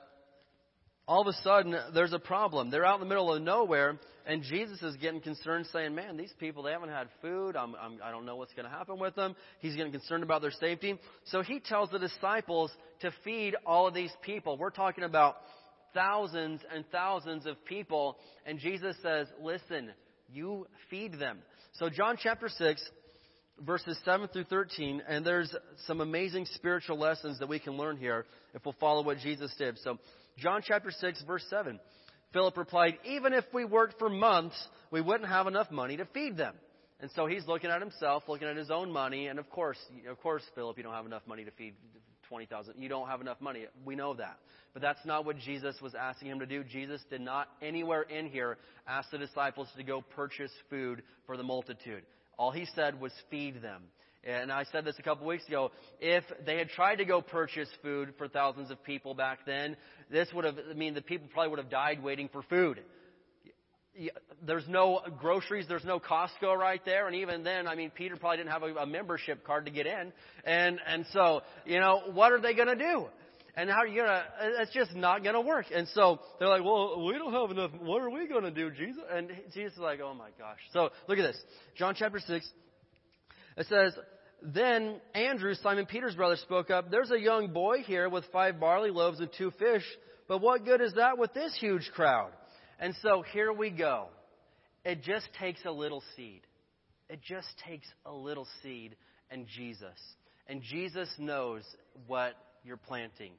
all 1.08 1.20
of 1.20 1.28
a 1.28 1.42
sudden, 1.42 1.76
there's 1.94 2.12
a 2.12 2.18
problem. 2.18 2.70
They're 2.70 2.84
out 2.84 2.94
in 2.94 3.00
the 3.00 3.06
middle 3.06 3.32
of 3.32 3.40
nowhere, 3.40 3.98
and 4.26 4.42
Jesus 4.42 4.82
is 4.82 4.96
getting 4.96 5.20
concerned, 5.20 5.66
saying, 5.72 5.94
Man, 5.94 6.16
these 6.16 6.32
people, 6.40 6.64
they 6.64 6.72
haven't 6.72 6.88
had 6.88 7.08
food. 7.22 7.54
I'm, 7.54 7.76
I'm, 7.76 7.98
I 8.02 8.10
don't 8.10 8.26
know 8.26 8.36
what's 8.36 8.52
going 8.54 8.68
to 8.68 8.76
happen 8.76 8.98
with 8.98 9.14
them. 9.14 9.36
He's 9.60 9.76
getting 9.76 9.92
concerned 9.92 10.24
about 10.24 10.42
their 10.42 10.50
safety. 10.50 10.98
So 11.26 11.42
he 11.42 11.60
tells 11.60 11.90
the 11.90 12.00
disciples 12.00 12.72
to 13.00 13.12
feed 13.24 13.54
all 13.64 13.86
of 13.86 13.94
these 13.94 14.12
people. 14.22 14.58
We're 14.58 14.70
talking 14.70 15.04
about 15.04 15.36
thousands 15.94 16.60
and 16.74 16.84
thousands 16.90 17.46
of 17.46 17.64
people. 17.66 18.16
And 18.44 18.58
Jesus 18.58 18.96
says, 19.00 19.28
Listen, 19.40 19.90
you 20.32 20.66
feed 20.90 21.18
them. 21.18 21.38
So, 21.74 21.88
John 21.88 22.16
chapter 22.20 22.48
6, 22.48 22.90
verses 23.64 23.98
7 24.04 24.28
through 24.28 24.44
13, 24.44 25.02
and 25.06 25.24
there's 25.24 25.54
some 25.86 26.00
amazing 26.00 26.46
spiritual 26.54 26.98
lessons 26.98 27.38
that 27.38 27.48
we 27.48 27.58
can 27.58 27.74
learn 27.74 27.96
here 27.96 28.24
if 28.54 28.64
we'll 28.64 28.74
follow 28.80 29.02
what 29.02 29.18
Jesus 29.18 29.54
did. 29.56 29.78
So, 29.84 29.98
John 30.38 30.62
chapter 30.64 30.90
6, 30.90 31.22
verse 31.26 31.44
7. 31.48 31.80
Philip 32.32 32.56
replied, 32.56 32.98
Even 33.04 33.32
if 33.32 33.44
we 33.54 33.64
worked 33.64 33.98
for 33.98 34.08
months, 34.08 34.56
we 34.90 35.00
wouldn't 35.00 35.28
have 35.28 35.46
enough 35.46 35.70
money 35.70 35.96
to 35.96 36.04
feed 36.06 36.36
them. 36.36 36.54
And 37.00 37.10
so 37.14 37.26
he's 37.26 37.46
looking 37.46 37.70
at 37.70 37.80
himself, 37.80 38.24
looking 38.28 38.48
at 38.48 38.56
his 38.56 38.70
own 38.70 38.90
money, 38.90 39.26
and 39.26 39.38
of 39.38 39.48
course, 39.50 39.78
of 40.08 40.18
course, 40.20 40.42
Philip, 40.54 40.76
you 40.78 40.82
don't 40.82 40.94
have 40.94 41.06
enough 41.06 41.22
money 41.26 41.44
to 41.44 41.50
feed 41.52 41.74
20,000. 42.28 42.74
You 42.78 42.88
don't 42.88 43.08
have 43.08 43.20
enough 43.20 43.40
money. 43.40 43.66
We 43.84 43.96
know 43.96 44.14
that. 44.14 44.38
But 44.72 44.82
that's 44.82 45.04
not 45.04 45.24
what 45.24 45.38
Jesus 45.38 45.76
was 45.80 45.94
asking 45.94 46.28
him 46.28 46.40
to 46.40 46.46
do. 46.46 46.64
Jesus 46.64 47.00
did 47.10 47.20
not 47.20 47.48
anywhere 47.62 48.02
in 48.02 48.26
here 48.26 48.58
ask 48.86 49.10
the 49.10 49.18
disciples 49.18 49.68
to 49.76 49.82
go 49.82 50.02
purchase 50.14 50.50
food 50.68 51.02
for 51.26 51.36
the 51.36 51.42
multitude. 51.42 52.02
All 52.38 52.50
he 52.50 52.66
said 52.74 53.00
was 53.00 53.12
feed 53.30 53.62
them. 53.62 53.84
And 54.26 54.50
I 54.50 54.64
said 54.72 54.84
this 54.84 54.96
a 54.98 55.02
couple 55.02 55.24
weeks 55.26 55.46
ago. 55.46 55.70
If 56.00 56.24
they 56.44 56.58
had 56.58 56.68
tried 56.70 56.96
to 56.96 57.04
go 57.04 57.22
purchase 57.22 57.68
food 57.80 58.12
for 58.18 58.26
thousands 58.26 58.72
of 58.72 58.82
people 58.82 59.14
back 59.14 59.40
then, 59.46 59.76
this 60.10 60.28
would 60.34 60.44
have, 60.44 60.56
I 60.68 60.74
mean, 60.74 60.94
the 60.94 61.02
people 61.02 61.28
probably 61.32 61.50
would 61.50 61.60
have 61.60 61.70
died 61.70 62.02
waiting 62.02 62.28
for 62.32 62.42
food. 62.42 62.82
There's 64.44 64.66
no 64.68 65.00
groceries, 65.20 65.66
there's 65.68 65.84
no 65.84 66.00
Costco 66.00 66.56
right 66.56 66.84
there, 66.84 67.06
and 67.06 67.16
even 67.16 67.44
then, 67.44 67.66
I 67.66 67.76
mean, 67.76 67.90
Peter 67.90 68.16
probably 68.16 68.38
didn't 68.38 68.50
have 68.50 68.62
a, 68.62 68.84
membership 68.84 69.44
card 69.44 69.66
to 69.66 69.70
get 69.70 69.86
in. 69.86 70.12
And, 70.44 70.80
and 70.86 71.06
so, 71.12 71.42
you 71.64 71.78
know, 71.78 72.02
what 72.12 72.32
are 72.32 72.40
they 72.40 72.52
going 72.52 72.68
to 72.68 72.76
do? 72.76 73.06
And 73.58 73.70
how 73.70 73.78
are 73.78 73.86
you 73.86 74.02
gonna? 74.02 74.22
It's 74.60 74.74
just 74.74 74.94
not 74.94 75.24
gonna 75.24 75.40
work. 75.40 75.64
And 75.74 75.88
so 75.94 76.20
they're 76.38 76.46
like, 76.46 76.62
"Well, 76.62 77.06
we 77.06 77.14
don't 77.14 77.32
have 77.32 77.50
enough. 77.50 77.70
What 77.80 78.02
are 78.02 78.10
we 78.10 78.28
gonna 78.28 78.50
do, 78.50 78.70
Jesus?" 78.70 79.02
And 79.10 79.30
Jesus 79.54 79.72
is 79.72 79.78
like, 79.78 79.98
"Oh 79.98 80.12
my 80.12 80.28
gosh." 80.38 80.58
So 80.74 80.90
look 81.08 81.18
at 81.18 81.22
this, 81.22 81.42
John 81.74 81.94
chapter 81.96 82.20
six. 82.20 82.46
It 83.56 83.66
says, 83.68 83.94
then 84.42 85.00
Andrew, 85.14 85.54
Simon 85.54 85.86
Peter's 85.86 86.14
brother, 86.14 86.36
spoke 86.36 86.70
up. 86.70 86.90
There's 86.90 87.10
a 87.10 87.18
young 87.18 87.52
boy 87.52 87.82
here 87.84 88.08
with 88.08 88.24
five 88.32 88.60
barley 88.60 88.90
loaves 88.90 89.20
and 89.20 89.30
two 89.36 89.50
fish, 89.52 89.84
but 90.28 90.40
what 90.40 90.64
good 90.64 90.80
is 90.80 90.94
that 90.94 91.18
with 91.18 91.32
this 91.34 91.56
huge 91.58 91.90
crowd? 91.94 92.30
And 92.78 92.94
so 93.02 93.22
here 93.32 93.52
we 93.52 93.70
go. 93.70 94.08
It 94.84 95.02
just 95.02 95.28
takes 95.40 95.64
a 95.64 95.70
little 95.70 96.02
seed. 96.14 96.42
It 97.08 97.20
just 97.22 97.48
takes 97.66 97.86
a 98.04 98.12
little 98.12 98.46
seed 98.62 98.96
and 99.30 99.46
Jesus. 99.56 99.98
And 100.46 100.62
Jesus 100.62 101.08
knows 101.18 101.62
what 102.06 102.34
you're 102.64 102.76
planting. 102.76 103.32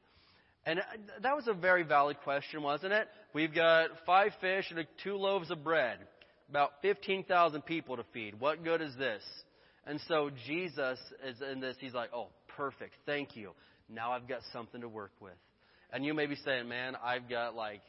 And 0.65 0.79
uh, 0.79 0.83
that 1.21 1.35
was 1.35 1.47
a 1.47 1.53
very 1.53 1.83
valid 1.83 2.17
question, 2.23 2.61
wasn't 2.61 2.93
it? 2.93 3.07
We've 3.33 3.53
got 3.53 3.89
five 4.05 4.31
fish 4.41 4.65
and 4.69 4.85
two 5.03 5.15
loaves 5.15 5.49
of 5.51 5.63
bread, 5.63 5.97
about 6.49 6.71
15,000 6.81 7.61
people 7.61 7.95
to 7.97 8.03
feed. 8.13 8.39
What 8.39 8.63
good 8.63 8.81
is 8.81 8.93
this? 8.97 9.23
And 9.87 9.99
so 10.07 10.29
Jesus 10.45 10.99
is 11.25 11.37
in 11.51 11.59
this. 11.61 11.75
He's 11.79 11.93
like, 11.93 12.09
oh, 12.13 12.27
perfect. 12.55 12.93
Thank 13.05 13.35
you. 13.35 13.51
Now 13.89 14.11
I've 14.11 14.27
got 14.27 14.41
something 14.51 14.81
to 14.81 14.89
work 14.89 15.13
with. 15.21 15.33
And 15.93 16.03
you 16.03 16.13
may 16.13 16.25
be 16.25 16.35
saying, 16.43 16.67
man, 16.67 16.97
I've 17.01 17.29
got 17.29 17.55
like 17.55 17.81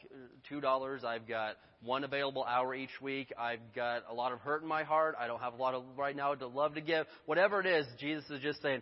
$2. 0.49 1.03
I've 1.03 1.27
got 1.27 1.55
one 1.83 2.05
available 2.05 2.45
hour 2.45 2.73
each 2.73 3.01
week. 3.01 3.33
I've 3.37 3.59
got 3.75 4.03
a 4.09 4.13
lot 4.13 4.31
of 4.31 4.39
hurt 4.39 4.61
in 4.61 4.69
my 4.69 4.83
heart. 4.83 5.15
I 5.19 5.27
don't 5.27 5.41
have 5.41 5.53
a 5.53 5.57
lot 5.57 5.73
of 5.73 5.83
right 5.97 6.15
now 6.15 6.33
to 6.33 6.47
love 6.47 6.75
to 6.75 6.81
give. 6.81 7.05
Whatever 7.25 7.59
it 7.59 7.65
is, 7.65 7.85
Jesus 7.99 8.23
is 8.29 8.41
just 8.41 8.61
saying, 8.61 8.81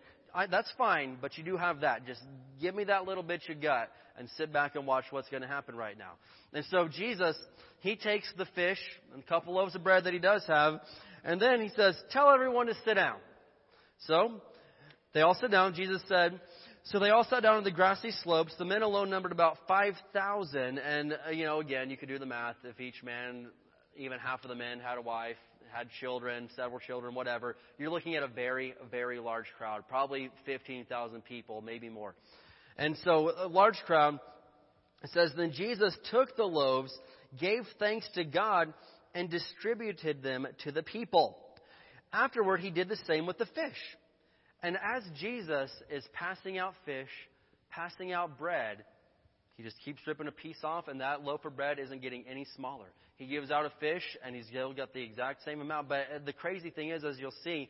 that's 0.51 0.71
fine, 0.77 1.17
but 1.19 1.35
you 1.35 1.43
do 1.43 1.57
have 1.57 1.81
that. 1.81 2.05
Just 2.05 2.21
give 2.61 2.75
me 2.75 2.83
that 2.83 3.05
little 3.05 3.23
bit 3.23 3.41
you 3.47 3.55
got 3.55 3.89
and 4.19 4.29
sit 4.37 4.53
back 4.53 4.75
and 4.75 4.85
watch 4.85 5.05
what's 5.09 5.29
going 5.29 5.41
to 5.41 5.47
happen 5.47 5.75
right 5.75 5.97
now. 5.97 6.11
And 6.53 6.63
so 6.69 6.87
Jesus, 6.87 7.35
he 7.79 7.95
takes 7.95 8.31
the 8.37 8.45
fish 8.53 8.79
and 9.13 9.23
a 9.23 9.25
couple 9.25 9.55
loaves 9.55 9.73
of 9.73 9.83
bread 9.83 10.03
that 10.03 10.13
he 10.13 10.19
does 10.19 10.43
have, 10.47 10.79
and 11.27 11.39
then 11.39 11.61
he 11.61 11.69
says, 11.75 11.95
Tell 12.09 12.31
everyone 12.31 12.65
to 12.65 12.73
sit 12.83 12.95
down. 12.95 13.17
So 14.07 14.41
they 15.13 15.21
all 15.21 15.35
sit 15.35 15.51
down. 15.51 15.75
Jesus 15.75 16.01
said, 16.07 16.39
so 16.91 16.99
they 16.99 17.09
all 17.09 17.25
sat 17.25 17.43
down 17.43 17.57
on 17.57 17.63
the 17.65 17.71
grassy 17.71 18.11
slopes. 18.23 18.53
The 18.57 18.63
men 18.63 18.81
alone 18.81 19.09
numbered 19.09 19.33
about 19.33 19.57
5,000. 19.67 20.77
And, 20.77 21.13
uh, 21.13 21.31
you 21.31 21.43
know, 21.43 21.59
again, 21.59 21.89
you 21.89 21.97
could 21.97 22.07
do 22.07 22.17
the 22.17 22.25
math. 22.25 22.55
If 22.63 22.79
each 22.79 23.03
man, 23.03 23.47
even 23.97 24.19
half 24.19 24.43
of 24.43 24.49
the 24.49 24.55
men 24.55 24.79
had 24.79 24.97
a 24.97 25.01
wife, 25.01 25.35
had 25.73 25.89
children, 25.99 26.47
several 26.55 26.79
children, 26.79 27.13
whatever, 27.13 27.57
you're 27.77 27.89
looking 27.89 28.15
at 28.15 28.23
a 28.23 28.27
very, 28.27 28.73
very 28.89 29.19
large 29.19 29.47
crowd. 29.57 29.83
Probably 29.89 30.29
15,000 30.45 31.25
people, 31.25 31.61
maybe 31.61 31.89
more. 31.89 32.15
And 32.77 32.95
so 33.03 33.31
a 33.37 33.47
large 33.47 33.79
crowd. 33.85 34.19
It 35.03 35.09
says, 35.13 35.31
Then 35.35 35.51
Jesus 35.51 35.93
took 36.09 36.37
the 36.37 36.45
loaves, 36.45 36.97
gave 37.37 37.63
thanks 37.79 38.07
to 38.15 38.23
God, 38.23 38.73
and 39.17 39.31
distributed 39.31 40.21
them 40.21 40.45
to 40.63 40.71
the 40.71 40.83
people. 40.83 41.35
Afterward, 42.13 42.59
he 42.59 42.69
did 42.69 42.87
the 42.87 42.99
same 43.07 43.25
with 43.25 43.39
the 43.39 43.47
fish. 43.47 43.97
And 44.61 44.77
as 44.77 45.01
Jesus 45.19 45.71
is 45.89 46.03
passing 46.13 46.59
out 46.59 46.75
fish, 46.85 47.09
passing 47.71 48.13
out 48.13 48.37
bread, 48.37 48.85
he 49.55 49.63
just 49.63 49.77
keeps 49.83 49.99
ripping 50.05 50.27
a 50.27 50.31
piece 50.31 50.59
off, 50.63 50.87
and 50.87 51.01
that 51.01 51.23
loaf 51.23 51.45
of 51.45 51.55
bread 51.55 51.79
isn't 51.79 52.03
getting 52.03 52.25
any 52.29 52.45
smaller. 52.55 52.85
He 53.15 53.25
gives 53.25 53.49
out 53.49 53.65
a 53.65 53.71
fish, 53.79 54.03
and 54.23 54.35
he's 54.35 54.45
still 54.45 54.71
got 54.71 54.93
the 54.93 55.01
exact 55.01 55.43
same 55.43 55.61
amount. 55.61 55.89
But 55.89 56.01
uh, 56.15 56.19
the 56.23 56.33
crazy 56.33 56.69
thing 56.69 56.91
is, 56.91 57.03
as 57.03 57.17
you'll 57.17 57.33
see, 57.43 57.69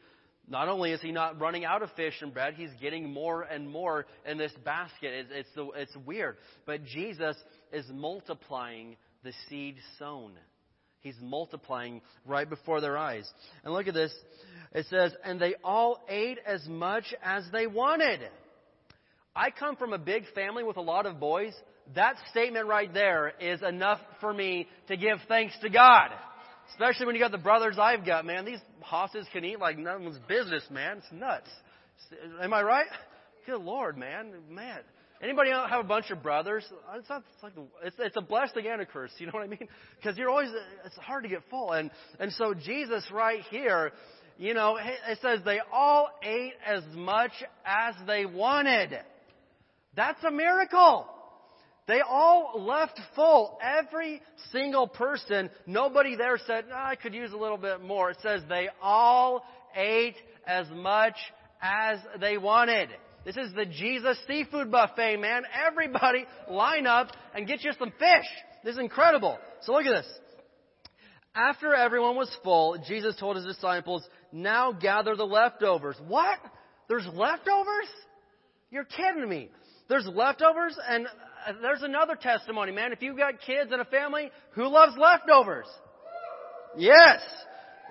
not 0.50 0.68
only 0.68 0.92
is 0.92 1.02
he 1.02 1.14
not 1.14 1.40
running 1.40 1.64
out 1.64 1.82
of 1.82 1.90
fish 1.94 2.16
and 2.22 2.34
bread, 2.34 2.56
he's 2.56 2.72
getting 2.82 3.14
more 3.14 3.44
and 3.44 3.70
more 3.70 4.06
in 4.26 4.38
this 4.38 4.52
basket. 4.66 5.28
It's, 5.32 5.48
it's, 5.56 5.70
it's 5.78 6.06
weird. 6.06 6.36
But 6.66 6.84
Jesus 6.84 7.38
is 7.72 7.86
multiplying 7.90 8.98
the 9.24 9.32
seed 9.48 9.78
sown. 9.98 10.34
He's 11.02 11.16
multiplying 11.22 12.02
right 12.26 12.50
before 12.50 12.82
their 12.82 12.98
eyes. 12.98 13.30
And 13.64 13.74
look 13.74 13.88
at 13.88 13.94
this. 13.94 14.14
It 14.74 14.86
says, 14.90 15.14
and 15.24 15.40
they 15.40 15.56
all 15.64 16.04
ate 16.10 16.40
as 16.46 16.66
much 16.68 17.06
as 17.24 17.44
they 17.52 17.68
wanted. 17.68 18.22
I 19.36 19.52
come 19.52 19.76
from 19.76 19.94
a 19.94 19.98
big 19.98 20.24
family 20.34 20.64
with 20.64 20.78
a 20.78 20.82
lot 20.82 21.06
of 21.06 21.20
boys. 21.20 21.54
That 21.96 22.16
statement 22.32 22.68
right 22.68 22.94
there 22.94 23.34
is 23.40 23.62
enough 23.62 24.00
for 24.20 24.34
me 24.34 24.68
to 24.88 24.98
give 24.98 25.20
thanks 25.28 25.54
to 25.62 25.70
God. 25.70 26.10
Especially 26.72 27.06
when 27.06 27.16
you 27.16 27.22
got 27.22 27.32
the 27.32 27.38
brothers 27.38 27.78
I've 27.80 28.06
got, 28.06 28.26
man. 28.26 28.44
These 28.44 28.60
hosses 28.82 29.26
can 29.32 29.46
eat 29.46 29.60
like 29.60 29.78
no 29.78 29.98
one's 30.00 30.20
business, 30.28 30.64
man. 30.70 30.98
It's 30.98 31.08
nuts. 31.12 31.50
Am 32.42 32.54
I 32.54 32.62
right? 32.62 32.88
Good 33.46 33.62
Lord, 33.62 33.98
man. 33.98 34.34
Man. 34.50 34.80
Anybody 35.22 35.50
have 35.50 35.80
a 35.80 35.88
bunch 35.88 36.12
of 36.12 36.22
brothers? 36.22 36.64
It's 36.96 37.10
not. 37.10 37.24
It's 37.34 37.44
like 37.44 37.54
it's, 37.84 37.96
it's 38.00 38.18
a 38.18 38.22
blessing 38.22 38.68
and 38.68 38.82
a 38.82 38.86
curse. 38.86 39.12
You 39.18 39.28
know 39.28 39.34
what 39.34 39.44
I 39.44 39.48
mean? 39.48 39.68
Because 39.96 40.18
you're 40.18 40.30
always. 40.30 40.50
It's 40.86 40.96
hard 40.98 41.24
to 41.24 41.30
get 41.30 41.42
full, 41.50 41.72
and 41.72 41.90
and 42.20 42.32
so 42.34 42.54
Jesus 42.54 43.04
right 43.12 43.42
here, 43.50 43.92
you 44.38 44.54
know, 44.54 44.78
it 44.78 45.18
says 45.22 45.40
they 45.44 45.60
all 45.72 46.10
ate 46.22 46.54
as 46.66 46.84
much 46.94 47.32
as 47.66 47.96
they 48.06 48.26
wanted. 48.26 48.98
That's 49.96 50.24
a 50.24 50.32
miracle. 50.32 51.08
They 51.88 52.02
all 52.02 52.66
left 52.66 53.00
full. 53.16 53.58
Every 53.64 54.22
single 54.52 54.88
person. 54.88 55.50
Nobody 55.66 56.16
there 56.16 56.38
said, 56.46 56.66
no, 56.70 56.76
I 56.76 56.96
could 56.96 57.14
use 57.14 57.32
a 57.32 57.38
little 57.38 57.58
bit 57.58 57.82
more. 57.82 58.12
It 58.12 58.18
says 58.22 58.42
they 58.48 58.68
all 58.82 59.44
ate 59.76 60.18
as 60.46 60.68
much 60.70 61.16
as 61.62 62.00
they 62.20 62.38
wanted. 62.38 62.90
This 63.28 63.36
is 63.36 63.54
the 63.54 63.66
Jesus 63.66 64.18
seafood 64.26 64.72
buffet, 64.72 65.18
man. 65.18 65.44
Everybody 65.68 66.26
line 66.50 66.88
up 66.88 67.10
and 67.36 67.46
get 67.46 67.62
you 67.62 67.74
some 67.78 67.92
fish. 68.00 68.26
This 68.64 68.76
is 68.76 68.80
incredible. 68.80 69.38
So 69.64 69.74
look 69.74 69.86
at 69.86 70.02
this. 70.02 70.08
After 71.36 71.74
everyone 71.74 72.16
was 72.16 72.34
full, 72.42 72.78
Jesus 72.88 73.18
told 73.20 73.36
his 73.36 73.46
disciples, 73.46 74.08
now 74.32 74.72
gather 74.72 75.18
the 75.18 75.26
leftovers. 75.26 75.98
What? 76.08 76.40
There's 76.88 77.06
leftovers? 77.06 77.90
You're 78.72 78.86
kidding 78.86 79.28
me. 79.28 79.50
There's 79.90 80.08
leftovers 80.08 80.78
and 80.90 81.08
uh, 81.08 81.52
there's 81.62 81.84
another 81.84 82.16
testimony, 82.16 82.72
man. 82.72 82.94
If 82.94 83.02
you've 83.02 83.18
got 83.18 83.42
kids 83.42 83.74
and 83.74 83.82
a 83.82 83.86
family, 83.86 84.32
who 84.52 84.70
loves 84.70 84.94
leftovers? 84.98 85.68
Yes. 86.78 87.20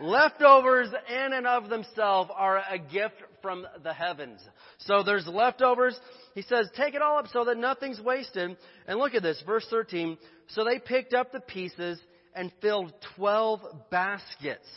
Leftovers 0.01 0.89
in 1.09 1.33
and 1.33 1.47
of 1.47 1.69
themselves 1.69 2.31
are 2.35 2.63
a 2.71 2.79
gift 2.79 3.15
from 3.41 3.67
the 3.83 3.93
heavens. 3.93 4.41
So 4.79 5.03
there's 5.03 5.27
leftovers. 5.27 5.99
He 6.35 6.43
says, 6.43 6.69
take 6.77 6.95
it 6.95 7.03
all 7.03 7.19
up 7.19 7.29
so 7.33 7.45
that 7.45 7.57
nothing's 7.57 8.01
wasted. 8.01 8.57
And 8.87 8.99
look 8.99 9.15
at 9.15 9.23
this, 9.23 9.43
verse 9.47 9.67
13. 9.71 10.19
So 10.49 10.65
they 10.65 10.79
picked 10.79 11.15
up 11.15 11.33
the 11.33 11.41
pieces 11.41 11.99
and 12.35 12.53
filled 12.61 12.93
12 13.17 13.61
baskets 13.91 14.69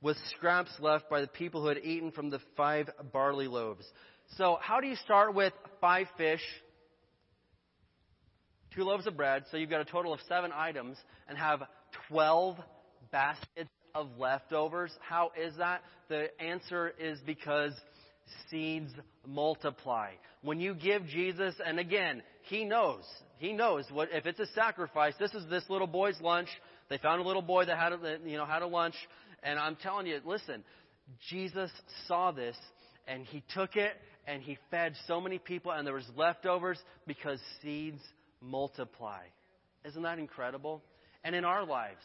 with 0.00 0.16
scraps 0.36 0.70
left 0.80 1.08
by 1.10 1.20
the 1.20 1.26
people 1.26 1.62
who 1.62 1.68
had 1.68 1.78
eaten 1.78 2.10
from 2.10 2.30
the 2.30 2.40
five 2.56 2.88
barley 3.12 3.48
loaves. 3.48 3.84
So 4.36 4.58
how 4.60 4.80
do 4.80 4.86
you 4.86 4.96
start 4.96 5.34
with 5.34 5.52
five 5.80 6.06
fish, 6.16 6.42
two 8.74 8.84
loaves 8.84 9.06
of 9.06 9.16
bread, 9.16 9.44
so 9.50 9.56
you've 9.56 9.70
got 9.70 9.80
a 9.80 9.84
total 9.84 10.12
of 10.12 10.20
seven 10.28 10.50
items, 10.54 10.96
and 11.28 11.38
have 11.38 11.62
12 12.08 12.58
baskets 13.12 13.70
of 13.94 14.08
leftovers? 14.18 14.92
How 15.00 15.30
is 15.40 15.56
that? 15.58 15.82
The 16.08 16.28
answer 16.40 16.92
is 16.98 17.18
because 17.24 17.72
seeds 18.50 18.90
multiply. 19.26 20.10
When 20.42 20.60
you 20.60 20.74
give 20.74 21.06
Jesus, 21.06 21.54
and 21.64 21.78
again, 21.78 22.22
He 22.42 22.64
knows, 22.64 23.04
He 23.38 23.52
knows 23.52 23.84
what, 23.90 24.08
if 24.12 24.26
it's 24.26 24.40
a 24.40 24.46
sacrifice, 24.54 25.14
this 25.18 25.32
is 25.34 25.48
this 25.48 25.64
little 25.68 25.86
boy's 25.86 26.20
lunch. 26.20 26.48
They 26.90 26.98
found 26.98 27.20
a 27.20 27.24
little 27.24 27.42
boy 27.42 27.64
that 27.66 27.78
had 27.78 27.92
a, 27.92 28.18
you 28.24 28.36
know, 28.36 28.44
had 28.44 28.62
a 28.62 28.66
lunch, 28.66 28.94
and 29.42 29.58
I'm 29.58 29.76
telling 29.76 30.06
you, 30.06 30.20
listen, 30.24 30.64
Jesus 31.30 31.70
saw 32.08 32.32
this, 32.32 32.56
and 33.06 33.24
He 33.24 33.42
took 33.54 33.76
it, 33.76 33.92
and 34.26 34.42
He 34.42 34.58
fed 34.70 34.94
so 35.06 35.20
many 35.20 35.38
people, 35.38 35.72
and 35.72 35.86
there 35.86 35.94
was 35.94 36.08
leftovers 36.16 36.78
because 37.06 37.38
seeds 37.62 38.00
multiply. 38.40 39.22
Isn't 39.84 40.02
that 40.02 40.18
incredible? 40.18 40.82
And 41.22 41.34
in 41.34 41.44
our 41.44 41.64
lives, 41.64 42.04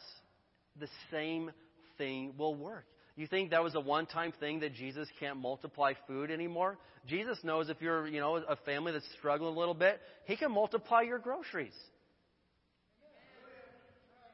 the 0.80 0.88
same 1.12 1.52
thing 2.00 2.34
will 2.36 2.56
work. 2.56 2.86
You 3.16 3.28
think 3.28 3.52
that 3.52 3.62
was 3.62 3.76
a 3.76 3.80
one-time 3.80 4.32
thing 4.40 4.62
that 4.62 4.74
Jesus 4.74 5.08
can't 5.20 5.38
multiply 5.38 5.94
food 6.08 6.32
anymore? 6.32 6.78
Jesus 7.06 7.38
knows 7.44 7.70
if 7.70 7.82
you're, 7.82 8.08
you 8.08 8.22
know, 8.22 8.38
a 8.38 8.56
family 8.56 8.94
that's 8.94 9.06
struggling 9.20 9.54
a 9.54 9.60
little 9.60 9.74
bit, 9.74 10.00
he 10.26 10.36
can 10.38 10.52
multiply 10.52 11.02
your 11.02 11.20
groceries. 11.20 11.76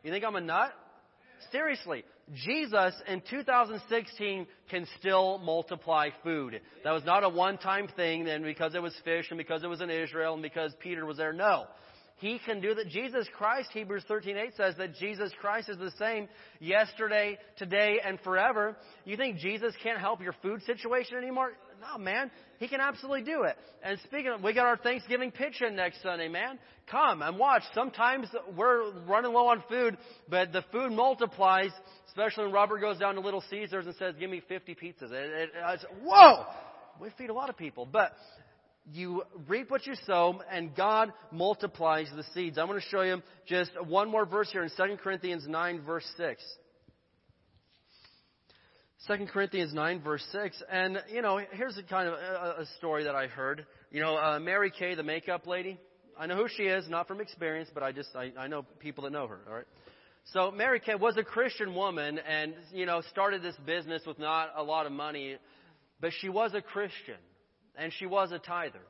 You 0.03 0.11
think 0.11 0.23
I'm 0.23 0.35
a 0.35 0.41
nut? 0.41 0.71
Seriously, 1.51 2.03
Jesus 2.45 2.93
in 3.07 3.21
2016 3.29 4.47
can 4.69 4.87
still 4.99 5.39
multiply 5.39 6.09
food. 6.23 6.61
That 6.83 6.91
was 6.91 7.03
not 7.05 7.23
a 7.23 7.29
one-time 7.29 7.87
thing, 7.95 8.23
then 8.23 8.43
because 8.43 8.75
it 8.75 8.81
was 8.81 8.93
fish, 9.03 9.25
and 9.31 9.37
because 9.37 9.63
it 9.63 9.67
was 9.67 9.81
in 9.81 9.89
Israel, 9.89 10.33
and 10.33 10.43
because 10.43 10.73
Peter 10.79 11.05
was 11.05 11.17
there. 11.17 11.33
No, 11.33 11.65
he 12.17 12.39
can 12.45 12.61
do 12.61 12.73
that. 12.73 12.87
Jesus 12.87 13.27
Christ, 13.37 13.69
Hebrews 13.73 14.05
13:8 14.05 14.55
says 14.55 14.75
that 14.77 14.95
Jesus 14.95 15.33
Christ 15.41 15.67
is 15.67 15.77
the 15.77 15.91
same 15.91 16.29
yesterday, 16.59 17.37
today, 17.57 17.99
and 18.03 18.19
forever. 18.21 18.77
You 19.03 19.17
think 19.17 19.37
Jesus 19.37 19.75
can't 19.83 19.99
help 19.99 20.21
your 20.21 20.33
food 20.41 20.61
situation 20.63 21.17
anymore? 21.17 21.51
No, 21.81 21.97
man. 21.97 22.31
He 22.57 22.69
can 22.69 22.79
absolutely 22.79 23.23
do 23.23 23.43
it. 23.43 23.57
And 23.83 23.99
speaking 24.05 24.31
of, 24.31 24.41
we 24.41 24.53
got 24.53 24.65
our 24.65 24.77
Thanksgiving 24.77 25.31
pitch 25.31 25.61
in 25.61 25.75
next 25.75 26.01
Sunday, 26.01 26.29
man. 26.29 26.57
Come 26.89 27.21
and 27.21 27.37
watch. 27.37 27.63
Sometimes 27.73 28.27
we're 28.55 29.01
running 29.01 29.33
low 29.33 29.47
on 29.47 29.61
food, 29.67 29.97
but 30.29 30.53
the 30.53 30.63
food 30.71 30.93
multiplies, 30.93 31.71
especially 32.07 32.45
when 32.45 32.53
Robert 32.53 32.79
goes 32.79 32.97
down 32.97 33.15
to 33.15 33.21
Little 33.21 33.43
Caesars 33.49 33.87
and 33.87 33.95
says, 33.95 34.15
give 34.17 34.29
me 34.29 34.41
50 34.47 34.75
pizzas. 34.75 35.11
It, 35.11 35.51
it, 35.53 35.79
whoa! 36.01 36.45
We 37.01 37.09
feed 37.17 37.29
a 37.29 37.33
lot 37.33 37.49
of 37.49 37.57
people. 37.57 37.85
But 37.85 38.13
you 38.91 39.23
reap 39.47 39.71
what 39.71 39.85
you 39.87 39.95
sow, 40.05 40.41
and 40.51 40.75
God 40.75 41.11
multiplies 41.31 42.07
the 42.15 42.23
seeds. 42.33 42.57
I'm 42.57 42.67
going 42.67 42.79
to 42.79 42.87
show 42.87 43.01
you 43.01 43.21
just 43.47 43.71
one 43.87 44.09
more 44.09 44.25
verse 44.25 44.49
here 44.51 44.63
in 44.63 44.69
2 44.69 44.97
Corinthians 44.97 45.45
9, 45.47 45.81
verse 45.81 46.05
6. 46.17 46.43
2 49.07 49.25
Corinthians 49.27 49.73
9, 49.73 50.01
verse 50.01 50.23
6. 50.31 50.63
And, 50.71 50.99
you 51.11 51.21
know, 51.21 51.39
here's 51.51 51.77
a 51.77 51.83
kind 51.83 52.09
of 52.09 52.15
a, 52.15 52.65
story 52.77 53.03
that 53.03 53.15
I 53.15 53.27
heard. 53.27 53.65
You 53.91 54.01
know, 54.01 54.17
uh, 54.17 54.39
Mary 54.39 54.71
Kay, 54.71 54.95
the 54.95 55.03
makeup 55.03 55.45
lady. 55.45 55.79
I 56.17 56.27
know 56.27 56.35
who 56.35 56.47
she 56.55 56.63
is, 56.63 56.87
not 56.89 57.07
from 57.07 57.21
experience, 57.21 57.69
but 57.73 57.83
I 57.83 57.91
just, 57.91 58.09
I, 58.15 58.31
I 58.37 58.47
know 58.47 58.65
people 58.79 59.03
that 59.03 59.11
know 59.11 59.27
her, 59.27 59.39
all 59.47 59.53
right? 59.55 59.65
So 60.33 60.49
Mary 60.49 60.79
Kay 60.79 60.95
was 60.95 61.17
a 61.17 61.23
Christian 61.23 61.75
woman 61.75 62.19
and, 62.19 62.55
you 62.73 62.85
know, 62.85 63.01
started 63.11 63.43
this 63.43 63.55
business 63.65 64.01
with 64.07 64.17
not 64.17 64.49
a 64.55 64.63
lot 64.63 64.85
of 64.85 64.91
money, 64.91 65.37
but 65.99 66.11
she 66.19 66.29
was 66.29 66.53
a 66.55 66.61
Christian 66.61 67.17
and 67.77 67.93
she 67.93 68.05
was 68.05 68.31
a 68.31 68.39
tither. 68.39 68.81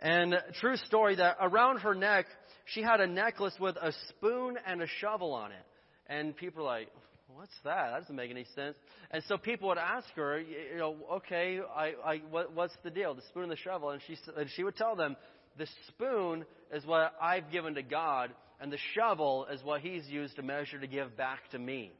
And 0.00 0.34
true 0.60 0.76
story 0.76 1.16
that 1.16 1.36
around 1.40 1.78
her 1.80 1.94
neck, 1.94 2.26
she 2.66 2.82
had 2.82 3.00
a 3.00 3.06
necklace 3.06 3.54
with 3.58 3.76
a 3.76 3.92
spoon 4.08 4.56
and 4.66 4.80
a 4.82 4.86
shovel 5.00 5.32
on 5.32 5.50
it. 5.52 5.66
And 6.06 6.36
people 6.36 6.62
are 6.62 6.78
like, 6.78 6.88
what's 7.34 7.52
that? 7.64 7.90
That 7.90 8.00
doesn't 8.00 8.16
make 8.16 8.30
any 8.30 8.46
sense. 8.54 8.76
And 9.10 9.22
so 9.28 9.36
people 9.36 9.68
would 9.68 9.78
ask 9.78 10.08
her, 10.14 10.38
you 10.40 10.78
know, 10.78 10.96
okay, 11.14 11.58
I, 11.74 11.92
I, 12.04 12.16
what, 12.30 12.54
what's 12.54 12.74
the 12.84 12.90
deal? 12.90 13.14
The 13.14 13.22
spoon 13.28 13.44
and 13.44 13.52
the 13.52 13.56
shovel. 13.56 13.90
And 13.90 14.00
she, 14.06 14.16
and 14.36 14.48
she 14.54 14.62
would 14.62 14.76
tell 14.76 14.96
them, 14.96 15.16
the 15.58 15.66
spoon 15.88 16.44
is 16.72 16.86
what 16.86 17.14
I've 17.20 17.50
given 17.50 17.74
to 17.74 17.82
God, 17.82 18.30
and 18.60 18.72
the 18.72 18.78
shovel 18.94 19.46
is 19.52 19.62
what 19.64 19.80
He's 19.80 20.06
used 20.06 20.36
to 20.36 20.42
measure 20.42 20.78
to 20.78 20.86
give 20.86 21.16
back 21.16 21.50
to 21.50 21.58
me. 21.58 21.90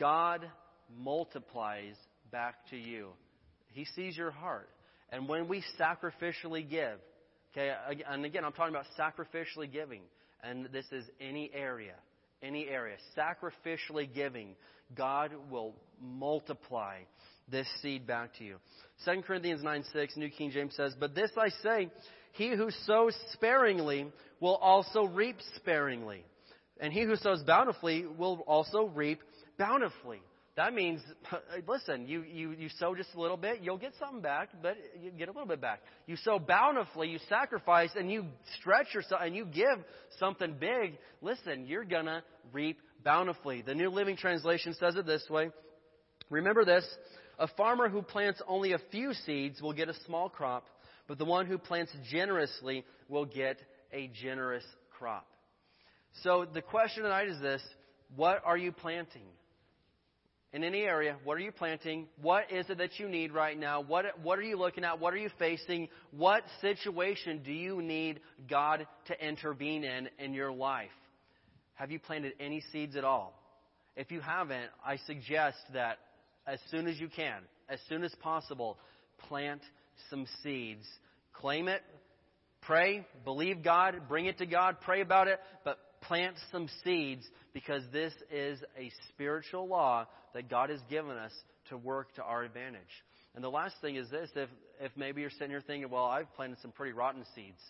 God 0.00 0.44
multiplies 0.96 1.94
back 2.32 2.54
to 2.70 2.76
you. 2.76 3.10
He 3.72 3.84
sees 3.84 4.16
your 4.16 4.30
heart. 4.30 4.68
And 5.10 5.28
when 5.28 5.48
we 5.48 5.62
sacrificially 5.78 6.68
give, 6.68 6.98
okay, 7.52 7.72
and 8.08 8.24
again, 8.24 8.44
I'm 8.44 8.52
talking 8.52 8.74
about 8.74 8.86
sacrificially 8.98 9.70
giving, 9.70 10.02
and 10.42 10.68
this 10.72 10.86
is 10.92 11.04
any 11.20 11.50
area, 11.54 11.94
any 12.42 12.68
area, 12.68 12.96
sacrificially 13.16 14.12
giving, 14.12 14.54
God 14.94 15.32
will 15.50 15.74
multiply 16.00 16.98
this 17.50 17.66
seed 17.80 18.06
back 18.06 18.36
to 18.38 18.44
you. 18.44 18.56
2 19.04 19.22
Corinthians 19.22 19.62
9 19.62 19.84
6, 19.92 20.16
New 20.16 20.30
King 20.30 20.50
James 20.50 20.74
says, 20.76 20.94
But 20.98 21.14
this 21.14 21.30
I 21.36 21.48
say, 21.62 21.90
he 22.32 22.50
who 22.50 22.70
sows 22.86 23.16
sparingly 23.32 24.06
will 24.40 24.56
also 24.56 25.04
reap 25.04 25.36
sparingly. 25.56 26.24
And 26.80 26.92
he 26.92 27.02
who 27.02 27.16
sows 27.16 27.42
bountifully 27.42 28.06
will 28.06 28.44
also 28.46 28.84
reap 28.84 29.20
bountifully. 29.58 30.20
That 30.58 30.74
means, 30.74 31.00
listen, 31.68 32.08
you, 32.08 32.24
you, 32.24 32.50
you 32.50 32.68
sow 32.80 32.92
just 32.92 33.10
a 33.14 33.20
little 33.20 33.36
bit, 33.36 33.60
you'll 33.62 33.78
get 33.78 33.92
something 33.96 34.20
back, 34.20 34.48
but 34.60 34.76
you 35.00 35.12
get 35.12 35.28
a 35.28 35.30
little 35.30 35.46
bit 35.46 35.60
back. 35.60 35.82
You 36.08 36.16
sow 36.16 36.40
bountifully, 36.40 37.10
you 37.10 37.20
sacrifice, 37.28 37.90
and 37.94 38.10
you 38.10 38.24
stretch 38.58 38.92
yourself, 38.92 39.20
and 39.24 39.36
you 39.36 39.44
give 39.44 39.78
something 40.18 40.56
big. 40.58 40.98
Listen, 41.22 41.68
you're 41.68 41.84
gonna 41.84 42.24
reap 42.52 42.80
bountifully. 43.04 43.62
The 43.62 43.76
New 43.76 43.88
Living 43.88 44.16
Translation 44.16 44.74
says 44.74 44.96
it 44.96 45.06
this 45.06 45.22
way. 45.30 45.50
Remember 46.28 46.64
this. 46.64 46.84
A 47.38 47.46
farmer 47.56 47.88
who 47.88 48.02
plants 48.02 48.42
only 48.48 48.72
a 48.72 48.80
few 48.90 49.14
seeds 49.14 49.62
will 49.62 49.72
get 49.72 49.88
a 49.88 49.94
small 50.06 50.28
crop, 50.28 50.66
but 51.06 51.18
the 51.18 51.24
one 51.24 51.46
who 51.46 51.56
plants 51.56 51.92
generously 52.10 52.84
will 53.08 53.26
get 53.26 53.58
a 53.92 54.10
generous 54.20 54.64
crop. 54.98 55.28
So 56.24 56.46
the 56.52 56.62
question 56.62 57.04
tonight 57.04 57.28
is 57.28 57.40
this. 57.40 57.62
What 58.16 58.42
are 58.44 58.56
you 58.56 58.72
planting? 58.72 59.22
In 60.52 60.64
any 60.64 60.82
area, 60.82 61.16
what 61.24 61.36
are 61.36 61.40
you 61.40 61.52
planting? 61.52 62.06
What 62.22 62.50
is 62.50 62.68
it 62.70 62.78
that 62.78 62.98
you 62.98 63.08
need 63.08 63.32
right 63.32 63.58
now? 63.58 63.82
What, 63.82 64.06
what 64.22 64.38
are 64.38 64.42
you 64.42 64.56
looking 64.56 64.82
at? 64.82 64.98
What 64.98 65.12
are 65.12 65.18
you 65.18 65.30
facing? 65.38 65.88
What 66.10 66.42
situation 66.62 67.42
do 67.44 67.52
you 67.52 67.82
need 67.82 68.20
God 68.48 68.86
to 69.06 69.26
intervene 69.26 69.84
in 69.84 70.08
in 70.18 70.32
your 70.32 70.50
life? 70.50 70.88
Have 71.74 71.90
you 71.90 71.98
planted 71.98 72.32
any 72.40 72.62
seeds 72.72 72.96
at 72.96 73.04
all? 73.04 73.34
If 73.94 74.10
you 74.10 74.20
haven't, 74.20 74.70
I 74.84 74.96
suggest 75.06 75.58
that 75.74 75.98
as 76.46 76.58
soon 76.70 76.86
as 76.86 76.98
you 76.98 77.08
can, 77.08 77.42
as 77.68 77.78
soon 77.88 78.02
as 78.02 78.14
possible, 78.22 78.78
plant 79.28 79.60
some 80.08 80.26
seeds. 80.42 80.86
Claim 81.34 81.68
it, 81.68 81.82
Pray, 82.62 83.06
believe 83.24 83.62
God, 83.62 84.02
bring 84.08 84.26
it 84.26 84.38
to 84.38 84.46
God, 84.46 84.76
pray 84.80 85.00
about 85.00 85.28
it, 85.28 85.38
but 85.64 85.78
plant 86.02 86.36
some 86.52 86.68
seeds 86.84 87.26
because 87.52 87.82
this 87.92 88.12
is 88.32 88.60
a 88.78 88.90
spiritual 89.08 89.68
law 89.68 90.06
that 90.34 90.48
God 90.48 90.70
has 90.70 90.80
given 90.88 91.16
us 91.16 91.32
to 91.70 91.76
work 91.76 92.14
to 92.14 92.22
our 92.22 92.42
advantage. 92.42 92.82
And 93.34 93.44
the 93.44 93.50
last 93.50 93.76
thing 93.80 93.96
is 93.96 94.08
this 94.10 94.30
if, 94.34 94.48
if 94.80 94.92
maybe 94.96 95.20
you're 95.20 95.30
sitting 95.30 95.50
here 95.50 95.62
thinking, 95.64 95.90
well, 95.90 96.04
I've 96.04 96.32
planted 96.34 96.58
some 96.60 96.72
pretty 96.72 96.92
rotten 96.92 97.24
seeds. 97.34 97.60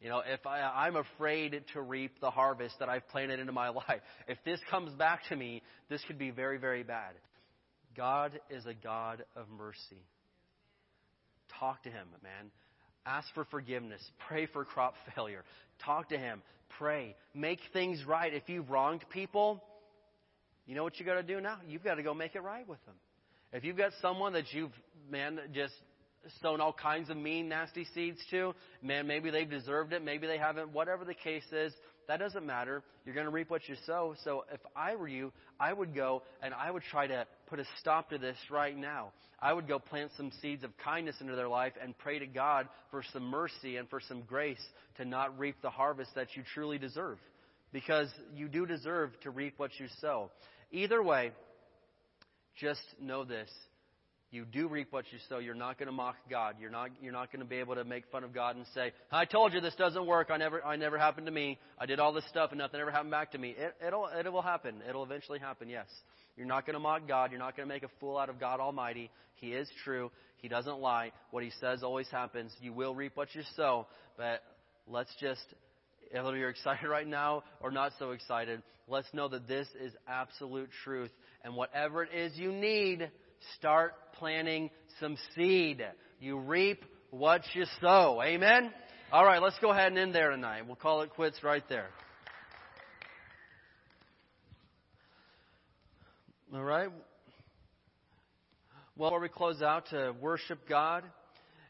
You 0.00 0.08
know, 0.08 0.22
if 0.24 0.46
I, 0.46 0.60
I'm 0.60 0.96
afraid 0.96 1.60
to 1.72 1.80
reap 1.80 2.20
the 2.20 2.30
harvest 2.30 2.76
that 2.78 2.88
I've 2.88 3.08
planted 3.08 3.40
into 3.40 3.52
my 3.52 3.68
life, 3.88 4.00
if 4.28 4.38
this 4.44 4.60
comes 4.70 4.92
back 4.94 5.22
to 5.28 5.36
me, 5.36 5.62
this 5.88 6.00
could 6.06 6.18
be 6.18 6.30
very, 6.30 6.58
very 6.58 6.82
bad. 6.82 7.14
God 7.96 8.38
is 8.48 8.64
a 8.66 8.74
God 8.74 9.24
of 9.34 9.46
mercy. 9.48 10.04
Talk 11.58 11.82
to 11.82 11.90
Him, 11.90 12.06
man. 12.22 12.52
Ask 13.04 13.26
for 13.34 13.44
forgiveness. 13.46 14.02
Pray 14.28 14.46
for 14.46 14.64
crop 14.64 14.94
failure. 15.14 15.44
Talk 15.84 16.10
to 16.10 16.18
Him. 16.18 16.42
Pray. 16.76 17.16
Make 17.34 17.60
things 17.72 18.04
right. 18.06 18.32
If 18.32 18.48
you've 18.48 18.70
wronged 18.70 19.04
people, 19.10 19.62
you 20.66 20.74
know 20.74 20.84
what 20.84 21.00
you 21.00 21.06
got 21.06 21.14
to 21.14 21.22
do 21.22 21.40
now? 21.40 21.58
You've 21.66 21.84
got 21.84 21.94
to 21.94 22.02
go 22.02 22.14
make 22.14 22.34
it 22.34 22.42
right 22.42 22.68
with 22.68 22.84
them. 22.84 22.94
If 23.52 23.64
you've 23.64 23.76
got 23.76 23.92
someone 24.02 24.34
that 24.34 24.52
you've, 24.52 24.72
man, 25.10 25.38
just 25.54 25.72
sown 26.42 26.60
all 26.60 26.72
kinds 26.72 27.08
of 27.10 27.16
mean, 27.16 27.48
nasty 27.48 27.86
seeds 27.94 28.18
to, 28.30 28.54
man, 28.82 29.06
maybe 29.06 29.30
they've 29.30 29.48
deserved 29.48 29.92
it, 29.92 30.04
maybe 30.04 30.26
they 30.26 30.36
haven't, 30.36 30.72
whatever 30.72 31.04
the 31.04 31.14
case 31.14 31.50
is, 31.52 31.72
that 32.08 32.18
doesn't 32.18 32.44
matter. 32.44 32.82
You're 33.04 33.14
going 33.14 33.26
to 33.26 33.32
reap 33.32 33.50
what 33.50 33.68
you 33.68 33.76
sow. 33.86 34.14
So 34.24 34.44
if 34.52 34.60
I 34.74 34.96
were 34.96 35.08
you, 35.08 35.32
I 35.60 35.72
would 35.72 35.94
go 35.94 36.22
and 36.42 36.52
I 36.54 36.70
would 36.70 36.82
try 36.90 37.06
to 37.06 37.26
put 37.48 37.60
a 37.60 37.64
stop 37.80 38.10
to 38.10 38.18
this 38.18 38.36
right 38.50 38.76
now. 38.76 39.12
I 39.40 39.52
would 39.52 39.68
go 39.68 39.78
plant 39.78 40.10
some 40.16 40.30
seeds 40.42 40.64
of 40.64 40.76
kindness 40.78 41.16
into 41.20 41.36
their 41.36 41.48
life 41.48 41.72
and 41.82 41.96
pray 41.96 42.18
to 42.18 42.26
God 42.26 42.68
for 42.90 43.02
some 43.12 43.24
mercy 43.24 43.76
and 43.76 43.88
for 43.88 44.00
some 44.00 44.22
grace 44.22 44.62
to 44.96 45.04
not 45.04 45.38
reap 45.38 45.56
the 45.62 45.70
harvest 45.70 46.10
that 46.14 46.28
you 46.34 46.42
truly 46.54 46.78
deserve. 46.78 47.18
Because 47.72 48.08
you 48.34 48.48
do 48.48 48.66
deserve 48.66 49.10
to 49.20 49.30
reap 49.30 49.54
what 49.58 49.70
you 49.78 49.86
sow. 50.00 50.30
Either 50.72 51.02
way, 51.02 51.32
just 52.56 52.82
know 53.00 53.24
this 53.24 53.50
you 54.30 54.44
do 54.44 54.68
reap 54.68 54.88
what 54.92 55.06
you 55.10 55.18
sow. 55.28 55.38
You're 55.38 55.54
not 55.54 55.78
going 55.78 55.86
to 55.86 55.92
mock 55.92 56.16
God. 56.28 56.56
You're 56.60 56.70
not, 56.70 56.90
you're 57.00 57.14
not 57.14 57.32
going 57.32 57.40
to 57.40 57.48
be 57.48 57.56
able 57.56 57.76
to 57.76 57.84
make 57.84 58.04
fun 58.12 58.24
of 58.24 58.34
God 58.34 58.56
and 58.56 58.66
say, 58.74 58.92
I 59.10 59.24
told 59.24 59.54
you 59.54 59.60
this 59.60 59.74
doesn't 59.76 60.06
work. 60.06 60.28
I 60.30 60.36
never, 60.36 60.62
I 60.62 60.76
never 60.76 60.98
happened 60.98 61.26
to 61.26 61.32
me. 61.32 61.58
I 61.78 61.86
did 61.86 61.98
all 61.98 62.12
this 62.12 62.24
stuff 62.28 62.50
and 62.50 62.58
nothing 62.58 62.78
ever 62.78 62.90
happened 62.90 63.10
back 63.10 63.32
to 63.32 63.38
me. 63.38 63.54
It, 63.56 63.74
it'll, 63.86 64.06
it 64.06 64.30
will 64.30 64.42
happen. 64.42 64.82
It'll 64.86 65.02
eventually 65.02 65.38
happen, 65.38 65.70
yes. 65.70 65.86
You're 66.38 66.46
not 66.46 66.64
going 66.64 66.74
to 66.74 66.80
mock 66.80 67.08
God. 67.08 67.32
You're 67.32 67.40
not 67.40 67.56
going 67.56 67.68
to 67.68 67.74
make 67.74 67.82
a 67.82 67.90
fool 67.98 68.16
out 68.16 68.30
of 68.30 68.38
God 68.38 68.60
Almighty. 68.60 69.10
He 69.34 69.48
is 69.48 69.68
true. 69.84 70.12
He 70.36 70.46
doesn't 70.46 70.78
lie. 70.78 71.10
What 71.32 71.42
He 71.42 71.50
says 71.60 71.82
always 71.82 72.06
happens. 72.10 72.52
You 72.60 72.72
will 72.72 72.94
reap 72.94 73.16
what 73.16 73.34
you 73.34 73.42
sow. 73.56 73.88
But 74.16 74.44
let's 74.86 75.10
just, 75.20 75.44
whether 76.12 76.36
you're 76.36 76.50
excited 76.50 76.86
right 76.88 77.06
now 77.06 77.42
or 77.60 77.72
not 77.72 77.90
so 77.98 78.12
excited, 78.12 78.62
let's 78.86 79.12
know 79.12 79.26
that 79.28 79.48
this 79.48 79.66
is 79.82 79.92
absolute 80.06 80.70
truth. 80.84 81.10
And 81.42 81.56
whatever 81.56 82.04
it 82.04 82.14
is 82.14 82.38
you 82.38 82.52
need, 82.52 83.10
start 83.56 83.94
planting 84.14 84.70
some 85.00 85.16
seed. 85.34 85.84
You 86.20 86.38
reap 86.38 86.84
what 87.10 87.42
you 87.54 87.64
sow. 87.80 88.22
Amen? 88.22 88.70
All 89.10 89.24
right, 89.24 89.42
let's 89.42 89.58
go 89.60 89.72
ahead 89.72 89.88
and 89.88 89.98
end 89.98 90.14
there 90.14 90.30
tonight. 90.30 90.66
We'll 90.66 90.76
call 90.76 91.02
it 91.02 91.10
quits 91.10 91.42
right 91.42 91.64
there. 91.68 91.88
All 96.54 96.62
right. 96.62 96.88
Well, 98.96 99.10
before 99.10 99.20
we 99.20 99.28
close 99.28 99.60
out 99.60 99.90
to 99.90 100.14
worship 100.18 100.60
God, 100.66 101.04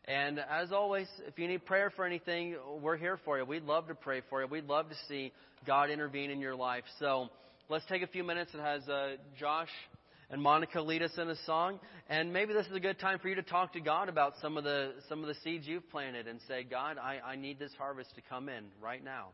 and 0.04 0.38
as 0.38 0.70
always, 0.70 1.08
if 1.26 1.36
you 1.36 1.48
need 1.48 1.66
prayer 1.66 1.90
for 1.90 2.04
anything, 2.04 2.54
we're 2.80 2.96
here 2.96 3.18
for 3.24 3.38
you. 3.38 3.44
We'd 3.44 3.64
love 3.64 3.88
to 3.88 3.96
pray 3.96 4.22
for 4.30 4.40
you. 4.40 4.46
We'd 4.46 4.68
love 4.68 4.88
to 4.88 4.94
see 5.08 5.32
God 5.66 5.90
intervene 5.90 6.30
in 6.30 6.40
your 6.40 6.54
life. 6.54 6.84
So 7.00 7.28
let's 7.68 7.84
take 7.86 8.02
a 8.02 8.06
few 8.06 8.22
minutes. 8.22 8.52
and 8.54 8.62
has 8.62 8.88
uh, 8.88 9.16
Josh 9.36 9.68
and 10.30 10.40
Monica 10.40 10.80
lead 10.80 11.02
us 11.02 11.10
in 11.18 11.28
a 11.28 11.36
song. 11.44 11.80
And 12.08 12.32
maybe 12.32 12.54
this 12.54 12.66
is 12.66 12.76
a 12.76 12.80
good 12.80 13.00
time 13.00 13.18
for 13.18 13.28
you 13.28 13.34
to 13.34 13.42
talk 13.42 13.72
to 13.72 13.80
God 13.80 14.08
about 14.08 14.34
some 14.40 14.56
of 14.56 14.62
the 14.62 14.92
some 15.08 15.22
of 15.22 15.26
the 15.26 15.34
seeds 15.42 15.66
you've 15.66 15.90
planted 15.90 16.28
and 16.28 16.38
say, 16.46 16.62
God, 16.62 16.98
I, 16.98 17.18
I 17.32 17.34
need 17.34 17.58
this 17.58 17.72
harvest 17.76 18.14
to 18.14 18.20
come 18.30 18.48
in 18.48 18.66
right 18.80 19.02
now. 19.02 19.30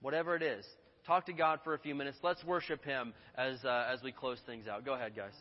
Whatever 0.00 0.34
it 0.34 0.42
is. 0.42 0.64
Talk 1.06 1.26
to 1.26 1.32
God 1.32 1.60
for 1.64 1.74
a 1.74 1.78
few 1.78 1.94
minutes. 1.94 2.18
Let's 2.22 2.44
worship 2.44 2.84
Him 2.84 3.12
as 3.36 3.64
uh, 3.64 3.88
as 3.92 4.02
we 4.02 4.12
close 4.12 4.38
things 4.46 4.68
out. 4.68 4.84
Go 4.84 4.94
ahead, 4.94 5.16
guys. 5.16 5.34